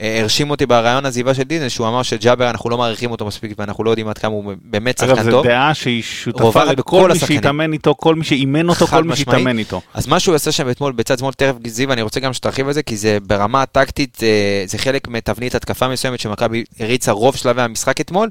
[0.00, 3.84] הרשים אותי ברעיון עזיבה של דיזנגוף, שהוא אמר שג'אבר, אנחנו לא מעריכים אותו מספיק, ואנחנו
[3.84, 5.46] לא יודעים עד כמה הוא באמת אגב, שחקן זו טוב.
[5.46, 7.18] דעה שהיא שותפה לכל מי.
[7.18, 9.16] שהתאמן איתו, כל מי שאימן אותו, כל מי.
[9.16, 9.80] שהתאמן איתו.
[9.94, 12.72] אז מה שהוא עשה שם אתמול בצד שמאל, תכף זיו, אני רוצה גם שתרחיב על
[12.72, 17.62] זה, כי זה ברמה הטקטית, אה, זה חלק מתבנית התקפה מסוימת שמכבי הריצה רוב שלבי
[17.62, 18.28] המשחק אתמול.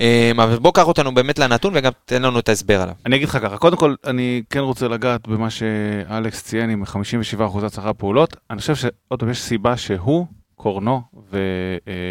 [0.00, 2.94] אה, אבל בוא קח אותנו באמת לנתון וגם תן לנו את ההסבר עליו.
[3.06, 7.64] אני אגיד לך ככה, קודם כל, אני כן רוצה לגעת במה שאלכס ציין עם 57%
[7.64, 8.36] הצלחה פעולות.
[8.50, 10.26] אני חושב שעוד פעם, יש סיבה שהוא,
[10.62, 11.02] קורנו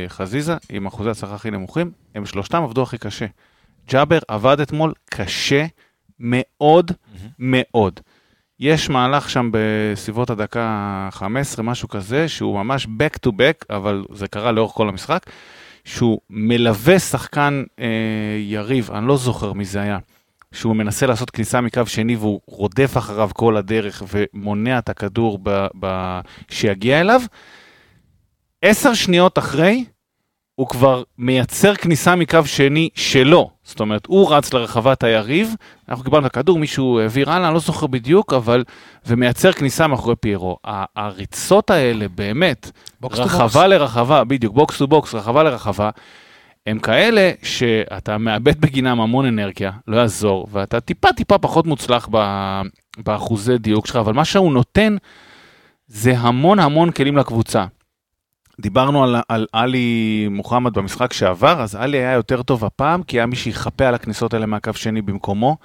[0.07, 3.25] וחזיזה, עם אחוזי הצלחה הכי נמוכים, הם שלושתם עבדו הכי קשה.
[3.89, 5.65] ג'אבר עבד אתמול קשה
[6.19, 6.91] מאוד
[7.39, 7.99] מאוד.
[8.59, 14.27] יש מהלך שם בסביבות הדקה 15, משהו כזה, שהוא ממש back to back, אבל זה
[14.27, 15.25] קרה לאורך כל המשחק,
[15.83, 17.85] שהוא מלווה שחקן אה,
[18.39, 19.97] יריב, אני לא זוכר מי זה היה,
[20.51, 25.67] שהוא מנסה לעשות כניסה מקו שני והוא רודף אחריו כל הדרך ומונע את הכדור ב,
[25.79, 26.19] ב,
[26.49, 27.21] שיגיע אליו.
[28.61, 29.85] עשר שניות אחרי,
[30.55, 33.49] הוא כבר מייצר כניסה מקו שני שלו.
[33.63, 35.55] זאת אומרת, הוא רץ לרחבת היריב,
[35.89, 38.63] אנחנו קיבלנו את הכדור, מישהו העביר הלאה, אני לא זוכר בדיוק, אבל...
[39.05, 40.57] ומייצר כניסה מאחורי פיירו.
[40.95, 42.71] הריצות האלה, באמת,
[43.03, 43.67] רחבה.
[43.67, 45.89] לרחבה, בדיוק, box to box, רחבה לרחבה,
[46.67, 52.61] הם כאלה שאתה מאבד בגינם המון אנרגיה, לא יעזור, ואתה טיפה טיפה פחות מוצלח ב-
[52.97, 54.95] באחוזי דיוק שלך, אבל מה שהוא נותן
[55.87, 57.65] זה המון המון כלים לקבוצה.
[58.59, 63.25] דיברנו על, על עלי מוחמד במשחק שעבר, אז עלי היה יותר טוב הפעם, כי היה
[63.25, 65.57] מי שיחפה על הכניסות האלה מהקו שני במקומו.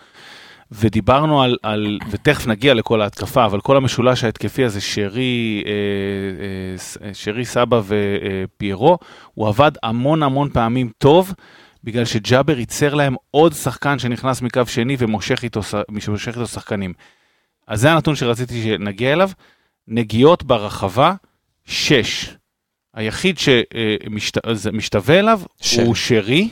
[0.72, 7.09] ודיברנו על, על, ותכף נגיע לכל ההתקפה, אבל כל המשולש ההתקפי הזה, שרי, אה, אה,
[7.09, 8.99] אה, שרי סבא ופיירו,
[9.34, 11.34] הוא עבד המון המון פעמים טוב,
[11.84, 15.61] בגלל שג'אבר ייצר להם עוד שחקן שנכנס מקו שני ומושך איתו,
[16.26, 16.92] איתו שחקנים.
[17.66, 19.30] אז זה הנתון שרציתי שנגיע אליו.
[19.88, 21.14] נגיעות ברחבה,
[21.64, 22.36] שש.
[22.95, 25.84] היחיד שמשתווה אליו שרי.
[25.84, 26.49] הוא שרי,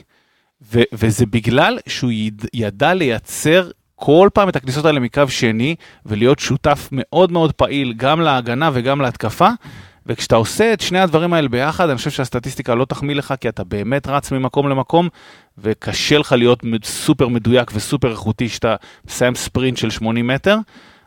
[0.72, 5.74] ו- וזה בגלל שהוא יד- ידע לייצר כל פעם את הכניסות האלה מקו שני,
[6.07, 9.49] ולהיות שותף מאוד מאוד פעיל גם להגנה וגם להתקפה.
[10.07, 13.64] וכשאתה עושה את שני הדברים האלה ביחד, אני חושב שהסטטיסטיקה לא תחמיא לך, כי אתה
[13.64, 15.09] באמת רץ ממקום למקום,
[15.59, 18.76] וקשה לך להיות סופר מדויק וסופר איכותי כשאתה
[19.07, 20.57] מסיים ספרינט של 80 מטר.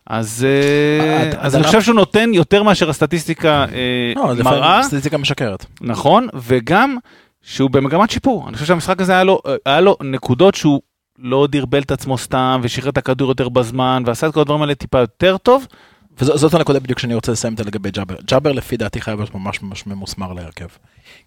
[0.10, 4.84] אז, אה, אתה- אז אתה אני חושב שהוא נותן יותר מאשר הסטטיסטיקה אה, לא, מראה.
[4.84, 5.66] סטטיסטיקה משקרת.
[5.82, 6.98] נכון, וגם
[7.42, 8.46] שהוא במגמת שיפור.
[8.48, 10.82] אני חושב שהמשחק הזה היה לו, היה לו נקודות שהוא
[11.20, 14.76] לא דרבל את עצמו סתם, ושחרר את הכדור יותר בזמן, ועשה את כל הדברים האלה
[14.76, 15.68] טיפה יותר טוב.
[16.20, 18.16] וזאת הנקודה בדיוק שאני רוצה לסיים אותה לגבי ג'אבר.
[18.28, 20.68] ג'אבר לפי דעתי חייב להיות ממש ממש ממוסמר להרכב.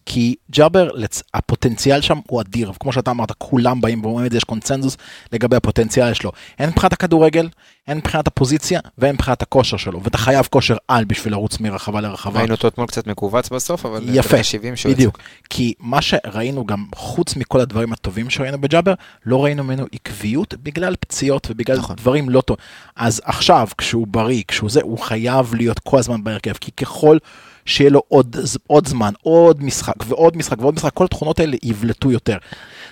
[0.07, 1.23] כי ג'אבר, לצ...
[1.35, 4.97] הפוטנציאל שם הוא אדיר, וכמו שאתה אמרת, כולם באים ואומרים את זה, יש קונצנזוס
[5.33, 6.33] לגבי הפוטנציאל שלו.
[6.59, 7.49] הן מבחינת הכדורגל,
[7.87, 12.39] הן מבחינת הפוזיציה, והן מבחינת הכושר שלו, ואתה חייב כושר על בשביל לרוץ מרחבה לרחבה.
[12.41, 14.03] ראינו אותו אתמול קצת מכווץ בסוף, אבל...
[14.09, 14.99] יפה, דקה 70 שהוא יצא.
[14.99, 15.19] בדיוק.
[15.51, 18.95] כי מה שראינו גם, חוץ מכל הדברים הטובים שראינו בג'אבר,
[19.27, 21.97] לא ראינו ממנו עקביות בגלל פציעות ובגלל נכון.
[21.97, 22.57] דברים לא טוב.
[22.97, 27.19] אז עכשיו, כשהוא בריא, כשהוא זה, הוא חייב להיות כל הזמן בהרכב, כי ככל
[27.69, 32.13] שיהיה לו עוד, עוד זמן, עוד משחק ועוד משחק ועוד משחק, כל התכונות האלה יבלטו
[32.13, 32.37] יותר.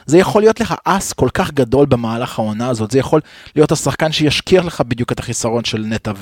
[0.07, 3.21] זה יכול להיות לך אס כל כך גדול במהלך העונה הזאת, זה יכול
[3.57, 6.13] להיות השחקן שישכיח לך בדיוק את החיסרון של נטע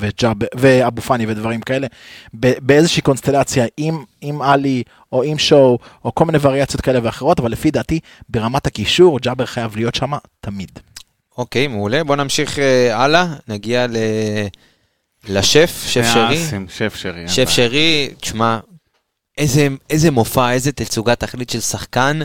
[0.55, 1.87] ואבו פאני ודברים כאלה,
[2.33, 7.51] באיזושהי קונסטלציה עם, עם עלי או עם שואו או כל מיני וריאציות כאלה ואחרות, אבל
[7.51, 7.99] לפי דעתי
[8.29, 10.11] ברמת הקישור ג'אבר חייב להיות שם
[10.41, 10.71] תמיד.
[11.37, 12.03] אוקיי, מעולה.
[12.03, 13.97] בוא נמשיך אה, הלאה, נגיע ל...
[15.27, 16.23] לשף, שף שרי.
[16.23, 17.27] מהאסים, שף שרי.
[17.27, 17.49] שף.
[17.49, 18.59] שרי, תשמע,
[19.37, 22.19] איזה, איזה מופע, איזה תצוגת תכלית של שחקן,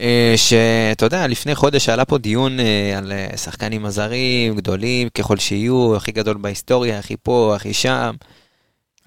[0.00, 5.36] אה, שאתה יודע, לפני חודש עלה פה דיון אה, על אה, שחקנים הזרים, גדולים ככל
[5.36, 8.14] שיהיו, הכי גדול בהיסטוריה, הכי פה, הכי שם.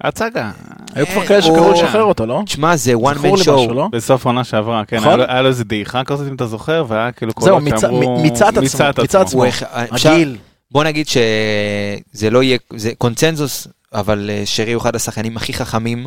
[0.04, 0.50] הצגה.
[0.94, 2.42] היו כבר אה, כאלה שקראו לשחרר אותו, לא?
[2.46, 3.72] תשמע, זה one man show.
[3.72, 3.88] לא?
[3.92, 5.20] בסוף העונה שעברה, כן, נכון?
[5.20, 8.18] היה לו- איזה דעיכה כזאת, אם אתה זוכר, והיה כאילו זהו, קולות מיצה- שאמרו...
[8.18, 9.44] מ- מיצה את עצמו, מיצה את עצמו.
[9.72, 10.36] הגיל,
[10.70, 16.06] בוא נגיד שזה לא יהיה, זה קונצנזוס, אבל אה, שרי הוא אחד השחקנים הכי חכמים,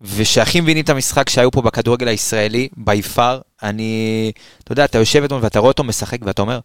[0.00, 3.40] ושהכי מבינים את המשחק שהיו פה בכדורגל הישראלי, בי פאר.
[3.62, 4.32] אני,
[4.64, 6.60] אתה יודע, אתה יושב אתמול ואתה רואה אותו משחק ואתה אומר,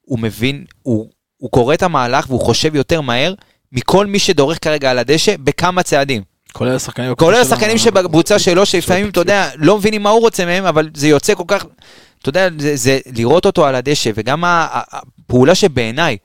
[0.00, 3.34] הוא מבין, הוא, הוא קורא את המהלך והוא חושב יותר מהר
[3.72, 6.22] מכל מי שדורך כרגע על הדשא בכמה צעדים.
[6.52, 7.14] כולל השחקנים.
[7.14, 7.78] כולל השחקנים.
[7.78, 11.44] שבקבוצה שלו, שלפעמים, אתה יודע, לא מבינים מה הוא רוצה מהם, אבל זה יוצא כל
[11.46, 11.64] כך,
[12.20, 16.16] אתה יודע, זה, זה לראות אותו על הדשא, וגם הפעולה שבעיניי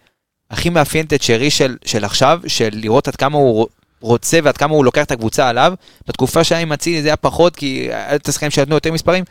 [0.52, 3.68] הכי מאפיינת את שרי של, של עכשיו, של לראות עד כמה הוא
[4.02, 5.74] רוצה ועד כמה הוא לוקח את הקבוצה עליו.
[6.08, 9.24] בתקופה שהיה עם אצילי זה היה פחות, כי היה את השחקנים שנתנו יותר מספרים,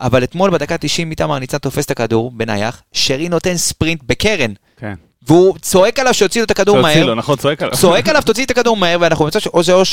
[0.00, 4.94] אבל אתמול בדקה 90 איתמר ניצן תופס את הכדור בנייח, שרי נותן ספרינט בקרן, כן.
[5.22, 7.04] והוא צועק עליו שיוציא לו את הכדור מהר.
[7.04, 7.76] לו, נכון, צועק עליו.
[7.76, 9.86] צועק עליו, תוציא את הכדור מהר, ואנחנו במצב שאו זה או 3-1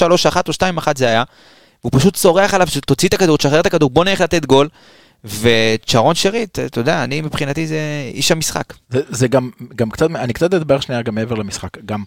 [0.48, 1.24] או 2-1 זה היה.
[1.82, 4.70] הוא פשוט צורח עליו, שתוציא את הכדור, תשחרר את הכדור, בוא נלך לתת גול.
[5.26, 7.80] וצ'רון שריט, אתה יודע, אני מבחינתי זה
[8.14, 8.74] איש המשחק.
[8.90, 12.04] זה, זה גם, גם קצת, אני קצת אדבר שנייה גם מעבר למשחק, גם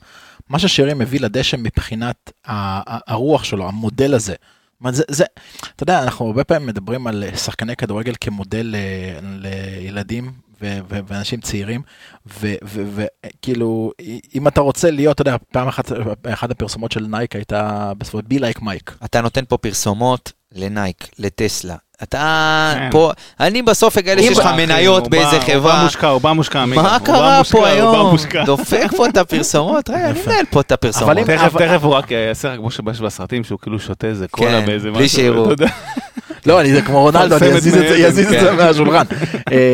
[0.49, 4.35] מה ששירי מביא לדשא מבחינת ה- ה- הרוח שלו, המודל הזה.
[4.90, 5.24] זה, זה,
[5.77, 10.32] אתה יודע, אנחנו הרבה פעמים מדברים על שחקני כדורגל כמודל ל- לילדים
[10.62, 11.82] ו- ו- ואנשים צעירים,
[12.62, 13.93] וכאילו,
[14.35, 15.93] אם אתה רוצה להיות, אתה יודע, פעם אחת,
[16.32, 18.97] אחת הפרסומות של נייק הייתה בסופו be like Mike.
[19.05, 21.77] אתה נותן פה פרסומות לנייק, לטסלה.
[22.02, 22.88] אתה כן.
[22.90, 23.10] פה,
[23.40, 25.82] אני בסוף אגלה שיש לך אחי, מניות באיזה בא- הוא בא חברה.
[25.84, 26.64] מושקע, הוא בא מושקע.
[26.64, 28.16] מה קרה פה היום?
[28.46, 29.90] דופק פה את הפרסומות?
[29.90, 31.16] רגע, אני מנהל פה את הפרסומות.
[31.58, 34.98] תכף, הוא רק יעשה רק כמו שבש בסרטים, שהוא כאילו שותה איזה קולה באיזה משהו.
[34.98, 35.48] בלי שיראו.
[36.46, 38.56] לא, אני זה כמו רונלדו, אני את זה, אזיז את זה כן.
[38.56, 39.04] מהשולחן.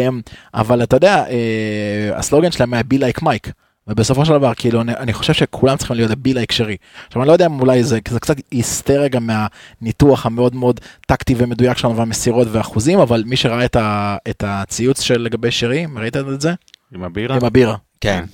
[0.09, 0.21] אמ,
[0.55, 3.49] אבל אתה יודע, אה, הסלוגן שלהם היה be like Mike.
[3.89, 6.77] ובסופו של דבר, כאילו, אני, אני חושב שכולם צריכים להיות בי לייק שרי.
[7.07, 11.35] עכשיו, אני לא יודע אם אולי זה, זה קצת יסטה רגע מהניתוח המאוד מאוד טקטי
[11.39, 16.17] ומדויק שלנו והמסירות ואחוזים, אבל מי שראה את, ה, את הציוץ של לגבי שרי, ראית
[16.17, 16.55] את זה?
[16.95, 17.37] עם הבירה.
[17.37, 17.77] עם הבירה.
[18.01, 18.25] כן.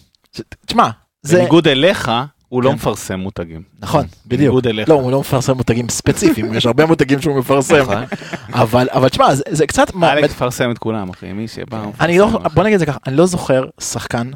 [0.67, 0.89] תשמע,
[1.23, 1.39] זה...
[1.39, 2.11] בניגוד אליך,
[2.49, 2.75] הוא לא כן.
[2.75, 3.63] מפרסם מותגים.
[3.81, 4.41] נכון, בדיוק.
[4.41, 4.89] בניגוד אליך.
[4.89, 7.83] לא, הוא לא מפרסם מותגים ספציפיים, יש הרבה מותגים שהוא מפרסם.
[7.83, 8.05] נכון.
[8.53, 9.91] אבל, אבל תשמע, זה, זה קצת...
[10.03, 11.33] אלכס מפרסם את כולם, אחי.
[11.33, 12.27] מי שבא, אני לא.
[12.55, 14.31] בוא נגיד את זה ככה, אני לא זוכר שחקן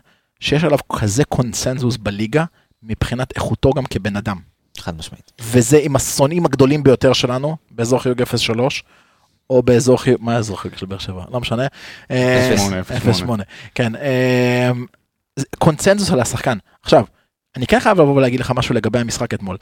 [0.45, 2.45] שיש עליו כזה קונסנזוס בליגה
[2.83, 4.37] מבחינת איכותו גם כבן אדם.
[4.79, 5.33] חד משמעית.
[5.41, 8.85] וזה עם השונאים הגדולים ביותר שלנו, באזור חיוג 03,
[9.51, 11.25] או באזור חיוג, מה האזור חיוג של באר שבע?
[11.33, 11.67] לא משנה.
[12.11, 13.43] אה, 08, 08.
[13.75, 13.97] כן.
[13.97, 14.71] אה,
[15.59, 16.59] קונצנזוס על השחקן.
[16.83, 17.05] עכשיו,
[17.57, 19.57] אני כן חייב לבוא ולהגיד לך משהו לגבי המשחק אתמול.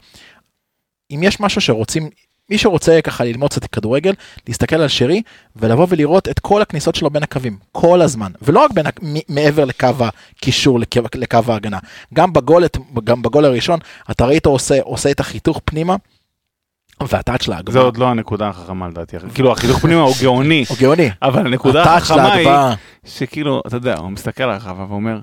[1.11, 2.09] אם יש משהו שרוצים,
[2.49, 4.13] מי שרוצה ככה ללמוד קצת כדורגל,
[4.47, 5.21] להסתכל על שרי
[5.55, 8.85] ולבוא ולראות את כל הכניסות שלו בין הקווים, כל הזמן, ולא רק בין,
[9.29, 11.79] מעבר לקו הקישור, לקו, לקו ההגנה.
[12.13, 12.63] גם בגול,
[13.03, 13.79] גם בגול הראשון,
[14.11, 15.95] אתה ראית עושה, עושה את החיתוך פנימה,
[17.01, 19.17] והטאץ' זה להגבה, עוד לא הנקודה החכמה לדעתי.
[19.33, 21.09] כאילו, החיתוך פנימה הוא גאוני, הוא גאוני.
[21.21, 22.49] אבל הנקודה החכמה היא,
[23.05, 25.19] שכאילו, אתה יודע, הוא מסתכל על הרחבה ואומר,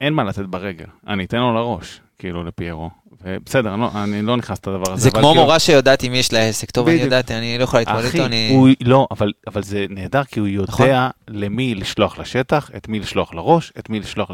[0.00, 2.90] אין מה לתת ברגל, אני אתן לו לראש, כאילו, לפיירו.
[3.26, 5.02] ובסדר, אני לא- אני לא נכנס את הדבר הזה.
[5.02, 7.04] זה כמו כאילו- מורה שיודעת אם יש לה עסק טוב, אני בדיוק.
[7.04, 8.48] יודעת, אני לא יכולה להתמודד איתו, אני...
[8.52, 10.86] הוא, לא, אבל, אבל זה נהדר כי הוא נכון.
[10.86, 14.30] יודע למי לשלוח לשטח, את מי לשלוח לראש, את מי לשלוח...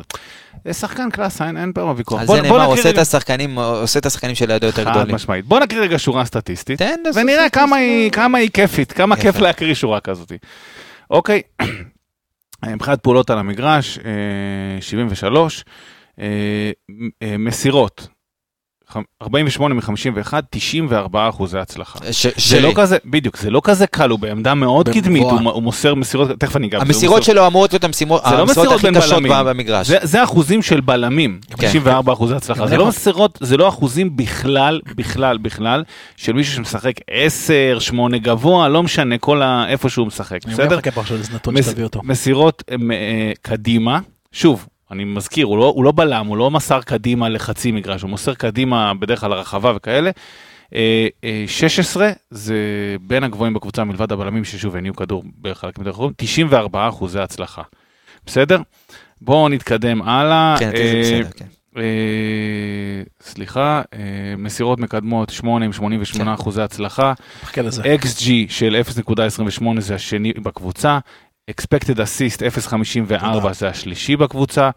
[0.65, 2.21] זה שחקן קלאסה, אין, אין פה ויכוח.
[2.21, 5.15] על בוא- זה נאמר, עושה את רגע- השחקנים, עושה את השחקנים שלידו יותר חד גדולים.
[5.15, 5.45] משמעית.
[5.45, 6.81] בוא נקריא רגע שורה סטטיסטית,
[7.15, 7.77] ונראה את כמה.
[7.77, 9.17] היא, כמה היא כיפית, כמה.
[9.17, 10.33] כיף להקריא שורה כזאת.
[11.11, 11.43] אוקיי,
[12.67, 14.03] מבחינת פעולות על המגרש, אה,
[14.81, 15.65] 73,
[16.21, 16.25] אה,
[17.23, 18.09] אה, מסירות,
[19.23, 21.99] 48 מ-51, 94 אחוזי הצלחה.
[22.13, 22.61] ש- זה שלי.
[22.63, 25.03] לא כזה, בדיוק, זה לא כזה קל, הוא בעמדה מאוד גבוה.
[25.03, 28.37] קדמית, הוא, הוא מוסר מסירות, תכף אני אגע בזה, המסירות שלו אמורות להיות המשימות זה
[28.37, 29.33] לא המסירות מסירות הכי קשות בלמים.
[29.47, 29.87] במגרש.
[29.87, 31.55] זה, זה אחוזים של בלמים, כן.
[31.57, 35.85] 94 אחוזי הצלחה, גם זה לא מסירות, זה לא אחוזים בכלל, בכלל, בכלל,
[36.17, 39.65] של מישהו שמשחק 10, 8 גבוה, לא משנה, כל ה...
[39.69, 40.77] איפה שהוא משחק, אני בסדר?
[40.77, 42.01] מחכה פה עכשיו לאיזה נתון מס- שתביא אותו.
[42.05, 44.01] מסירות אה, אה, קדימה,
[44.33, 48.11] שוב, אני מזכיר, הוא לא, הוא לא בלם, הוא לא מסר קדימה לחצי מגרש, הוא
[48.11, 50.11] מוסר קדימה בדרך כלל לרחבה וכאלה.
[50.75, 52.57] אה, אה, 16 זה
[53.01, 57.63] בין הגבוהים בקבוצה מלבד הבלמים ששוב הניעו כדור בחלקים יותר אחרים, 94 אחוזי הצלחה.
[58.27, 58.61] בסדר?
[59.21, 60.57] בואו נתקדם הלאה.
[60.59, 61.47] כן, אה, זה בסדר, כן.
[61.77, 61.83] אה,
[63.23, 63.99] סליחה, אה,
[64.39, 67.13] מסירות מקדמות 8 עם 88 אחוזי הצלחה.
[67.65, 67.83] לזה.
[67.83, 68.77] XG של
[69.61, 70.99] 0.28 זה השני בקבוצה,
[71.61, 73.53] expected assist 0.54 תודה.
[73.53, 74.71] זה השלישי בקבוצה,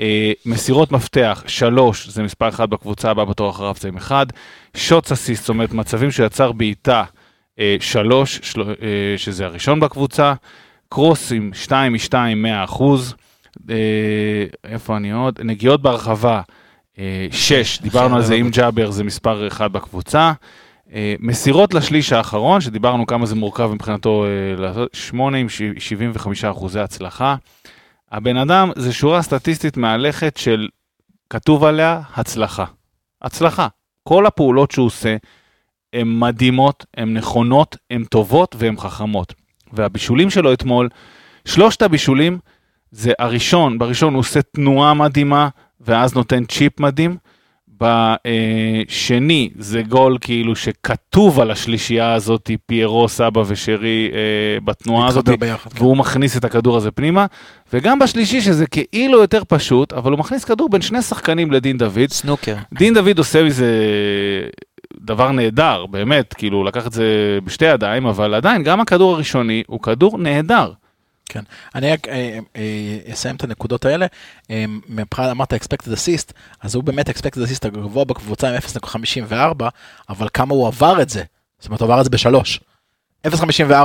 [0.00, 4.26] אה, מסירות מפתח 3 זה מספר 1 בקבוצה, הבא בתור אחריו זה עם 1,
[4.76, 7.04] shots assist, זאת אומרת מצבים שיצר בעיטה
[7.80, 8.40] 3,
[9.16, 10.34] שזה הראשון בקבוצה,
[10.88, 13.14] קרוסים 2 מ-2 100 אחוז,
[13.70, 13.76] אה,
[14.64, 15.40] איפה אני עוד?
[15.44, 16.40] נגיעות בהרחבה
[17.30, 20.32] 6, דיברנו על זה עם ג'אבר, זה מספר 1 בקבוצה.
[20.94, 26.44] אה, מסירות לשליש האחרון, שדיברנו כמה זה מורכב מבחינתו אה, לעשות, 8 עם ש- 75
[26.44, 27.36] אחוזי הצלחה.
[28.12, 30.68] הבן אדם, זה שורה סטטיסטית מהלכת של,
[31.30, 32.64] כתוב עליה, הצלחה.
[33.22, 33.68] הצלחה.
[34.08, 35.16] כל הפעולות שהוא עושה
[35.92, 39.34] הן מדהימות, הן נכונות, הן טובות והן חכמות.
[39.72, 40.88] והבישולים שלו אתמול,
[41.44, 42.38] שלושת הבישולים,
[42.90, 45.48] זה הראשון, בראשון הוא עושה תנועה מדהימה,
[45.80, 47.16] ואז נותן צ'יפ מדהים.
[47.80, 55.72] בשני זה גול כאילו שכתוב על השלישייה הזאת, פיירו, סבא ושרי אה, בתנועה הזאת, ביחד,
[55.72, 55.78] כן.
[55.78, 57.26] והוא מכניס את הכדור הזה פנימה.
[57.72, 62.10] וגם בשלישי שזה כאילו יותר פשוט, אבל הוא מכניס כדור בין שני שחקנים לדין דוד.
[62.10, 62.56] סנוקר.
[62.74, 63.66] דין דוד עושה מזה
[65.00, 69.62] דבר נהדר, באמת, כאילו הוא לקח את זה בשתי ידיים, אבל עדיין גם הכדור הראשוני
[69.66, 70.72] הוא כדור נהדר.
[71.30, 71.42] כן.
[71.74, 74.06] אני רק אה, אה, אסיים את הנקודות האלה.
[74.50, 79.64] אה, מבחינת אמרת expected assist, אז הוא באמת expected assist הגבוה בקבוצה עם 0.54,
[80.08, 81.22] אבל כמה הוא עבר את זה.
[81.58, 82.60] זאת אומרת, הוא עבר את זה בשלוש.
[83.26, 83.32] 0.54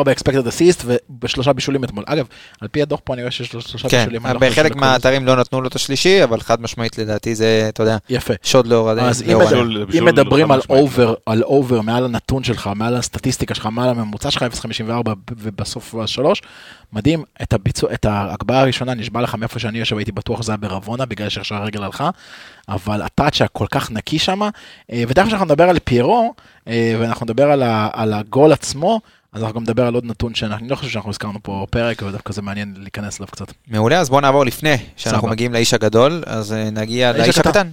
[0.09, 2.03] expected assist ובשלושה בישולים אתמול.
[2.07, 2.25] אגב,
[2.61, 4.25] על פי הדוח פה אני רואה שיש לו שלושה כן, בישולים.
[4.25, 7.83] לא חושב בחלק מהאתרים לא נתנו לו את השלישי, אבל חד משמעית לדעתי זה, אתה
[7.83, 8.33] יודע, יפה.
[8.43, 9.03] שוד לאור הדרך.
[9.03, 9.51] אז אם לאור הדרך.
[9.53, 10.61] בישול- אם מדברים חד על.
[10.69, 14.91] אובר, על אובר מעל הנתון שלך, מעל הסטטיסטיקה שלך, מעל הממוצע שלך 0.54
[15.37, 16.41] ובסוף השלוש,
[16.93, 20.57] מדהים, את הביצוע, את ההגבהה הראשונה נשבע לך מאיפה שאני יושב, הייתי בטוח שזה היה
[20.57, 22.09] ברבונה, בגלל שאיך שהרגל הלכה,
[22.69, 24.41] אבל הטאצ' הכל כך נקי שם,
[24.91, 26.33] אה, ותכף שאנחנו נדבר על פיירו,
[26.67, 29.01] אה, ואנחנו נדבר על, ה, על הגול עצמו,
[29.33, 32.33] אז אנחנו גם נדבר על עוד נתון שאני לא חושב שאנחנו הזכרנו פה פרק, ודווקא
[32.33, 33.45] זה מעניין להיכנס אליו קצת.
[33.67, 35.27] מעולה, אז בואו נעבור לפני שאנחנו.
[35.27, 37.69] מגיעים לאיש הגדול, אז אה, נגיע לאיש לאיש הקטן.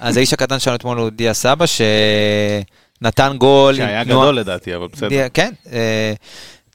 [0.00, 3.74] אז האיש הקטן שלנו אתמול הוא דיה סבא, שנתן גול.
[3.74, 5.08] שהיה גדול לדעתי, אבל בסדר.
[5.08, 5.52] דיה- כן,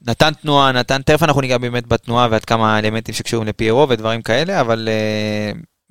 [0.06, 4.60] נתן תנועה, נתן, תכף אנחנו ניגע באמת בתנועה ועד כמה אלמנטים שקשורים לפיירו ודברים כאלה,
[4.60, 4.88] אבל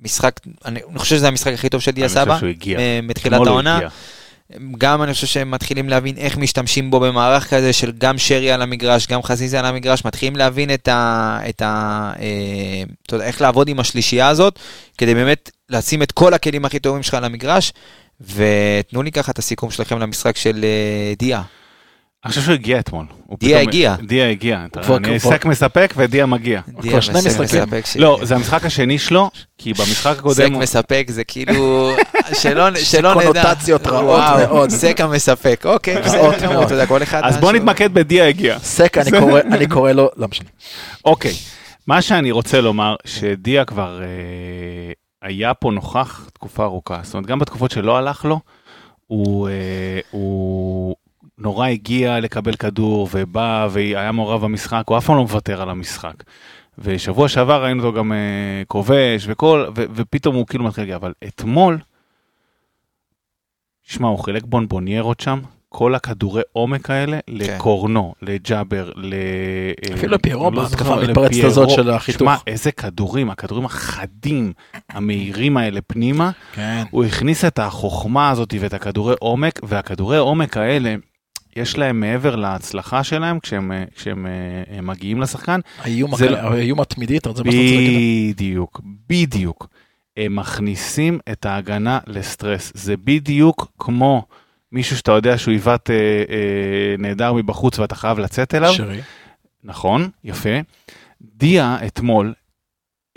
[0.04, 2.38] משחק, אני אני חושב שזה המשחק הכי טוב של דיה סבא.
[2.78, 3.80] אה, מתחילת העונה.
[4.78, 8.62] גם אני חושב שהם מתחילים להבין איך משתמשים בו במערך כזה של גם שרי על
[8.62, 11.38] המגרש, גם חזיזה על המגרש, מתחילים להבין את ה...
[11.48, 14.58] את ה אה, אתה יודע, איך לעבוד עם השלישייה הזאת,
[14.98, 17.72] כדי באמת לשים את כל הכלים הכי טובים שלך על המגרש,
[18.20, 21.42] ותנו לי ככה את הסיכום שלכם למשחק של אה, דיה.
[22.24, 23.06] אני חושב שהוא הגיע אתמול.
[23.38, 23.96] דיה הגיע.
[24.02, 24.60] דיה הגיע.
[24.60, 24.68] אני
[25.18, 26.60] כבר- סק מספק ודיה מגיע.
[26.80, 27.62] דיה שני משחקים.
[28.02, 30.58] לא, זה המשחק השני שלו, כי במשחק סק הקודם...
[30.58, 31.90] מספק זה כאילו,
[32.42, 33.12] שלא נדע.
[33.12, 34.70] קונוטציות רעות מאוד.
[34.70, 36.64] סק המספק, אוקיי, רעות מאוד.
[36.64, 37.20] אתה יודע, כל אחד...
[37.24, 37.52] אז בוא.
[37.52, 38.58] נתמקד בדיה הגיע.
[38.58, 40.48] סק, אני קורא, אני קורא לו, לא משנה.
[41.04, 41.32] אוקיי,
[41.86, 44.06] מה שאני רוצה לומר, שדיה כבר אה,
[45.28, 47.00] היה פה נוכח תקופה ארוכה.
[47.02, 48.40] זאת אומרת, גם בתקופות שלא הלך לו,
[49.06, 49.52] הוא, אה,
[50.10, 50.96] הוא
[51.42, 56.14] נורא הגיע לקבל כדור ובא והיה מעורב במשחק, הוא אף פעם לא מוותר על המשחק.
[56.78, 61.12] ושבוע שעבר ראינו אותו גם אה, כובש וכל, ו, ופתאום הוא כאילו מתחיל להגיע, אבל
[61.26, 61.78] אתמול,
[63.82, 69.14] שמע, הוא חילק בונבוניירות שם, כל הכדורי עומק האלה, לקורנו, לג'אבר, ל...
[69.14, 71.48] אה, אפילו לפיירו לא בהתקפה המתפרצת לפיירו.
[71.48, 72.20] הזאת של החיתוך.
[72.20, 74.52] שמע, איזה כדורים, הכדורים החדים,
[74.88, 76.82] המהירים האלה פנימה, כן.
[76.90, 80.94] הוא הכניס את החוכמה הזאת ואת הכדורי עומק, והכדורי עומק האלה,
[81.56, 86.36] יש להם מעבר להצלחה שלהם כשהם, אה, כשהם אה, הם מגיעים לשחקן, האיום זה לא-
[86.36, 88.34] האיום התמידי, אתה רוצה מה שאתה רוצה להגיד?
[88.36, 89.68] בדיוק, בדיוק.
[90.16, 92.72] הם מכניסים את ההגנה לסטרס.
[92.74, 94.22] זה בדיוק כמו
[94.72, 95.94] מישהו שאתה יודע שהוא עיוות אה,
[96.30, 98.72] אה, נהדר מבחוץ ואתה חייב לצאת אליו.
[98.72, 99.00] שרי.
[99.64, 100.50] נכון, יפה.
[101.20, 102.34] דיה אתמול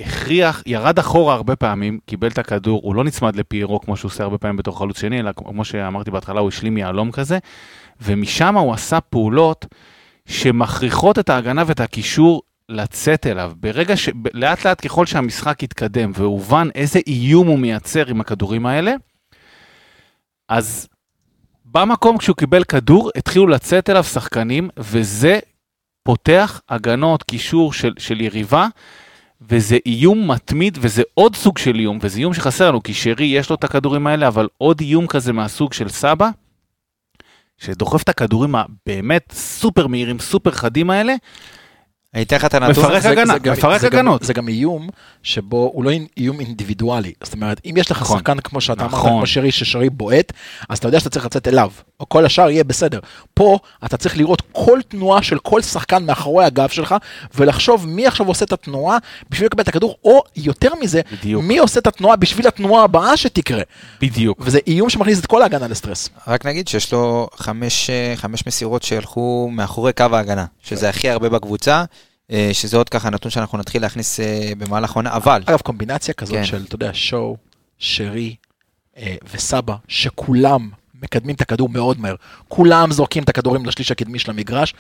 [0.02, 4.24] הכריח, ירד אחורה הרבה פעמים, קיבל את הכדור, הוא לא נצמד לפיירו כמו שהוא עושה
[4.24, 7.38] הרבה פעמים בתור חלוץ שני, אלא כמו שאמרתי בהתחלה, הוא השלים יהלום כזה,
[8.02, 9.66] ומשם הוא עשה פעולות
[10.28, 13.52] שמכריחות את ההגנה ואת הקישור לצאת אליו.
[13.60, 14.10] ברגע ש...
[14.34, 18.94] לאט לאט ככל שהמשחק התקדם והובן איזה איום הוא מייצר עם הכדורים האלה,
[20.50, 20.88] אז
[21.66, 25.40] במקום כשהוא קיבל כדור, התחילו לצאת אליו שחקנים, וזה
[26.04, 28.68] פותח הגנות, קישור של, של יריבה,
[29.42, 33.50] וזה איום מתמיד, וזה עוד סוג של איום, וזה איום שחסר לנו, כי שרי יש
[33.50, 36.30] לו את הכדורים האלה, אבל עוד איום כזה מהסוג של סבא,
[37.58, 41.16] שדוחף את הכדורים הבאמת סופר מהירים, סופר חדים האלה,
[42.16, 43.06] אני אתן לך את הנתון מפרק.
[43.06, 44.24] הגנה, זה גם- מפרק הגנות.
[44.24, 44.90] זה גם איום
[45.24, 47.14] שבו הוא לא איום אינדיבידואלי.
[47.24, 48.18] זאת אומרת, אם יש לך נכון.
[48.18, 49.12] שחקן כמו שאתה אמרת, נכון.
[49.12, 50.34] כמו שרי, ששרי בועט,
[50.70, 53.00] אז אתה יודע שאתה צריך לצאת אליו, או כל השאר יהיה בסדר.
[53.34, 56.96] פה אתה צריך לראות כל תנועה של כל שחקן מאחורי הגב שלך,
[57.36, 58.98] ולחשוב מי עכשיו עושה את התנועה
[59.30, 61.44] בשביל לקבל את הכדור, או יותר מזה, בדיוק.
[61.44, 63.62] מי עושה את התנועה בשביל התנועה הבאה שתקרה.
[64.02, 64.38] בדיוק.
[64.42, 66.10] וזה איום שמכניס את כל ההגנה לסטרס.
[66.28, 71.30] רק נגיד שיש לו חמש, אה, חמש מסירות שהלכו מאחורי קו ההגנה, שזה הכי הרבה
[71.30, 71.84] בקבוצה,
[72.54, 76.46] שזה עוד ככה נתון שאנחנו נתחיל להכניס אה, במהלך העונה, אבל אגב, קומבינציה כזאת כן.
[76.46, 77.38] של, אתה יודע, שואו,
[77.78, 78.36] שרי
[78.98, 80.70] אה, וסבא, שכולם
[81.02, 82.16] מקדמים את הכדור מאוד מהר.
[82.48, 84.74] כולם זורקים את הכדורים לשליש הקדמי של המגרש.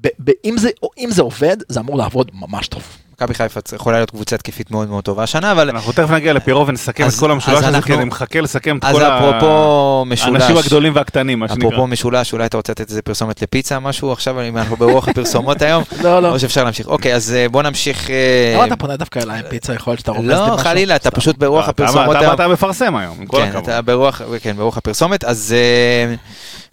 [0.00, 2.98] ב- ב- אם זה, אם זה עובד, זה אמור לעבוד ממש טוב.
[3.16, 6.66] מכבי חיפה יכולה להיות קבוצה התקפית מאוד מאוד טובה השנה, אבל אנחנו תכף נגיע לפירו
[6.66, 11.38] ונסכם את כל המשולש הזה, כי אני מחכה לסכם את אז כל האנשים הגדולים והקטנים,
[11.38, 11.68] מה שנקרא.
[11.68, 15.62] אפרופו משולש, אולי אתה רוצה לתת איזה פרסומת לפיצה, משהו עכשיו, אם אנחנו ברוח הפרסומות
[15.62, 16.28] היום, לא, לא.
[16.32, 16.86] או שאפשר להמשיך.
[16.86, 18.10] אוקיי, אז אה, בוא נמשיך.
[18.10, 19.74] אה, למה אתה פונה דווקא אליי עם פיצה?
[19.74, 20.56] יכול להיות שאתה רומז לי לא?
[20.56, 21.10] חלילה, אתה.
[21.10, 22.36] פשוט ברוח אתה- הפרסומות אתה היום.
[22.36, 23.62] באת מפרסם היום, עם כל כן, הכבוד.
[23.62, 25.24] אתה ברוח, כן, ברוח הפרסומת.
[25.24, 26.14] אז אה,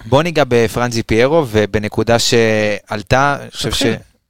[0.06, 3.84] בוא ניגע בפרנזי פיירו, ובנקודה שעלתה, אני חושב ש...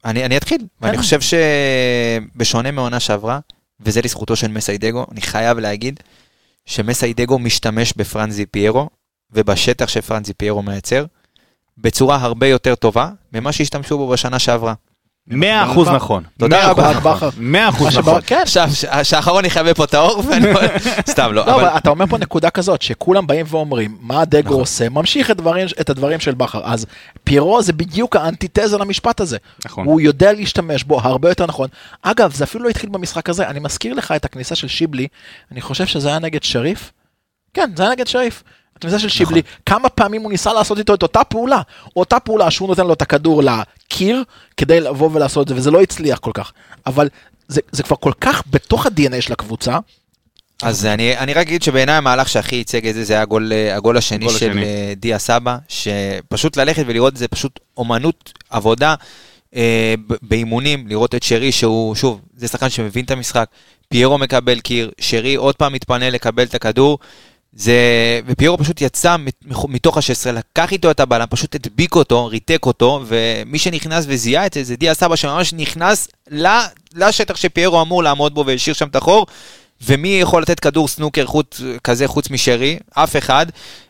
[0.06, 1.02] אני אני אתחיל, ואני כן.
[1.02, 3.40] חושב שבשונה מעונה שעברה,
[3.80, 6.00] וזה לזכותו של מסיידגו, אני חייב להגיד
[6.66, 8.90] שמסיידגו משתמש בפרנזי פיירו,
[9.32, 11.06] ובשטח שפרנזי פיירו מייצר,
[11.78, 14.74] בצורה הרבה יותר טובה ממה שהשתמשו בו בשנה שעברה.
[15.28, 16.24] מאה אחוז נכון.
[16.38, 16.92] תודה מאה רבה.
[17.14, 17.30] נכון.
[17.38, 18.22] מאה אחוז שבא- נכון.
[18.26, 18.44] כן.
[19.04, 20.24] שהאחרון יכבה פה את האור.
[21.10, 21.64] סתם, לא, לא, אבל...
[21.78, 24.60] אתה אומר פה נקודה כזאת, שכולם באים ואומרים, מה דגו נכון.
[24.60, 26.62] עושה, ממשיך את הדברים- את הדברים של בכר.
[26.64, 26.86] אז
[27.24, 29.38] פירו זה בדיוק האנטיתזה למשפט הזה.
[29.66, 29.86] נכון.
[29.86, 31.68] הוא יודע להשתמש בו הרבה יותר נכון.
[32.02, 35.08] אגב, זה אפילו לא התחיל במשחק הזה, אני מזכיר לך את הכניסה של שיבלי,
[35.52, 36.92] אני חושב שזה היה נגד שריף.
[37.54, 38.44] כן, זה היה נגד שריף.
[38.78, 41.62] הכניסה של שיבלי, כמה פעמים הוא ניסה לעשות איתו את אותה פעולה,
[41.96, 43.44] אותה פעולה שהוא נותן לו את הכדור
[43.94, 44.24] לקיר
[44.58, 46.52] כדי לבוא ולעשות את זה, וזה לא הצליח כל כך.
[46.86, 47.10] אבל
[47.48, 49.78] זה, זה כבר כל כך בתוך ה-DNA של הקבוצה,
[50.64, 53.76] אז אני, אני רק אגיד שבעיניי המהלך שהכי ייצג את זה, זה היה הגול, אה,
[53.76, 54.64] הגול השני הגול של השני.
[54.64, 58.96] אה, דיה סבא, שפשוט ללכת ולראות את זה פשוט אומנות עבודה
[59.56, 63.50] אה, באימונים, לראות את שרי שהוא, שוב, זה שחקן שמבין את המשחק,
[63.90, 67.00] פיירו מקבל קיר, שרי עוד פעם מתפנה לקבל את הכדור,
[67.56, 67.74] זה,
[68.26, 73.02] ופיירו פשוט יצא מת- מתוך ה-16, לקח איתו את הבלם, פשוט הדביק אותו, ריתק אותו,
[73.06, 76.08] ומי שנכנס וזיהה את זה, זה דיה סבא שממש נכנס
[76.96, 79.26] לשטח שפיירו אמור לעמוד בו והשאיר שם את החור.
[79.88, 82.80] ומי יכול לתת כדור סנוקר חוץ, כזה חוץ משרי?
[82.94, 83.46] אף אחד.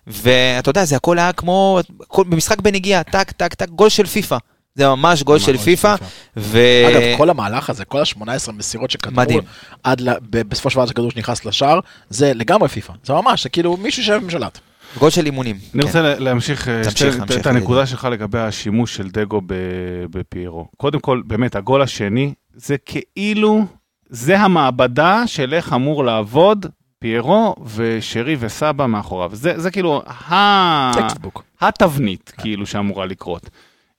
[0.08, 1.80] ואתה יודע, זה הכל היה כמו,
[2.18, 4.38] במשחק בנגיעה, טק, טק, טק, גול של פיפא.
[4.76, 5.96] זה ממש גול של פיפא.
[6.38, 6.60] ו...
[6.90, 9.42] אגב, כל המהלך הזה, כל ה-18 מסירות שכתבו, מדהים.
[9.84, 11.80] עד ל- ב- בסופו של דבר הכדור שנכנס לשער,
[12.10, 12.94] זה לגמרי פיפא.
[13.04, 14.60] זה ממש, זה כאילו מישהו שיושב במשלט.
[15.00, 15.56] גול של אימונים.
[15.74, 15.88] אני כן.
[15.88, 16.82] רוצה לה- להמשיך אה,
[17.40, 19.54] את הנקודה שלך לגבי השימוש של דגו ב-
[20.10, 20.68] בפיירו.
[20.78, 23.66] קודם כל, באמת, הגול השני, זה כאילו,
[24.10, 26.66] זה המעבדה של איך אמור לעבוד
[27.00, 29.30] פיירו ושרי וסבא מאחוריו.
[29.34, 30.92] זה, זה כאילו ה...
[31.62, 33.50] התבנית, כאילו, שאמורה לקרות.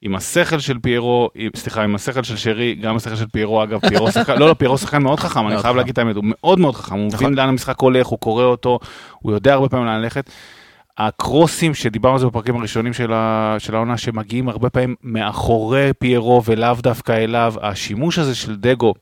[0.05, 3.89] עם השכל של פיירו, עם, סליחה, עם השכל של שרי, גם השכל של פיירו, אגב,
[3.89, 5.77] פיירו שחקן, לא, לא, פיירו שחקן מאוד חכם, אני חייב.
[5.77, 7.27] להגיד את האמת, הוא מאוד מאוד חכם, הוא נכון.
[7.27, 8.79] מבין לאן המשחק הולך, הוא קורא אותו,
[9.19, 10.31] הוא יודע הרבה פעמים לאן ללכת.
[10.99, 16.43] הקרוסים שדיברנו על זה בפרקים הראשונים של, ה, של העונה, שמגיעים הרבה פעמים מאחורי פיירו
[16.45, 18.95] ולאו דווקא אליו, השימוש הזה של דגו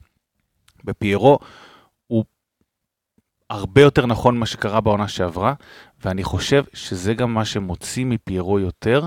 [0.84, 1.38] בפיירו
[2.06, 2.24] הוא
[3.50, 5.54] הרבה יותר נכון ממה שקרה בעונה שעברה,
[6.04, 9.06] ואני חושב שזה גם מה שמוציא מפיירו יותר,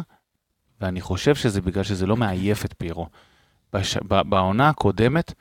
[0.86, 3.08] ואני חושב שזה בגלל שזה לא מעייף את פיירו.
[3.74, 3.98] בש...
[4.08, 5.34] בעונה הקודמת,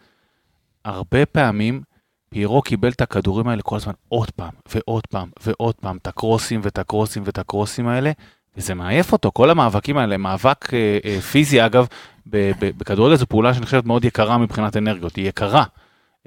[0.84, 1.82] הרבה פעמים
[2.30, 6.60] פיירו קיבל את הכדורים האלה כל הזמן עוד פעם, ועוד פעם, ועוד פעם, את הקרוסים
[6.64, 8.12] ואת הקרוסים ואת הקרוסים האלה,
[8.56, 11.86] וזה מעייף אותו, כל המאבקים האלה, מאבק אה, אה, פיזי אגב,
[12.26, 15.64] בכדורגל זו פעולה שאני חושבת מאוד יקרה מבחינת אנרגיות, היא יקרה.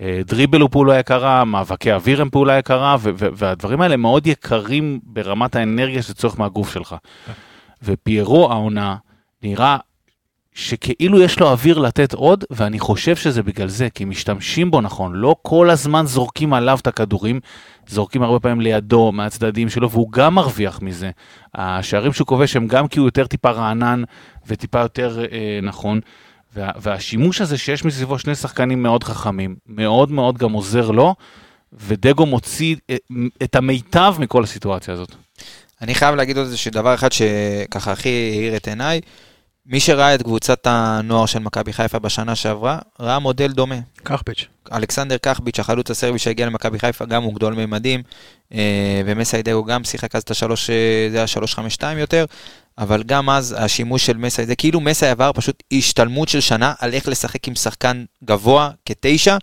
[0.02, 5.56] אה, דריבל הוא פעולה יקרה, מאבקי אוויר הם פעולה יקרה, והדברים האלה מאוד יקרים ברמת
[5.56, 6.96] האנרגיה שצורך מהגוף שלך.
[7.84, 8.96] ופיירו העונה
[9.44, 9.78] נראה
[10.58, 15.14] שכאילו יש לו אוויר לתת עוד, ואני חושב שזה בגלל זה, כי משתמשים בו נכון,
[15.16, 17.40] לא כל הזמן זורקים עליו את הכדורים,
[17.88, 21.12] זורקים הרבה פעמים לידו, מהצדדים שלו, והוא גם מרוויח מזה.
[21.56, 24.04] השערים שהוא כובש הם גם כי הוא יותר טיפה רענן
[24.48, 26.00] וטיפה יותר אה, נכון,
[26.56, 31.16] וה, והשימוש הזה שיש מסביבו שני שחקנים מאוד חכמים, מאוד מאוד גם עוזר לו,
[31.74, 32.96] ודגו מוציא אה,
[33.44, 35.16] את המיטב מכל הסיטואציה הזאת.
[35.82, 39.02] אני חייב להגיד עוד איזשהו דבר אחד שככה הכי האיר את עיניי.
[39.70, 43.76] מי שראה את קבוצת הנוער של מכבי חיפה בשנה שעברה, ראה מודל דומה.
[44.04, 44.46] קחפיץ'.
[44.74, 48.04] אלכסנדר קחביץ', החלוץ הסרבי שהגיע למכבי חיפה, גם הוא גדול ממדים,
[48.54, 52.26] אה, ומסיידגו גם שיחק אז את השלוש, אה, זה היה שלוש חמש שתיים יותר,
[52.78, 56.94] אבל גם אז השימוש של מסי, זה כאילו מסי עבר פשוט השתלמות של שנה על
[56.94, 59.38] איך לשחק עם שחקן גבוה כתשע,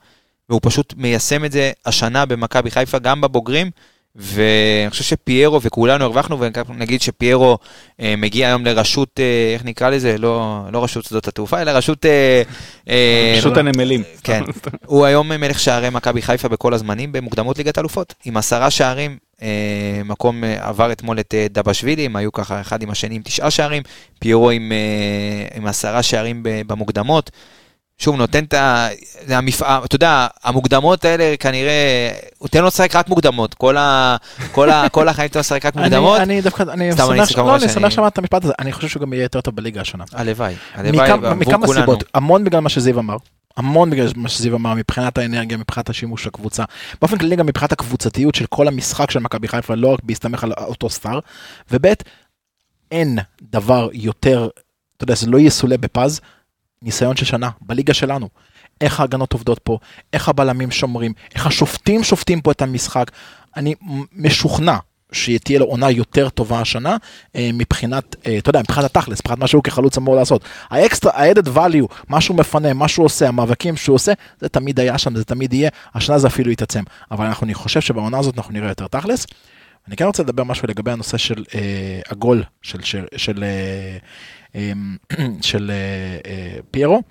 [0.48, 3.70] והוא פשוט מיישם את זה השנה במכבי חיפה, גם בבוגרים.
[4.16, 6.39] ואני חושב שפיירו וכולנו הרווחנו,
[6.69, 7.59] ונגיד שפיירו
[8.01, 10.19] אה, מגיע היום לרשות, אה, איך נקרא לזה?
[10.19, 12.07] לא, לא רשות שדות התעופה, אלא רשות...
[12.07, 12.43] אה,
[12.89, 14.03] אה, פשוט הנמלים.
[14.24, 14.43] כן.
[14.86, 18.15] הוא היום מלך שערי מכבי חיפה בכל הזמנים במוקדמות ליגת אלופות.
[18.24, 22.82] עם עשרה שערים, אה, מקום אה, עבר אתמול את אה, דבשווילי, הם היו ככה אחד
[22.82, 23.82] עם השני עם תשעה שערים,
[24.19, 27.31] פיירו עם, אה, עם עשרה שערים במוקדמות.
[27.99, 28.89] שוב, נותן את ה...
[29.27, 33.55] זה המפעם, אתה יודע, המוקדמות האלה כנראה, הוא תן לו לשחק רק מוקדמות.
[33.55, 34.16] כל, ה,
[34.53, 36.21] כל, ה, כל החיים תן לו לשחק רק מוקדמות.
[36.21, 38.73] אני דווקא, אני סתם, אני שמח, אצטרך לא, אני שמח שאמרת את המשפט הזה, אני
[38.73, 40.05] חושב שהוא גם יהיה יותר טוב בליגה השנה.
[40.12, 41.66] הלוואי, הלוואי, מכמה-.
[41.66, 43.16] סיבות, המון בגלל מה שזיו אמר,
[43.57, 46.65] המון בגלל מה שזיו אמר מבחינת האנרגיה, מבחינת השימוש של הקבוצה,
[47.01, 50.53] באופן כללי גם מבחינת הקבוצתיות של כל המשחק של מכבי חיפה, לא רק בהסתמך על
[50.53, 51.19] אותו סטאר,
[51.71, 51.87] וב'
[52.91, 54.49] אין דבר יותר,
[54.97, 56.21] אתה יודע, זה לא יסולא בפז,
[56.85, 58.28] ניסיון של שנה, בליגה שלנו.
[58.81, 59.78] איך ההגנות עובדות פה,
[60.12, 63.11] איך הבלמים שומרים, איך השופטים שופטים פה את המשחק.
[63.56, 63.74] אני
[64.12, 64.77] משוכנע
[65.12, 66.97] שתהיה לו עונה יותר טובה השנה
[67.36, 70.44] אה, מבחינת, אה, אתה יודע, מבחינת התכלס, מבחינת מה שהוא כחלוץ אמור לעשות.
[70.70, 74.98] האקסטרה, ה-added value, מה שהוא מפנה, מה שהוא עושה, המאבקים שהוא עושה, זה תמיד היה
[74.98, 76.82] שם, זה תמיד יהיה, השנה זה אפילו יתעצם.
[77.11, 79.27] אבל אנחנו, אני חושב שבעונה הזאת אנחנו נראה יותר תכלס.
[79.89, 83.97] אני כן רוצה לדבר משהו לגבי הנושא של אה, הגול של, של, של, אה,
[85.43, 87.02] של אה, אה, פיירו.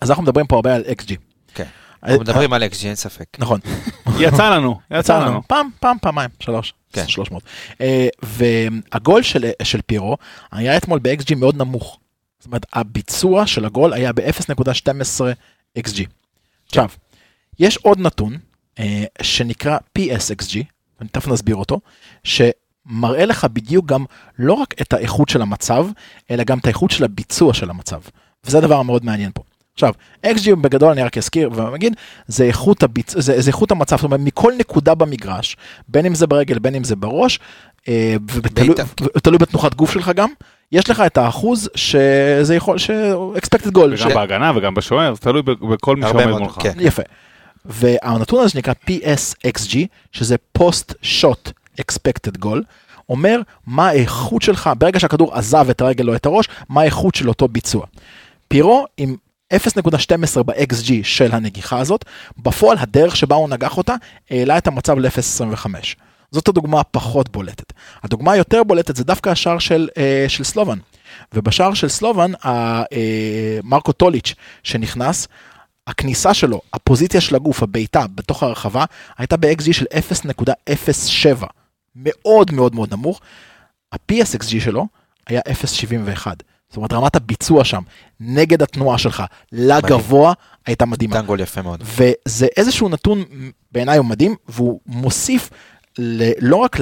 [0.00, 1.14] אז אנחנו מדברים פה הרבה על XG.
[1.54, 1.64] כן.
[2.04, 3.26] אה, אנחנו מדברים על אקסג'י, אין ספק.
[3.38, 3.60] נכון.
[4.20, 5.42] יצא לנו, יצא לנו.
[5.48, 7.08] פעם, פעם, פעמיים, שלוש, כן.
[7.08, 7.42] שלוש מאות.
[7.80, 10.16] אה, והגול של, של פירו
[10.52, 11.98] היה אתמול ב-XG מאוד נמוך.
[12.38, 15.20] זאת אומרת, הביצוע של הגול היה ב-0.12
[15.78, 16.00] XG.
[16.66, 16.88] עכשיו,
[17.58, 18.38] יש עוד נתון
[19.22, 20.56] שנקרא PSXG,
[21.00, 21.80] אני תכף נסביר אותו,
[22.88, 24.04] שמראה לך בדיוק גם
[24.38, 25.86] לא רק את האיכות של המצב,
[26.30, 28.00] אלא גם את האיכות של הביצוע של המצב.
[28.46, 29.42] וזה הדבר המאוד מעניין פה.
[29.74, 29.92] עכשיו,
[30.26, 31.96] XG בגדול אני רק אזכיר ואגיד,
[32.26, 33.14] זה איכות, הביצ...
[33.18, 35.56] זה, זה איכות המצב, זאת אומרת מכל נקודה במגרש,
[35.88, 37.38] בין אם זה ברגל בין אם זה בראש,
[37.88, 38.16] אה,
[39.16, 40.28] ותלוי בתנוחת גוף שלך גם,
[40.72, 42.90] יש לך את האחוז שזה יכול, ש...
[43.36, 44.06] expected goal, וגם ש...
[44.06, 46.56] בהגנה וגם בשוער, תלוי בכל מי שעומד מולך.
[46.60, 46.72] כן.
[46.80, 47.02] יפה.
[47.64, 49.76] והנתון הזה שנקרא PSXG,
[50.12, 52.58] שזה פוסט שוט expected goal,
[53.08, 57.28] אומר מה האיכות שלך, ברגע שהכדור עזב את הרגל או את הראש, מה האיכות של
[57.28, 57.86] אותו ביצוע.
[58.48, 59.16] פירו עם
[59.54, 62.04] 0.12 ב-XG של הנגיחה הזאת,
[62.38, 63.94] בפועל הדרך שבה הוא נגח אותה
[64.30, 65.66] העלה את המצב ל-0.25.
[66.30, 67.72] זאת הדוגמה הפחות בולטת.
[68.02, 70.78] הדוגמה היותר בולטת זה דווקא השער של, אה, של סלובן.
[71.34, 72.48] ובשער של סלובן, ה-
[72.82, 75.28] אה, מרקו טוליץ' שנכנס,
[75.86, 78.84] הכניסה שלו, הפוזיציה של הגוף, הבעיטה בתוך הרחבה,
[79.18, 81.46] הייתה ב-XG של 0.07.
[81.96, 83.20] מאוד מאוד מאוד נמוך.
[83.92, 84.86] ה-PSXG שלו
[85.26, 86.26] היה 0.71.
[86.68, 87.82] זאת אומרת, רמת הביצוע שם,
[88.20, 90.32] נגד התנועה שלך, לגבוה,
[90.66, 91.16] הייתה מדהימה.
[91.16, 91.82] נתן גול יפה מאוד.
[91.84, 93.24] וזה איזשהו נתון,
[93.72, 95.50] בעיניי הוא מדהים, והוא מוסיף
[95.98, 96.76] ל- לא רק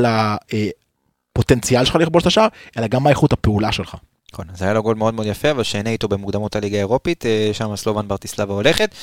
[1.37, 2.47] לפוטנציאל שלך לכבוש את השער,
[2.79, 3.97] אלא גם מה איכות הפעולה שלך.
[4.33, 7.51] נכון, אז היה לו גול מאוד מאוד יפה, אבל שהנה איתו במוקדמות הליגה האירופית, אה,
[7.53, 8.95] שם סלובן ברטיסלבה הולכת.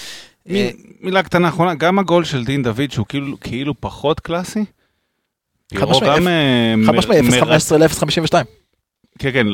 [0.50, 0.70] אה,
[1.02, 4.60] מ- מילה קטנה אחרונה, גם הגול של דין דוד שהוא כאילו, כאילו פחות קלאסי.
[4.60, 5.85] פירו משמעית, גם, אה, חד
[6.19, 8.34] מ- משמעית, מ- 0.15 ל-0.52.
[9.19, 9.48] כן, כן.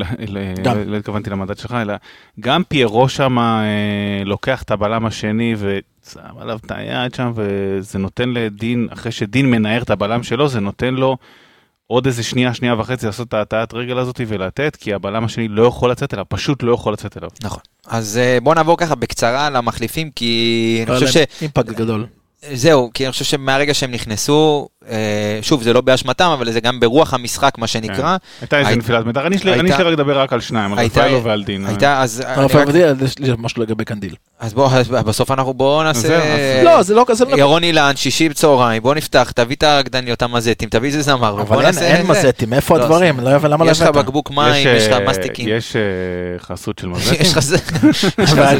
[0.85, 1.93] לא התכוונתי למדד שלך, אלא
[2.39, 8.29] גם פיירו שם אה, לוקח את הבלם השני ושם עליו את היד שם, וזה נותן
[8.29, 11.17] לדין, אחרי שדין מנער את הבלם שלו, זה נותן לו
[11.87, 15.63] עוד איזה שנייה, שנייה וחצי לעשות את ההטעת רגל הזאת ולתת, כי הבלם השני לא
[15.67, 17.29] יכול לצאת אליו, פשוט לא יכול לצאת אליו.
[17.43, 17.61] נכון.
[17.87, 21.41] אז אה, בוא נעבור ככה בקצרה למחליפים, כי אני חושב ש...
[21.41, 22.05] אימפקט גדול.
[22.53, 24.72] זהו, כי אני חושב שמהרגע שהם נכנסו, אה,
[25.41, 28.17] שוב, זה לא באשמתם, אבל זה גם ברוח המשחק, מה שנקרא.
[28.41, 31.65] הייתה איזה נפילת מתח, אני לי רק לדבר רק על שניים, על רפאלו ועל דין.
[31.67, 32.23] הייתה, אז...
[32.35, 34.15] אבל רק- אבל יש לי משהו לגבי קנדיל.
[34.39, 36.63] אז בוא, אז בסוף אנחנו בואו נעשה...
[36.63, 40.69] לא, זה לא כזה, לא- ירון אילן, שישי בצהריים, בוא נפתח, תביא את הרקדניות המזטים,
[40.69, 41.87] תביא איזה זמר, ובוא אבל אין- נעשה...
[41.87, 42.11] אין זה.
[42.11, 43.19] מזטים, איפה לא, הדברים?
[43.19, 43.87] לא הבנתי למה לא יש לך.
[43.87, 45.47] בקבוק מים, יש לך אה, מסטיקים.
[45.49, 45.81] יש אה,
[46.39, 47.17] חסות של מזטים.
[47.21, 47.33] יש
[48.33, 48.57] אבל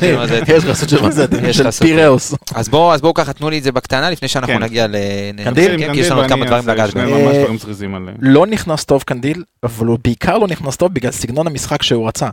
[0.74, 1.82] חסות של מזטים, יש של חסות.
[1.88, 2.36] פיראוס.
[2.56, 4.64] אז בואו, אז בואו ככה, תנו לי את זה בקטנה, לפני שאנחנו כן.
[4.64, 4.96] נגיע ל...
[5.44, 5.78] קנדיל?
[6.14, 7.10] לנו עוד כמה דברים לגעת בהם.
[7.10, 8.14] אה.
[8.20, 12.30] לא נכנס טוב קנדיל, אבל הוא בעיקר לא נכנס טוב בגלל סגנון המשחק שהוא רצה.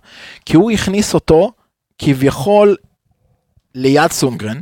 [0.46, 1.52] כי הוא הכניס אותו
[1.98, 2.76] כביכול
[3.74, 4.60] ליד סונגרן,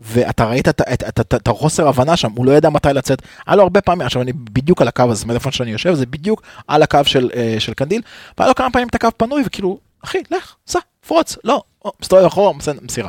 [0.00, 3.22] ואתה ראית את, את, את, את, את החוסר הבנה שם, הוא לא ידע מתי לצאת.
[3.46, 6.42] היה לו הרבה פעמים, עכשיו אני בדיוק על הקו הזה, איפה שאני יושב, זה בדיוק
[6.68, 8.02] על הקו של, אה, של קנדיל,
[8.38, 11.62] והיה לו כמה פעמים את הקו פנוי, וכאילו, אחי, לך, סע, פרוץ, לא,
[12.00, 12.52] מסתובב אחורה,
[12.82, 13.08] מסירה.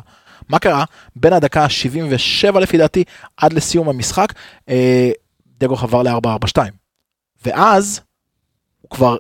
[0.50, 0.84] מה קרה?
[1.16, 3.04] בין הדקה ה-77 לפי דעתי,
[3.38, 4.34] עד לסיום המשחק,
[4.70, 5.12] אה,
[5.62, 6.58] דגו חבר ל-442.
[7.46, 8.02] ואז
[8.82, 9.16] הוא כבר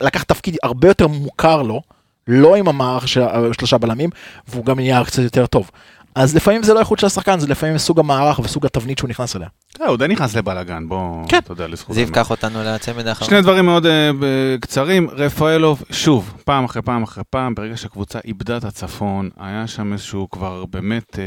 [0.00, 1.82] לקח תפקיד הרבה יותר מוכר לו,
[2.28, 3.20] לא עם המערך של
[3.58, 4.10] שלושה בלמים,
[4.48, 5.70] והוא גם נהיה קצת יותר טוב.
[6.14, 9.36] אז לפעמים זה לא איכות של השחקן, זה לפעמים סוג המערך וסוג התבנית שהוא נכנס
[9.36, 9.48] אליה.
[9.80, 11.38] אה, הוא די נכנס לבלאגן, בוא, כן.
[11.38, 11.94] אתה יודע, לזכות.
[11.94, 13.30] זיו, קח אותנו לצמד האחרון.
[13.30, 13.86] שני דברים מאוד
[14.20, 19.66] ב- קצרים, רפאלוב, שוב, פעם אחרי פעם אחרי פעם, ברגע שהקבוצה איבדה את הצפון, היה
[19.66, 21.24] שם איזשהו כבר באמת אה,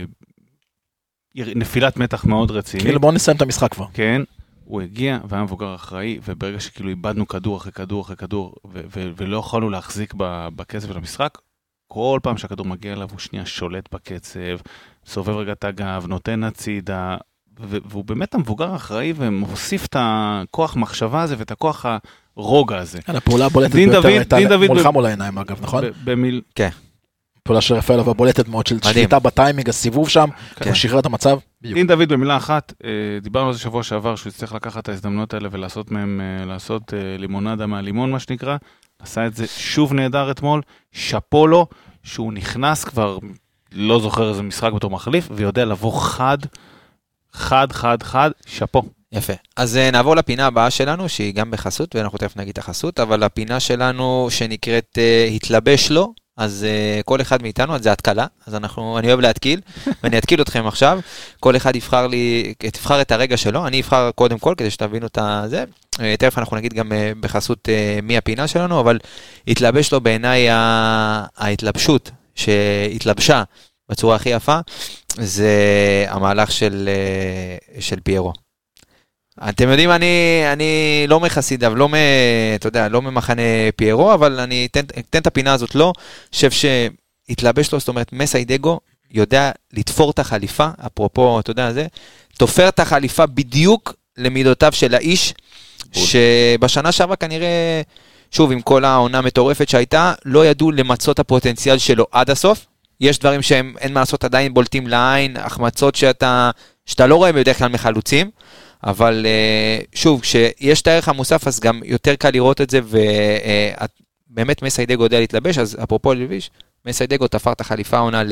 [0.00, 0.06] יר-
[1.36, 2.86] נפילת מתח מאוד רצינית.
[2.86, 3.86] כאילו בוא נסיים את המשחק כבר.
[3.92, 4.22] כן,
[4.64, 9.10] הוא הגיע והיה מבוגר אחראי, וברגע שכאילו איבדנו כדור אחרי כדור אחרי כדור, ו- ו-
[9.16, 11.38] ולא יכולנו להחזיק ב- בקצב של המשחק,
[11.88, 14.40] כל פעם שהכדור מגיע אליו הוא שנייה שולט בקצב,
[15.06, 17.16] סובב רגע את הגב, נותן הצידה,
[17.60, 21.86] ו- והוא באמת המבוגר האחראי ומוסיף את הכוח מחשבה הזה ואת הכוח
[22.36, 23.02] הרוגע הזה.
[23.02, 25.84] כן, הפעולה הבולטת ביותר דוד- הייתה מולך מול העיניים אגב, נכון?
[26.04, 26.40] במיל...
[27.44, 28.78] פעולה של רפאלוב הבולטת מאוד של.
[28.82, 30.68] שליטה בטיימינג, הסיבוב שם, כן.
[30.68, 31.38] הוא שחרר את המצב.
[31.62, 31.74] בדיוק.
[31.74, 32.90] דין דוד במילה אחת, אה,
[33.22, 36.94] דיברנו על זה שבוע שעבר, שהוא יצטרך לקחת את ההזדמנויות האלה ולעשות מהם, אה, לעשות
[36.94, 38.56] אה, לימונדה מהלימון מה שנקרא,
[38.98, 40.62] עשה את זה שוב נהדר אתמול,
[40.92, 41.66] שאפו לו,
[42.02, 43.18] שהוא נכנס כבר,
[43.72, 46.38] לא זוכר איזה משחק בתור מחליף, ויודע לבוא חד,
[47.32, 48.82] חד, חד, חד, שאפו.
[49.12, 49.32] יפה.
[49.56, 53.22] אז אה, נעבור לפינה הבאה שלנו, שהיא גם בחסות, ואנחנו תכף נגיד את החסות, אבל
[53.22, 58.98] הפינה שלנו שנקראת אה, התלבש לו, אז אה, כל אחד מאיתנו, זה התקלה, אז אנחנו,
[58.98, 59.60] אני אוהב להתקיל,
[60.02, 61.00] ואני אתקיל אתכם עכשיו.
[61.40, 65.18] כל אחד יבחר לי, תבחר את הרגע שלו, אני אבחר קודם כל, כדי שתבינו את
[65.20, 65.64] הזה.
[66.00, 68.98] אה, תכף אנחנו נגיד גם אה, בחסות אה, מי הפינה שלנו, אבל
[69.48, 73.42] התלבש לו בעיניי ההתלבשות שהתלבשה
[73.88, 74.58] בצורה הכי יפה,
[75.18, 75.54] זה
[76.08, 78.32] המהלך של, אה, של פיירו.
[79.48, 81.94] אתם יודעים, אני, אני לא מחסידיו, לא, מ,
[82.54, 83.42] אתה יודע, לא ממחנה
[83.76, 85.84] פיירו, אבל אני אתן, אתן את הפינה הזאת לו.
[85.84, 88.80] אני חושב שהתלבש לו, זאת אומרת, מסיידגו
[89.10, 91.86] יודע לתפור את החליפה, אפרופו, אתה יודע, זה,
[92.38, 95.34] תופר את החליפה בדיוק למידותיו של האיש,
[95.92, 97.82] שבשנה שעברה כנראה,
[98.30, 102.66] שוב, עם כל העונה המטורפת שהייתה, לא ידעו למצות את הפוטנציאל שלו עד הסוף.
[103.00, 106.50] יש דברים שהם, אין מה לעשות, עדיין בולטים לעין, החמצות שאתה,
[106.86, 108.30] שאתה לא רואה בדרך כלל מחלוצים.
[108.84, 112.80] אבל אה, שוב, כשיש את הערך המוסף, אז גם יותר קל לראות את זה,
[114.30, 116.50] ובאמת מסיידגו יודע להתלבש, אז אפרופו לביש,
[116.86, 118.22] מסיידגו תפר את החליפה העונה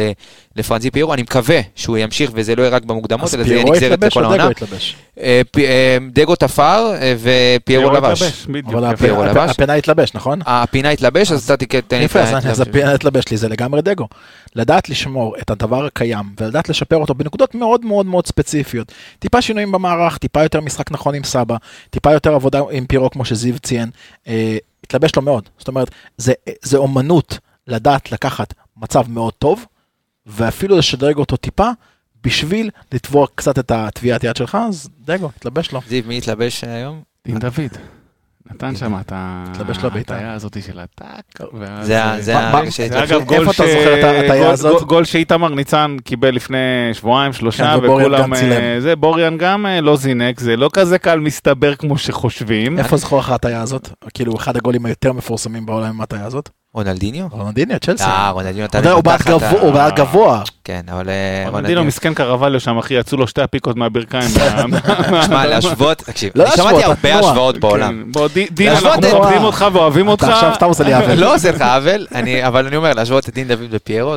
[0.56, 4.04] לפרנזי פיירו, אני מקווה שהוא ימשיך וזה לא יהיה רק במוקדמות, אלא זה יהיה נגזרת
[4.04, 4.48] לכל העונה.
[5.20, 8.46] אה, אה, דגו תפר ופיירו לבש.
[9.30, 10.40] אבל הפינה התלבש, נכון?
[10.46, 12.06] הפינה התלבש, אז אתה תתן לי
[12.50, 14.08] אז הפינה התלבש לי, זה לגמרי דגו.
[14.56, 18.92] לדעת לשמור את הדבר הקיים ולדעת לשפר אותו בנקודות מאוד מאוד מאוד ספציפיות.
[19.18, 21.56] טיפה שינויים במערך, טיפה יותר משחק נכון עם סבא,
[21.90, 23.90] טיפה יותר עבודה עם פירו כמו שזיו ציין,
[24.28, 25.48] אה, התלבש לו מאוד.
[25.58, 29.66] זאת אומרת, זה, זה אומנות לדעת לקחת מצב מאוד טוב,
[30.26, 31.68] ואפילו לשדרג אותו טיפה,
[32.24, 35.80] בשביל לתבוע קצת את הטביעת יד שלך, אז דגו, התלבש לו.
[35.88, 37.02] זיו, מי התלבש היום?
[37.26, 37.76] דין דוד.
[38.50, 41.24] נתן שם את ההטעיה הזאת של הטאק.
[41.80, 42.02] זה
[42.70, 43.14] שהתלבשו.
[44.68, 46.58] אגב, גול שאיתמר ניצן קיבל לפני
[46.92, 48.32] שבועיים, שלושה, כן, וכולם...
[48.78, 52.78] זה, בוריאן גם לא זינק, זה לא כזה קל מסתבר כמו שחושבים.
[52.78, 53.88] איפה זכור לך ההטעיה הזאת?
[54.14, 56.50] כאילו, אחד הגולים היותר מפורסמים בעולם עם ההטעיה הזאת?
[56.74, 57.26] רונלדיניו?
[57.30, 58.04] רונלדיניו, צ'לסי.
[58.04, 60.42] אה, רונלדיניו נתן הוא בעד גבוה.
[60.64, 61.08] כן, אבל...
[61.48, 64.30] רונלדיניו מסכן קרווליו שם, אחי, יצאו לו שתי הפיקות מהברכיים.
[65.26, 68.04] שמע, להשוות, תקשיב, אני שמעתי הרבה השוואות בעולם.
[68.12, 70.24] בוא, דין, אנחנו מכבדים אותך ואוהבים אותך.
[70.24, 71.14] עכשיו אתה עושה לי עוול.
[71.24, 72.06] לא עושה לך עוול,
[72.46, 74.16] אבל אני אומר, להשוות את דין דוד לפיירו,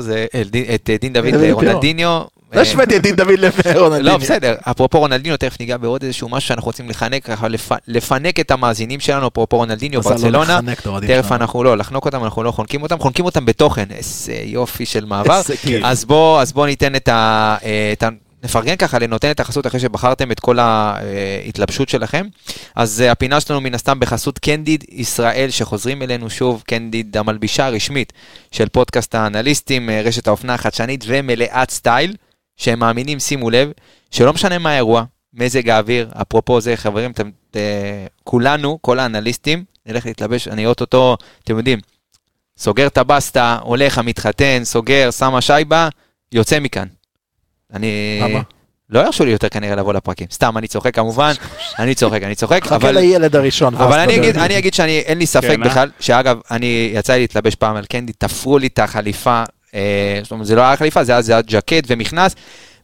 [0.76, 2.22] את דין דוד לרונלדיניו,
[2.56, 4.12] לא השוויתי את דין דוד לרונלדיניו.
[4.12, 4.56] לא, בסדר.
[4.62, 7.48] אפרופו רונלדיניו, תכף ניגע בעוד איזשהו משהו שאנחנו רוצים לחנק, ככה
[7.88, 10.60] לפנק את המאזינים שלנו, אפרופו רונלדיניו, ברצלונה.
[11.08, 13.86] תכף אנחנו לא, לחנוק אותם, אנחנו לא חונקים אותם, חונקים אותם בתוכן.
[13.92, 15.42] איזה יופי של מעבר.
[15.84, 17.58] אז בואו ניתן את ה...
[18.44, 22.28] נפרגן ככה לנותן את החסות אחרי שבחרתם את כל ההתלבשות שלכם.
[22.76, 28.14] אז הפינה שלנו מן הסתם בחסות קנדיד ישראל, שחוזרים אלינו שוב, קנדיד המלבישה הרשמית
[28.52, 32.16] של פודקאסט האנליסטים, רשת האופנה החדשנית ומלאת סטייל.
[32.58, 33.72] שהם מאמינים, שימו לב,
[34.12, 35.04] שלא משנה מה האירוע,
[35.34, 37.58] מזג האוויר, אפרופו זה, חברים, אתם, ת,
[38.24, 41.80] כולנו, כל האנליסטים, נלך להתלבש, אני אוטוטו, אתם יודעים,
[42.58, 45.90] סוגר את הבסטה, הולך, המתחתן, סוגר, שם השייבה,
[46.32, 46.88] יוצא מכאן.
[47.74, 48.20] אני...
[48.22, 48.42] למה?
[48.90, 50.28] לא ירשו לי יותר כנראה לבוא לפרקים.
[50.32, 51.34] סתם, אני צוחק כמובן,
[51.80, 52.96] אני צוחק, אני צוחק, חכה אבל...
[52.96, 53.76] לילד הראשון.
[53.76, 55.70] אבל אני אגיד, אני אגיד שאני, אין לי ספק כן, אה?
[55.70, 59.44] בכלל, שאגב, אני, יצא לי להתלבש פעם על קנדי, תפרו לי את החליפה, אה,
[60.24, 62.36] זאת אומרת, זה לא היה חליפה, זה היה, זה היה ג'קט ומכנס,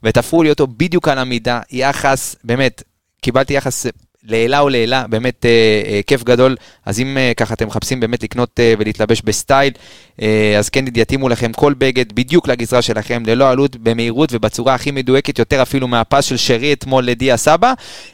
[0.03, 2.83] ותפרו לי אותו בדיוק על המידה, יחס, באמת,
[3.21, 3.85] קיבלתי יחס
[4.23, 5.49] לעילה ולעילה, באמת אה,
[5.85, 6.55] אה, כיף גדול.
[6.85, 9.73] אז אם אה, ככה אתם מחפשים באמת לקנות אה, ולהתלבש בסטייל,
[10.21, 14.91] אה, אז כן יתאימו לכם כל בגד בדיוק לגזרה שלכם, ללא עלות, במהירות ובצורה הכי
[14.91, 17.73] מדויקת, יותר אפילו מהפס של שרי אתמול לדיה סבא.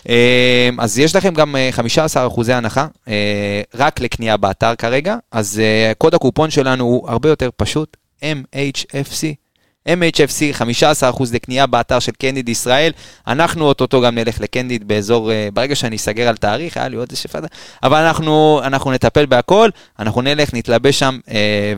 [0.10, 1.80] אה, אז יש לכם גם אה, 15%
[2.28, 7.50] אחוזי הנחה, אה, רק לקנייה באתר כרגע, אז אה, קוד הקופון שלנו הוא הרבה יותר
[7.56, 9.34] פשוט, MHFC.
[9.88, 10.62] MHFC,
[11.20, 12.92] 15% לקנייה באתר של קנדיד ישראל.
[13.28, 17.10] אנחנו אוטוטו גם נלך לקנדיד באזור, אה, ברגע שאני אסגר על תאריך, היה לי עוד
[17.10, 17.48] איזה שפדה,
[17.84, 19.70] אבל אנחנו, אנחנו נטפל בהכל,
[20.00, 21.74] אנחנו נלך, נתלבש שם, אה.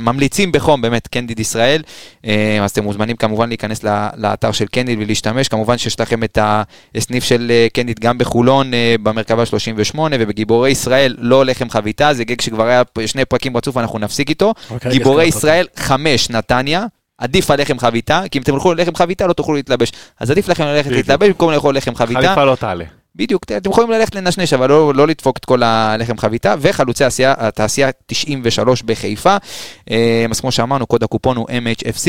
[0.00, 1.82] ממליצים בחום, באמת, קנדיד ישראל.
[2.26, 5.48] אה, אז אתם מוזמנים כמובן להיכנס לא- לאתר של קנדיד ולהשתמש.
[5.48, 6.38] כמובן שיש לכם את
[6.96, 12.24] הסניף של אה, קנדיד גם בחולון, אה, במרכבה 38, ובגיבורי ישראל לא לחם חביתה, זה
[12.24, 14.54] גג שכבר היה שני פרקים רצוף, אנחנו נפסיק איתו.
[14.70, 15.24] אוקיי, גיבורי.
[15.24, 16.84] ישראל 5, נתניה.
[17.18, 19.92] עדיף על לחם חביתה, כי אם אתם תלכו ללחם חביתה לא תוכלו להתלבש.
[20.20, 20.90] אז עדיף לכם ללכת.
[20.90, 22.20] להתלבש במקום לאכול לחם חביתה.
[22.20, 22.84] חליפה לא תעלה.
[23.16, 27.34] בדיוק, אתם יכולים ללכת לנשנש, אבל לא, לא לדפוק את כל הלחם חביתה, וחלוצי העשייה,
[27.38, 29.36] התעשייה 93 בחיפה.
[29.90, 32.08] אה, אז כמו שאמרנו, קוד הקופון הוא MHFC.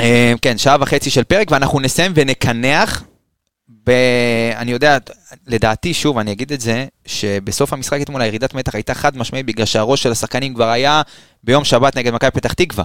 [0.00, 3.04] אה, כן, שעה וחצי של פרק, ואנחנו נסיים ונקנח.
[3.86, 3.90] ב...
[4.56, 4.98] אני יודע,
[5.46, 9.66] לדעתי, שוב, אני אגיד את זה, שבסוף המשחק אתמול הירידת מתח הייתה חד משמעית, בגלל
[9.66, 11.02] שהראש של השחקנים כבר היה
[11.44, 12.84] ביום שבת נגד מכבי פתח תקווה.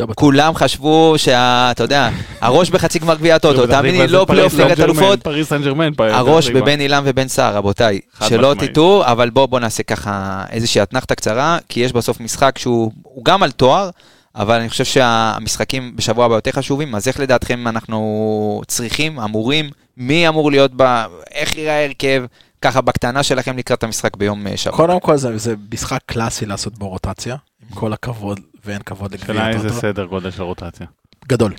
[0.00, 0.14] לא בטוח.
[0.14, 1.70] כולם חשבו שה...
[1.70, 2.10] אתה יודע,
[2.40, 5.92] הראש בחצי גמר גביע הטוטו, תאמין לי, לא פלייאוף ליגת אלופות, סן ג'רמן.
[5.98, 8.00] הראש בבן עילם ובן סער, רבותיי.
[8.28, 8.54] שלא.
[8.58, 13.24] תטעו, אבל בואו בוא נעשה ככה איזושהי אתנחתה קצרה, כי יש בסוף משחק שהוא הוא
[13.24, 13.90] גם על תואר,
[14.34, 20.28] אבל אני חושב שהמשחקים בשבוע הבא יותר חשובים, אז איך לדעתכם אנחנו צריכים, אמורים, מי
[20.28, 21.04] אמור להיות ב...
[21.34, 22.24] איך יראה ההרכב,
[22.62, 24.74] ככה בקטנה שלכם לקראת המשחק ביום אה, שבת.
[24.74, 29.26] קודם כל זה, זה משחק קלאסי לעשות בו רוטציה, עם כל הכבוד ואין כבוד לגביע
[29.26, 29.80] שאלה איזה הטוטו.
[29.80, 30.86] סדר גודל של רוטציה.
[31.28, 31.54] גדול.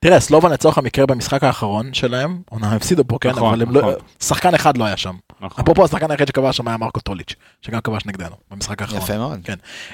[0.00, 3.80] תראה, סלובן לצורך המקרה במשחק האחרון שלהם, אומנם הפסידו פה, כן, נכון, אבל הם לא,
[3.80, 3.94] נכון.
[4.22, 5.16] שחקן אחד לא היה שם.
[5.40, 5.64] נכון.
[5.64, 9.02] אפרופו השחקן היחיד שכבש שם היה מרקו טוליץ', שגם כבש נגדנו במשחק האחרון.
[9.02, 9.40] יפה מאוד.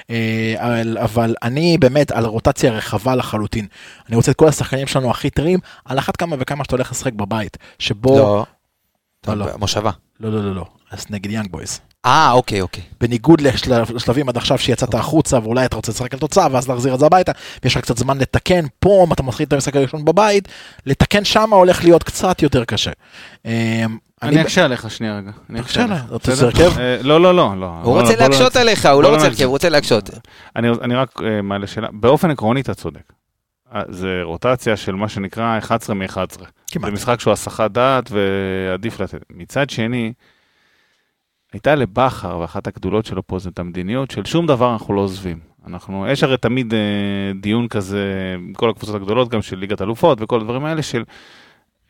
[0.09, 3.67] אה, אבל, אבל אני באמת על רוטציה רחבה לחלוטין.
[4.07, 7.13] אני רוצה את כל השחקנים שלנו הכי טריים, על אחת כמה וכמה שאתה הולך לשחק
[7.13, 8.17] בבית, שבו...
[8.17, 8.45] לא.
[9.27, 9.57] לא, לא.
[9.57, 9.91] מושבה.
[10.19, 10.65] לא, לא, לא, לא.
[10.91, 11.79] אז נגד יאנג בויז.
[12.05, 12.83] אה, אוקיי, אוקיי.
[13.01, 16.93] בניגוד לשלב- לשלבים עד עכשיו שיצאת החוצה ואולי אתה רוצה לשחק על תוצאה ואז להחזיר
[16.93, 17.31] את זה הביתה
[17.63, 20.47] ויש לך קצת זמן לתקן פה אם אתה מתחיל את המשחק הראשון בבית
[20.85, 22.91] לתקן שם הולך להיות קצת יותר קשה.
[23.45, 23.85] אה,
[24.21, 25.31] אני אקשה עליך שנייה רגע.
[25.49, 26.13] אני אקשה עליך, אתה?
[26.13, 26.79] רוצה הרכב?
[26.79, 27.53] אה, לא, לא, לא.
[27.59, 27.65] לא.
[27.65, 30.09] הוא בוא- רוצה לא להקשות עליך, הוא לא לא רוצה נצ- הרכב, הוא רוצה להקשות.
[30.55, 33.13] אני, אני רק אה, מעלה שאלה, באופן עקרוני אתה צודק.
[33.75, 36.15] אה, זה רוטציה של מה שנקרא 11 מ-11.
[36.71, 36.85] כמעט.
[36.85, 39.21] זה משחק שהוא הסחת דעת ועדיף לתת.
[39.29, 40.13] מצד שני,
[41.53, 45.39] הייתה לבכר, ואחת הגדולות שלו פה זה את המדיניות של שום דבר אנחנו לא עוזבים.
[45.67, 46.79] אנחנו, יש הרי תמיד אה,
[47.41, 51.03] דיון כזה, כל הקבוצות הגדולות, גם של ליגת אלופות וכל הדברים האלה, של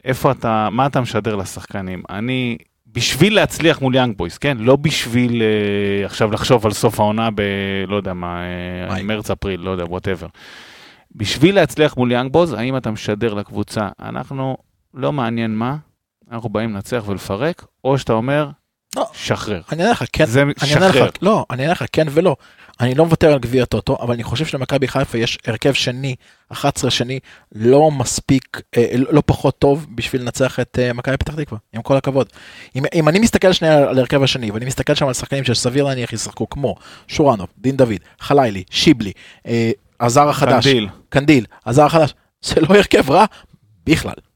[0.06, 2.03] איפה אתה, מה אתה משדר לשחקנים.
[2.10, 2.57] אני,
[2.88, 4.57] בשביל להצליח מול יאנג בויס, כן?
[4.60, 7.41] לא בשביל אה, עכשיו לחשוב על סוף העונה ב...
[7.88, 8.41] לא יודע מה,
[8.90, 9.03] אה.
[9.03, 10.27] מרץ, אפריל, לא יודע, whatever.
[11.15, 14.57] בשביל להצליח מול יאנג בוז, האם אתה משדר לקבוצה, אנחנו,
[14.94, 15.77] לא מעניין מה,
[16.31, 18.49] אנחנו באים לנצח ולפרק, או שאתה אומר.
[19.13, 19.61] שחרר.
[19.71, 20.97] אני אענה לך כן, זה אני אענה לך.
[21.21, 22.35] לא, אני אענה לך כן ולא.
[22.79, 26.15] אני לא מוותר על גביע הטוטו, אבל אני חושב שלמכבי חיפה יש הרכב שני,
[26.49, 27.19] 11 שני,
[27.55, 31.97] לא מספיק, אה, לא פחות טוב בשביל לנצח את אה, מכבי פתח תקווה, עם כל
[31.97, 32.27] הכבוד.
[32.75, 36.13] אם, אם אני מסתכל שנייה על ההרכב השני, ואני מסתכל שם על שחקנים שסביר להניח
[36.13, 36.75] ישחקו כמו
[37.07, 39.11] שורנוב, דין דוד, חלילי, שיבלי,
[39.47, 40.87] אה, הזר החדש, קנדיל.
[41.09, 43.25] קנדיל, הזר החדש, זה לא הרכב רע
[43.85, 44.28] בכלל.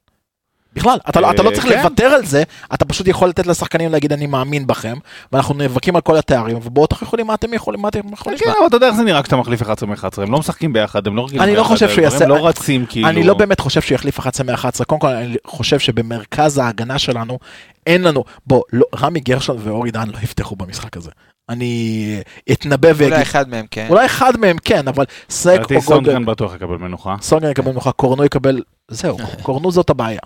[0.76, 1.80] בכלל, אתה, לא- אתה לא אה, צריך כן.
[1.80, 2.44] לוותר על זה,
[2.74, 4.98] אתה פשוט יכול לתת לשחקנים להגיד אני מאמין בכם,
[5.32, 8.40] ואנחנו נאבקים על כל התארים, ובואו תוכיחו לי מה אתם יכולים, מה אתם יכולים.
[8.40, 11.08] כן, אבל אתה יודע איך זה נראה כשאתה מחליף 11 מ-11, הם לא משחקים ביחד,
[11.08, 13.08] הם לא רגילים אני לא חושב שהוא יעשה- לא רצים כאילו.
[13.10, 17.40] אני לא באמת חושב שהוא יחליף 11 מ-11, קודם כל אני חושב שבמרכז ההגנה שלנו,
[17.88, 21.12] אין לנו, בוא, לא, רמי גרשון ואורי דן לא יפתחו במשחק הזה.
[21.50, 22.16] אני
[22.52, 23.88] אתנבא אולי ואגיד, אחד מהם, כן.
[23.90, 27.16] אולי אחד מהם כן, אבל סק או גולדן, סונגרן בטוח יקבל מנוחה.
[27.22, 30.20] סונגרן יקבל מנוחה, קורנו יקבל, זהו, קורנו זאת הבעיה,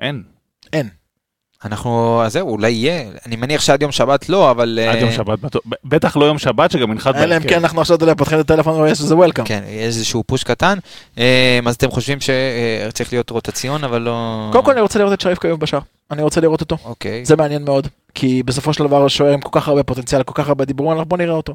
[0.00, 0.22] אין.
[0.72, 0.88] אין.
[1.64, 3.04] אנחנו, אז זהו, אולי יהיה.
[3.26, 4.78] אני מניח שעד יום שבת לא, אבל...
[4.88, 5.62] עד אה, יום שבת בטוח.
[5.66, 8.80] ב- בטח לא יום שבת שגם ינחת אלא אם כן אנחנו עכשיו פותחים את הטלפון
[8.80, 9.44] ויש איזה welcome.
[9.44, 10.78] כן, יש איזשהו push קטן.
[11.18, 14.48] אה, אז אתם חושבים שצריך להיות רוטציה, אבל לא...
[14.52, 16.76] קודם כל אני רוצה לראות את שריף כיום בשער, אני רוצה לראות אותו.
[16.84, 17.24] אוקיי.
[17.24, 17.88] זה מעניין מאוד,
[18.18, 21.18] כי בסופו של דבר השוער עם כל כך הרבה פוטנציאל, כל כך הרבה דיבורים, בוא
[21.18, 21.54] נראה אותו.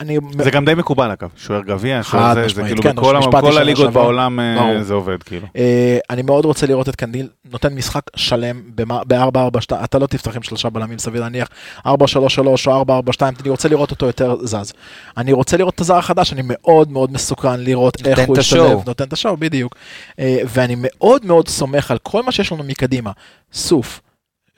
[0.00, 0.18] אני...
[0.38, 3.42] זה גם די מקובל אגב, שוער גביע, שוער זה, זה כאילו כן, בכל משפטי המ-
[3.42, 3.92] כל שנה הליגות.
[3.92, 4.82] בעולם אה, ברור.
[4.82, 5.46] זה עובד כאילו.
[5.56, 9.36] אה, אני מאוד רוצה לראות את קנדיל נותן משחק שלם ב-4-4-2,
[9.84, 11.48] אתה לא תפתח עם שלושה בלמים סביר להניח,
[11.86, 11.90] 4-3-3
[12.38, 12.54] או
[12.84, 14.72] 4-4-2, אני רוצה לראות אותו יותר זז.
[15.16, 18.78] אני רוצה לראות את הזר החדש, אני מאוד מאוד מסוקרן לראות איך הוא ישתלב.
[18.86, 19.76] נותן את השואו, בדיוק.
[20.18, 23.10] אה, ואני מאוד מאוד סומך על כל מה שיש לנו מקדימה,
[23.52, 24.00] סוף,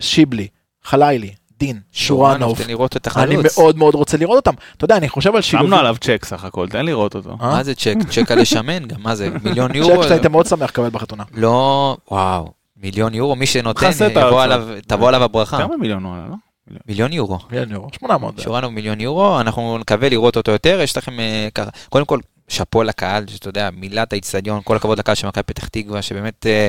[0.00, 0.48] שיבלי,
[0.84, 3.58] חלילי, דין, שורנוב, תן לראות את אני החלוץ.
[3.58, 4.54] מאוד מאוד רוצה לראות אותם.
[4.76, 5.66] אתה יודע, אני חושב על שילוב...
[5.66, 7.30] שמנו עליו צ'ק סך הכל, תן לראות אותו.
[7.30, 7.36] אה?
[7.50, 7.96] מה זה צ'ק?
[8.10, 9.30] צ'ק על לשמן גם, מה זה?
[9.44, 10.02] מיליון יורו?
[10.02, 11.24] צ'ק שהיית מאוד שמח לקבל בחתונה.
[11.34, 12.52] לא, וואו.
[12.76, 13.90] מיליון יורו, מי שנותן.
[14.42, 15.58] עליו, תבוא עליו הברכה.
[15.58, 16.34] כמה מיליון הוא עלה, לא?
[16.88, 17.38] מיליון יורו.
[17.50, 18.38] מיליון יורו, 800.
[18.38, 22.18] שורנו מיליון יורו, אנחנו נקווה לראות אותו יותר, יש לכם אה, ככה, קודם כל,
[22.48, 26.68] שאפו לקהל, שאתה יודע, מילת האיצטדיון, כל הכבוד לקהל של מכבי פתח תקווה, שבאמת אה,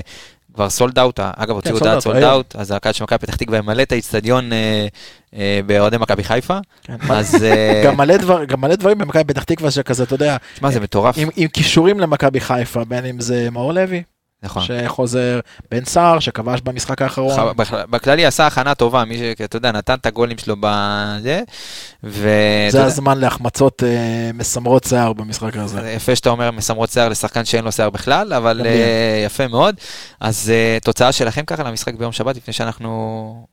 [0.60, 2.23] כבר סולד אאוט, אגב, הוציאו sold הודעת out, סולד.
[2.23, 4.88] אאוט, אז הקהל של מכבי פתח תקווה ימלא את האיצטדיון אה,
[5.36, 6.95] אה, באוהדי מכבי חיפה, כן.
[7.10, 7.81] אז אה,
[8.48, 12.40] גם מלא דברים במכבי פתח תקווה שכזה, אתה יודע, שמע, זה מטורף, עם קישורים למכבי
[12.40, 14.03] חיפה, בין אם זה מאור לוי,
[14.44, 14.64] נכון.
[14.64, 15.40] שחוזר,
[15.72, 17.53] בן סער, שכבש במשחק האחרון.
[17.90, 21.41] בכללי עשה הכנה טובה, מי שאתה יודע, נתן את הגולים שלו בזה,
[22.03, 22.30] ו...
[22.70, 25.82] זה הזמן להחמצות אה, מסמרות שיער במשחק הזה.
[25.82, 29.76] זה יפה שאתה אומר מסמרות שיער לשחקן שאין לו שיער בכלל, אבל אה, יפה מאוד.
[30.20, 33.48] אז אה, תוצאה שלכם ככה למשחק ביום שבת, לפני שאנחנו...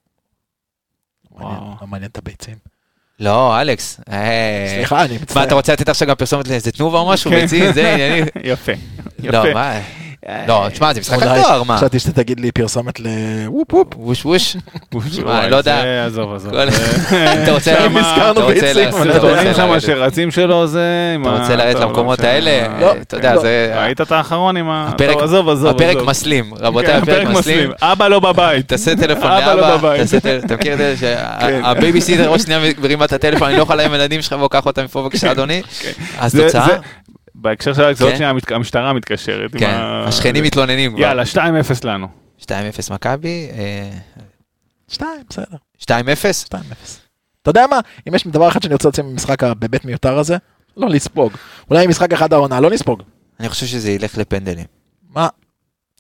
[1.30, 1.74] וואו.
[1.80, 2.54] לא מעניין את הביצים.
[3.20, 4.00] לא, אלכס.
[4.10, 5.44] אה, סליחה, אני מה, מצטער.
[5.44, 7.30] אתה רוצה לתת עכשיו גם פרסומת לאיזה תנובה או משהו?
[7.30, 7.40] כן.
[7.40, 8.26] ביצים, זה ענייני.
[8.52, 8.72] יפה.
[9.18, 9.54] לא.
[9.54, 9.80] מה?
[10.48, 11.76] לא, תשמע, זה משחק התואר, מה?
[11.76, 13.88] חשבתי שתגיד לי פרסומת לוופ וופ.
[13.96, 14.56] ווש ווש.
[15.24, 15.80] מה, לא יודע.
[15.82, 16.52] זה עזוב, עזוב.
[16.54, 16.62] זה-
[17.42, 17.72] אתה רוצה...
[17.74, 19.82] אתה אתה רוצה הסרטונים שם לרדת.
[19.82, 21.16] שרצים שלו זה...
[21.22, 22.78] אתה רוצה לרדת למקומות האלה?
[22.80, 23.40] לא, אתה יודע, לא.
[23.40, 23.72] זה...
[23.76, 24.88] ראית את האחרון עם ה...
[24.88, 25.70] הפרק- עזוב, עזוב.
[25.76, 25.96] הפרק.
[26.06, 27.70] מסלים, רבותיי, כן, הפרק מסלים.
[27.82, 28.68] אבא לא בבית.
[28.68, 30.14] תעשה טלפון אבא לא לאבא, בבית.
[30.44, 31.60] אתה מכיר את זה כן.
[31.64, 34.84] שהבייביסיטר עוד שנייה מרימה את הטלפון, אני לא יכול עם הילדים שלך, בוא קח אותם
[34.84, 35.62] מפה בבקשה אדוני.
[36.18, 36.66] אז תוצאה?
[37.40, 38.16] בהקשר של האקציות כן.
[38.16, 39.54] שנייה, המת- המשטרה מתקשרת.
[39.54, 41.00] עם כן, ה- השכנים מתלוננים כבר.
[41.00, 41.38] יאללה, 2-0
[41.84, 42.08] לנו.
[42.40, 42.48] 2-0
[42.90, 43.90] מכבי, אה,
[44.88, 46.44] שתיים, בסדר, 2-0?
[46.44, 46.56] 2-0.
[47.42, 47.80] אתה יודע מה?
[48.08, 50.36] אם יש דבר אחד שאני רוצה להוציא ממשחק הבאמת מיותר הזה,
[50.76, 51.32] לא לספוג.
[51.70, 53.02] אולי משחק אחד העונה, לא נספוג.
[53.40, 54.64] אני חושב שזה ילך לפנדלים.
[55.10, 55.28] מה?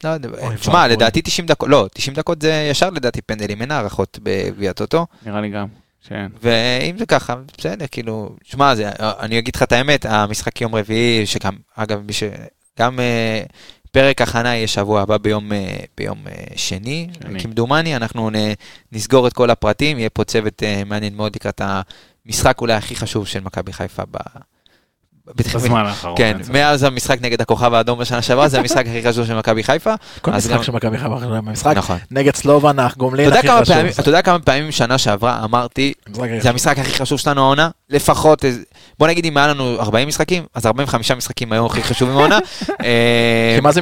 [0.04, 0.28] לא יודע,
[0.60, 0.88] תשמע.
[0.88, 5.06] לדעתי 90 דקות, לא, 90 דקות זה ישר לדעתי פנדלים, אין הערכות בגביע הטוטו.
[5.26, 5.66] נראה לי גם.
[6.08, 6.26] כן.
[6.42, 11.56] ואם זה ככה, בסדר, כאילו, שמע, אני אגיד לך את האמת, המשחק יום רביעי, שגם,
[11.74, 12.22] אגב, מי ש...
[12.78, 13.42] גם אה,
[13.96, 17.40] פרק הכנה יהיה שבוע הבא ביום, אה, ביום אה, שני, שני.
[17.40, 18.34] כמדומני, אנחנו נ,
[18.92, 21.60] נסגור את כל הפרטים, יהיה פה צוות אה, מעניין מאוד לקראת
[22.26, 24.16] המשחק אולי הכי חשוב של מכבי חיפה ב...
[25.34, 26.14] בזמן האחרון.
[26.18, 26.52] כן, ספק.
[26.54, 29.94] מאז המשחק נגד הכוכב האדום בשנה שעברה, זה המשחק הכי חשוב של מכבי חיפה.
[30.22, 31.76] כל משחק של מכבי חיפה אחרי המשחק.
[31.76, 31.98] נכון.
[32.10, 34.00] נגד סלובן, אך גומלין אתה יודע הכי חשוב.
[34.00, 35.92] אתה יודע כמה פעמים שנה שעברה אמרתי,
[36.40, 36.50] זה.
[36.50, 38.44] המשחק הכי חשוב שלנו העונה, לפחות,
[38.98, 42.38] בוא נגיד אם היה לנו 40 משחקים, אז 45 משחקים היו הכי חשובים העונה.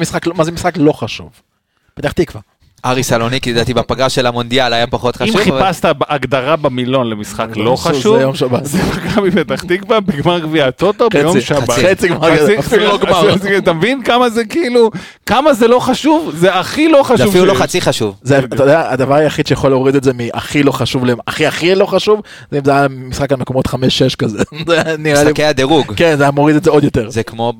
[0.01, 1.29] משחק- מה זה משחק לא חשוב?
[1.93, 2.41] פתח תקווה.
[2.85, 5.41] ארי סלוניקי, לדעתי בפגרה של המונדיאל היה פחות אם חשוב.
[5.53, 8.65] אבל- חיפשת הגדרה במילון למשחק לא לא חשוב, זה יום שבת.
[8.65, 11.69] זה מכבי פתח תקווה בגמר גביע הטוטו ביום שבת.
[11.69, 13.35] חצי גמר, חצי- אפילו לא גמר.
[13.57, 14.91] אתה מבין כמה זה כאילו,
[15.25, 16.31] כמה זה לא חשוב?
[16.35, 17.17] זה הכי לא חשוב.
[17.17, 17.53] זה אפילו לא.
[17.53, 18.15] חצי חשוב.
[18.21, 21.85] זה, אתה יודע, הדבר היחיד שיכול להוריד את זה מהכי לא חשוב להכי הכי לא
[21.85, 22.21] חשוב,
[22.51, 23.73] זה אם זה היה משחק על מקומות 5-6
[24.17, 24.43] כזה.
[24.99, 25.93] משחקי הדירוג.
[25.95, 27.09] כן, זה היה מוריד את זה עוד יותר.
[27.09, 27.53] זה כמו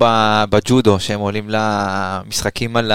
[0.50, 2.92] בג'ודו, שהם עולים למשחקים על.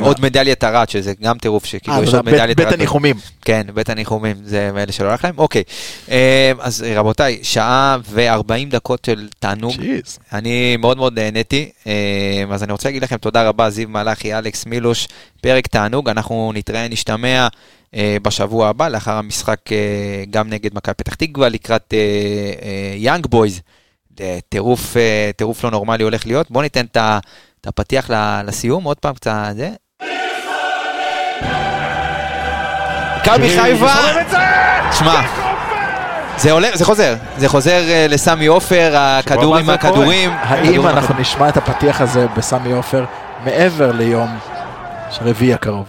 [0.00, 2.72] עוד מדליית ארד, שזה גם טירוף, שכאילו אה, יש עוד יודע, בית-.
[2.72, 3.16] הניחומים.
[3.42, 5.38] כן, בית הניחומים, זה מאלה שלא הלך להם.
[5.38, 5.62] אוקיי,
[6.10, 9.74] אה, אז רבותיי, שעה ו-40 דקות של תענוג.
[9.76, 10.18] ג'יז.
[10.32, 14.66] אני מאוד מאוד נהניתי, אה, אז אני רוצה להגיד לכם תודה רבה, זיו מלאכי, אלכס
[14.66, 15.08] מילוש,
[15.40, 17.48] פרק תענוג, אנחנו נתראה, נשתמע
[17.94, 21.94] אה, בשבוע הבא, לאחר המשחק אה, גם נגד מכבי פתח תקווה, לקראת
[22.96, 23.60] יאנג בויז,
[24.48, 24.96] טירוף
[25.36, 26.50] טירוף לא נורמלי הולך להיות.
[26.50, 28.10] בואו ניתן את הפתיח
[28.44, 29.70] לסיום, עוד פעם קצת זה.
[33.30, 33.92] מכבי חיפה,
[34.92, 35.20] שמע,
[36.38, 39.92] זה עולה, זה חוזר, זה חוזר אה, לסמי עופר, הכדורים זה קורה.
[39.92, 40.30] מהכדורים.
[40.30, 43.04] האם הכדורים אנחנו נשמע את הפתיח הזה בסמי עופר
[43.44, 44.38] מעבר ליום
[45.22, 45.86] רביעי הקרוב?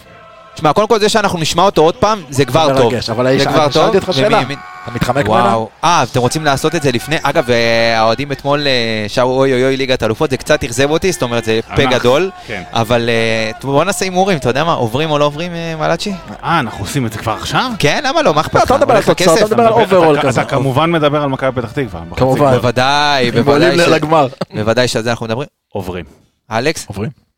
[0.54, 2.94] תשמע, קודם כל זה שאנחנו נשמע אותו עוד פעם, זה כבר טוב.
[3.00, 3.96] זה כבר שאלתי טוב.
[3.96, 4.42] אותך שאלה.
[4.90, 5.44] ומימין- אתה מתחמק ממנה?
[5.58, 5.70] וואו.
[5.84, 7.16] אה, אתם רוצים לעשות את זה לפני?
[7.24, 8.72] אגב, אה, האוהדים אתמול אה,
[9.08, 12.32] שרו אוי אוי אוי ליגת אלופות, זה קצת אכזב אותי, זאת אומרת, זה פה גדול.
[12.48, 12.64] כן.
[12.74, 16.14] אבל אה, בוא נעשה הימורים, אתה יודע מה, עוברים או לא עוברים, אה, מלאצ'י?
[16.44, 17.72] אה, אנחנו עושים את זה כבר עכשיו?
[17.80, 18.34] כן, למה לא?
[18.34, 18.64] מה אכפת לך?
[18.64, 19.46] אתה לא מדבר על תוצאות, אתה?
[19.46, 20.42] מדבר על overall כזה.
[20.42, 22.02] אתה כמובן מדבר על מכבי פתח תקווה.
[22.16, 22.52] כמובן.
[22.56, 24.28] בוודאי, בוודאי עולים ש- לגמר.
[24.56, 25.48] בוודאי שעל זה אנחנו מדברים.
[25.74, 26.06] עוברים.
[26.52, 27.29] אלכס, עוברים.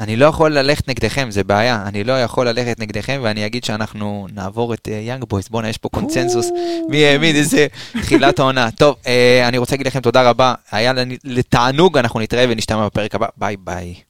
[0.00, 1.84] אני לא יכול ללכת נגדכם, זה בעיה.
[1.86, 5.48] אני לא יכול ללכת נגדכם, ואני אגיד שאנחנו נעבור את יאנג בויס.
[5.48, 6.50] בואנה, יש פה קונצנזוס
[6.88, 8.70] מי האמין איזה תחילת העונה.
[8.70, 10.54] טוב, אה, אני רוצה להגיד לכם תודה רבה.
[10.72, 10.92] היה
[11.24, 13.26] לי תענוג, אנחנו נתראה ונשתמע בפרק הבא.
[13.36, 14.09] ביי ביי.